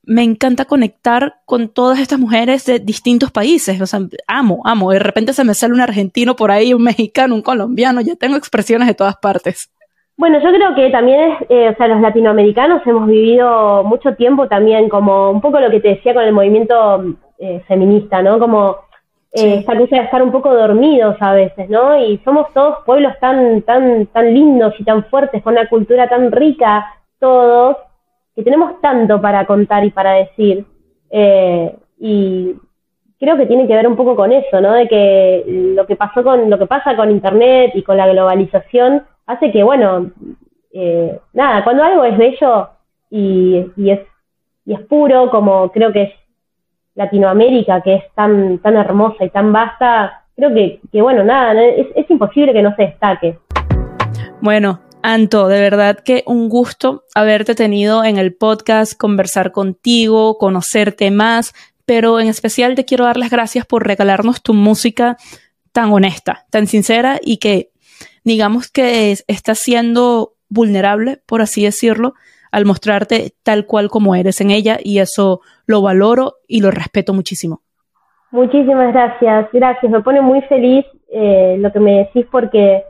me 0.06 0.22
encanta 0.22 0.64
conectar 0.64 1.36
con 1.44 1.68
todas 1.68 1.98
estas 1.98 2.18
mujeres 2.18 2.64
de 2.66 2.78
distintos 2.78 3.30
países. 3.30 3.80
O 3.80 3.86
sea, 3.86 4.00
amo, 4.26 4.60
amo. 4.64 4.90
De 4.90 4.98
repente 4.98 5.32
se 5.32 5.44
me 5.44 5.54
sale 5.54 5.74
un 5.74 5.80
argentino 5.80 6.36
por 6.36 6.50
ahí, 6.50 6.74
un 6.74 6.82
mexicano, 6.82 7.34
un 7.34 7.42
colombiano. 7.42 8.00
Ya 8.00 8.16
tengo 8.16 8.36
expresiones 8.36 8.88
de 8.88 8.94
todas 8.94 9.16
partes. 9.16 9.70
Bueno, 10.16 10.38
yo 10.40 10.50
creo 10.52 10.74
que 10.76 10.90
también 10.90 11.32
es, 11.32 11.38
eh, 11.48 11.68
o 11.70 11.76
sea, 11.76 11.88
los 11.88 12.00
latinoamericanos 12.00 12.86
hemos 12.86 13.08
vivido 13.08 13.82
mucho 13.82 14.14
tiempo 14.14 14.46
también 14.46 14.88
como 14.88 15.30
un 15.30 15.40
poco 15.40 15.58
lo 15.58 15.70
que 15.70 15.80
te 15.80 15.88
decía 15.88 16.14
con 16.14 16.22
el 16.22 16.32
movimiento 16.32 17.04
eh, 17.38 17.62
feminista, 17.66 18.22
¿no? 18.22 18.38
Como 18.38 18.76
eh, 19.32 19.56
esta 19.58 19.76
cosa 19.76 19.96
de 19.96 20.02
estar 20.02 20.22
un 20.22 20.30
poco 20.30 20.54
dormidos 20.54 21.16
a 21.18 21.32
veces, 21.32 21.68
¿no? 21.68 21.98
Y 21.98 22.18
somos 22.24 22.46
todos 22.54 22.78
pueblos 22.86 23.12
tan, 23.20 23.62
tan, 23.62 24.06
tan 24.06 24.32
lindos 24.32 24.74
y 24.78 24.84
tan 24.84 25.04
fuertes, 25.06 25.42
con 25.42 25.54
una 25.54 25.68
cultura 25.68 26.08
tan 26.08 26.30
rica, 26.30 26.86
todos, 27.18 27.76
que 28.34 28.42
tenemos 28.42 28.80
tanto 28.80 29.20
para 29.20 29.46
contar 29.46 29.84
y 29.84 29.90
para 29.90 30.12
decir. 30.12 30.64
Eh, 31.10 31.74
y 31.98 32.54
creo 33.18 33.36
que 33.36 33.46
tiene 33.46 33.66
que 33.66 33.74
ver 33.74 33.86
un 33.86 33.96
poco 33.96 34.16
con 34.16 34.32
eso, 34.32 34.60
¿no? 34.60 34.72
De 34.72 34.88
que 34.88 35.44
lo 35.76 35.86
que 35.86 35.96
pasó 35.96 36.22
con, 36.22 36.50
lo 36.50 36.58
que 36.58 36.66
pasa 36.66 36.96
con 36.96 37.10
internet 37.10 37.72
y 37.74 37.82
con 37.82 37.96
la 37.96 38.08
globalización 38.08 39.02
hace 39.26 39.52
que, 39.52 39.62
bueno, 39.62 40.10
eh, 40.72 41.18
nada, 41.32 41.64
cuando 41.64 41.84
algo 41.84 42.04
es 42.04 42.18
bello 42.18 42.68
y, 43.10 43.64
y 43.76 43.90
es 43.90 44.00
y 44.66 44.74
es 44.74 44.80
puro, 44.80 45.30
como 45.30 45.70
creo 45.70 45.92
que 45.92 46.02
es 46.02 46.12
Latinoamérica, 46.94 47.82
que 47.82 47.94
es 47.96 48.04
tan, 48.14 48.58
tan 48.58 48.76
hermosa 48.76 49.24
y 49.24 49.30
tan 49.30 49.52
vasta, 49.52 50.24
creo 50.36 50.54
que, 50.54 50.80
que 50.90 51.02
bueno, 51.02 51.24
nada, 51.24 51.62
es, 51.62 51.86
es 51.94 52.10
imposible 52.10 52.52
que 52.52 52.62
no 52.62 52.74
se 52.76 52.82
destaque. 52.82 53.38
Bueno, 54.40 54.80
Anto, 55.06 55.48
de 55.48 55.60
verdad 55.60 55.98
que 55.98 56.24
un 56.26 56.48
gusto 56.48 57.02
haberte 57.14 57.54
tenido 57.54 58.04
en 58.04 58.16
el 58.16 58.34
podcast, 58.34 58.98
conversar 58.98 59.52
contigo, 59.52 60.38
conocerte 60.38 61.10
más, 61.10 61.52
pero 61.84 62.20
en 62.20 62.28
especial 62.28 62.74
te 62.74 62.86
quiero 62.86 63.04
dar 63.04 63.18
las 63.18 63.28
gracias 63.28 63.66
por 63.66 63.86
regalarnos 63.86 64.42
tu 64.42 64.54
música 64.54 65.18
tan 65.72 65.92
honesta, 65.92 66.46
tan 66.50 66.66
sincera 66.66 67.18
y 67.22 67.36
que 67.36 67.68
digamos 68.24 68.72
que 68.72 69.14
está 69.28 69.54
siendo 69.54 70.36
vulnerable, 70.48 71.20
por 71.26 71.42
así 71.42 71.64
decirlo, 71.64 72.14
al 72.50 72.64
mostrarte 72.64 73.34
tal 73.42 73.66
cual 73.66 73.90
como 73.90 74.14
eres 74.14 74.40
en 74.40 74.50
ella 74.50 74.78
y 74.82 75.00
eso 75.00 75.42
lo 75.66 75.82
valoro 75.82 76.36
y 76.48 76.62
lo 76.62 76.70
respeto 76.70 77.12
muchísimo. 77.12 77.60
Muchísimas 78.30 78.90
gracias, 78.94 79.50
gracias. 79.52 79.92
Me 79.92 80.00
pone 80.00 80.22
muy 80.22 80.40
feliz 80.48 80.86
eh, 81.12 81.56
lo 81.58 81.70
que 81.70 81.80
me 81.80 81.98
decís 81.98 82.24
porque 82.32 82.84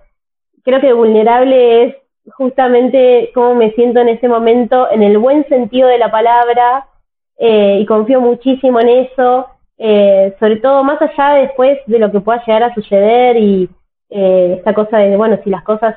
creo 0.62 0.80
que 0.80 0.92
vulnerable 0.92 1.86
es 1.86 2.03
justamente 2.32 3.30
cómo 3.34 3.54
me 3.54 3.72
siento 3.72 4.00
en 4.00 4.08
ese 4.08 4.28
momento, 4.28 4.90
en 4.90 5.02
el 5.02 5.18
buen 5.18 5.46
sentido 5.48 5.88
de 5.88 5.98
la 5.98 6.10
palabra, 6.10 6.86
eh, 7.36 7.78
y 7.80 7.86
confío 7.86 8.20
muchísimo 8.20 8.80
en 8.80 8.88
eso, 8.88 9.48
eh, 9.76 10.34
sobre 10.38 10.56
todo 10.56 10.84
más 10.84 11.00
allá 11.02 11.34
después 11.40 11.78
de 11.86 11.98
lo 11.98 12.10
que 12.12 12.20
pueda 12.20 12.44
llegar 12.44 12.62
a 12.62 12.74
suceder 12.74 13.36
y 13.36 13.68
eh, 14.10 14.54
esta 14.58 14.72
cosa 14.72 14.98
de, 14.98 15.16
bueno, 15.16 15.38
si 15.42 15.50
las 15.50 15.64
cosas, 15.64 15.96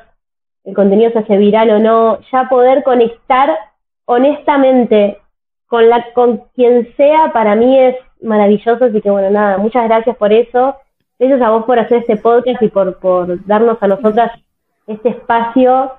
el 0.64 0.74
contenido 0.74 1.12
se 1.12 1.20
hace 1.20 1.36
viral 1.36 1.70
o 1.70 1.78
no, 1.78 2.18
ya 2.32 2.48
poder 2.48 2.82
conectar 2.82 3.56
honestamente 4.04 5.18
con, 5.66 5.88
la, 5.88 6.12
con 6.12 6.44
quien 6.54 6.92
sea, 6.96 7.32
para 7.32 7.54
mí 7.54 7.78
es 7.78 7.96
maravilloso, 8.20 8.86
así 8.86 9.00
que 9.00 9.10
bueno, 9.10 9.30
nada, 9.30 9.58
muchas 9.58 9.84
gracias 9.84 10.16
por 10.16 10.32
eso, 10.32 10.74
gracias 11.18 11.40
a 11.40 11.50
vos 11.50 11.64
por 11.64 11.78
hacer 11.78 11.98
este 11.98 12.16
podcast 12.16 12.60
y 12.62 12.68
por, 12.68 12.98
por 12.98 13.44
darnos 13.46 13.78
a 13.80 13.86
nosotras 13.86 14.32
este 14.86 15.10
espacio 15.10 15.92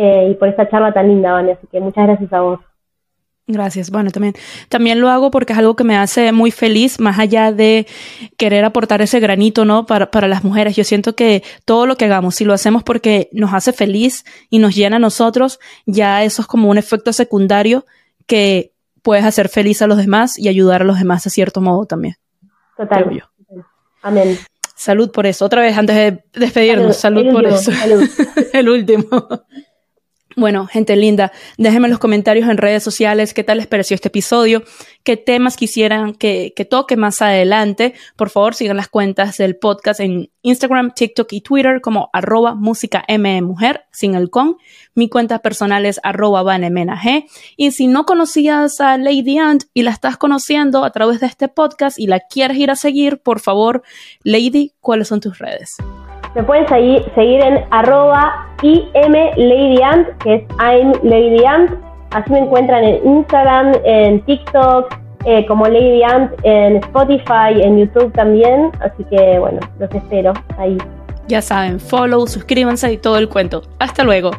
eh, 0.00 0.28
y 0.30 0.34
por 0.34 0.46
esta 0.46 0.68
charla 0.68 0.92
tan 0.92 1.08
linda, 1.08 1.32
Vane. 1.32 1.52
Así 1.52 1.66
que 1.66 1.80
muchas 1.80 2.06
gracias 2.06 2.32
a 2.32 2.40
vos. 2.40 2.60
Gracias. 3.48 3.90
Bueno, 3.90 4.12
también, 4.12 4.34
también 4.68 5.00
lo 5.00 5.08
hago 5.08 5.32
porque 5.32 5.54
es 5.54 5.58
algo 5.58 5.74
que 5.74 5.82
me 5.82 5.96
hace 5.96 6.30
muy 6.30 6.52
feliz, 6.52 7.00
más 7.00 7.18
allá 7.18 7.50
de 7.50 7.84
querer 8.36 8.64
aportar 8.64 9.02
ese 9.02 9.18
granito, 9.18 9.64
¿no? 9.64 9.86
Para, 9.86 10.12
para 10.12 10.28
las 10.28 10.44
mujeres. 10.44 10.76
Yo 10.76 10.84
siento 10.84 11.16
que 11.16 11.42
todo 11.64 11.86
lo 11.86 11.96
que 11.96 12.04
hagamos, 12.04 12.36
si 12.36 12.44
lo 12.44 12.52
hacemos 12.52 12.84
porque 12.84 13.28
nos 13.32 13.52
hace 13.52 13.72
feliz 13.72 14.24
y 14.50 14.60
nos 14.60 14.76
llena 14.76 14.96
a 14.96 15.00
nosotros, 15.00 15.58
ya 15.84 16.22
eso 16.22 16.42
es 16.42 16.48
como 16.48 16.70
un 16.70 16.78
efecto 16.78 17.12
secundario 17.12 17.84
que 18.26 18.72
puedes 19.02 19.24
hacer 19.24 19.48
feliz 19.48 19.82
a 19.82 19.88
los 19.88 19.96
demás 19.96 20.38
y 20.38 20.48
ayudar 20.48 20.82
a 20.82 20.84
los 20.84 20.98
demás 21.00 21.24
de 21.24 21.30
cierto 21.30 21.60
modo 21.60 21.86
también. 21.86 22.14
Total. 22.76 23.24
Amén. 24.02 24.38
Salud 24.76 25.10
por 25.10 25.26
eso. 25.26 25.44
Otra 25.44 25.60
vez, 25.60 25.76
antes 25.76 25.96
de 25.96 26.24
despedirnos, 26.34 26.96
salud, 26.96 27.32
por 27.32 27.44
eso. 27.44 27.72
Salud. 27.72 28.08
El 28.52 28.68
último. 28.68 29.08
Bueno, 30.38 30.68
gente 30.68 30.94
linda, 30.94 31.32
déjenme 31.56 31.88
en 31.88 31.90
los 31.90 31.98
comentarios 31.98 32.48
en 32.48 32.58
redes 32.58 32.84
sociales 32.84 33.34
qué 33.34 33.42
tal 33.42 33.58
les 33.58 33.66
pareció 33.66 33.96
este 33.96 34.06
episodio, 34.06 34.62
qué 35.02 35.16
temas 35.16 35.56
quisieran 35.56 36.14
que, 36.14 36.52
que 36.54 36.64
toque 36.64 36.96
más 36.96 37.20
adelante. 37.22 37.94
Por 38.14 38.30
favor, 38.30 38.54
sigan 38.54 38.76
las 38.76 38.86
cuentas 38.86 39.36
del 39.36 39.56
podcast 39.56 39.98
en 39.98 40.30
Instagram, 40.42 40.92
TikTok 40.94 41.32
y 41.32 41.40
Twitter 41.40 41.80
como 41.80 42.08
arroba 42.12 42.54
música 42.54 43.04
mujer 43.42 43.86
sin 43.90 44.14
el 44.14 44.30
con. 44.30 44.58
Mi 44.94 45.08
cuenta 45.08 45.40
personal 45.40 45.84
es 45.84 45.98
arroba 46.04 46.44
G. 46.44 47.24
Y 47.56 47.72
si 47.72 47.88
no 47.88 48.06
conocías 48.06 48.80
a 48.80 48.96
Lady 48.96 49.38
Ant 49.38 49.64
y 49.74 49.82
la 49.82 49.90
estás 49.90 50.18
conociendo 50.18 50.84
a 50.84 50.92
través 50.92 51.18
de 51.18 51.26
este 51.26 51.48
podcast 51.48 51.98
y 51.98 52.06
la 52.06 52.20
quieres 52.20 52.58
ir 52.58 52.70
a 52.70 52.76
seguir, 52.76 53.18
por 53.18 53.40
favor, 53.40 53.82
Lady, 54.22 54.70
¿cuáles 54.78 55.08
son 55.08 55.18
tus 55.18 55.36
redes? 55.38 55.78
Me 56.34 56.42
pueden 56.42 56.68
seguir, 56.68 57.04
en 57.16 57.64
arroba 57.70 58.46
imladyant, 58.62 60.08
que 60.18 60.34
es 60.34 60.42
I'm 60.58 60.92
Lady. 61.02 61.44
Así 62.10 62.32
me 62.32 62.38
encuentran 62.40 62.84
en 62.84 63.06
Instagram, 63.06 63.72
en 63.84 64.20
TikTok, 64.22 64.94
eh, 65.24 65.44
como 65.46 65.66
Lady 65.66 66.02
Ant, 66.02 66.32
en 66.42 66.76
Spotify, 66.76 67.60
en 67.60 67.78
YouTube 67.78 68.12
también. 68.12 68.70
Así 68.80 69.04
que 69.04 69.38
bueno, 69.38 69.60
los 69.78 69.90
espero 69.90 70.32
ahí. 70.56 70.78
Ya 71.26 71.42
saben, 71.42 71.78
follow, 71.78 72.26
suscríbanse 72.26 72.92
y 72.92 72.96
todo 72.96 73.18
el 73.18 73.28
cuento. 73.28 73.62
Hasta 73.78 74.04
luego. 74.04 74.30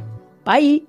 Bye. 0.46 0.89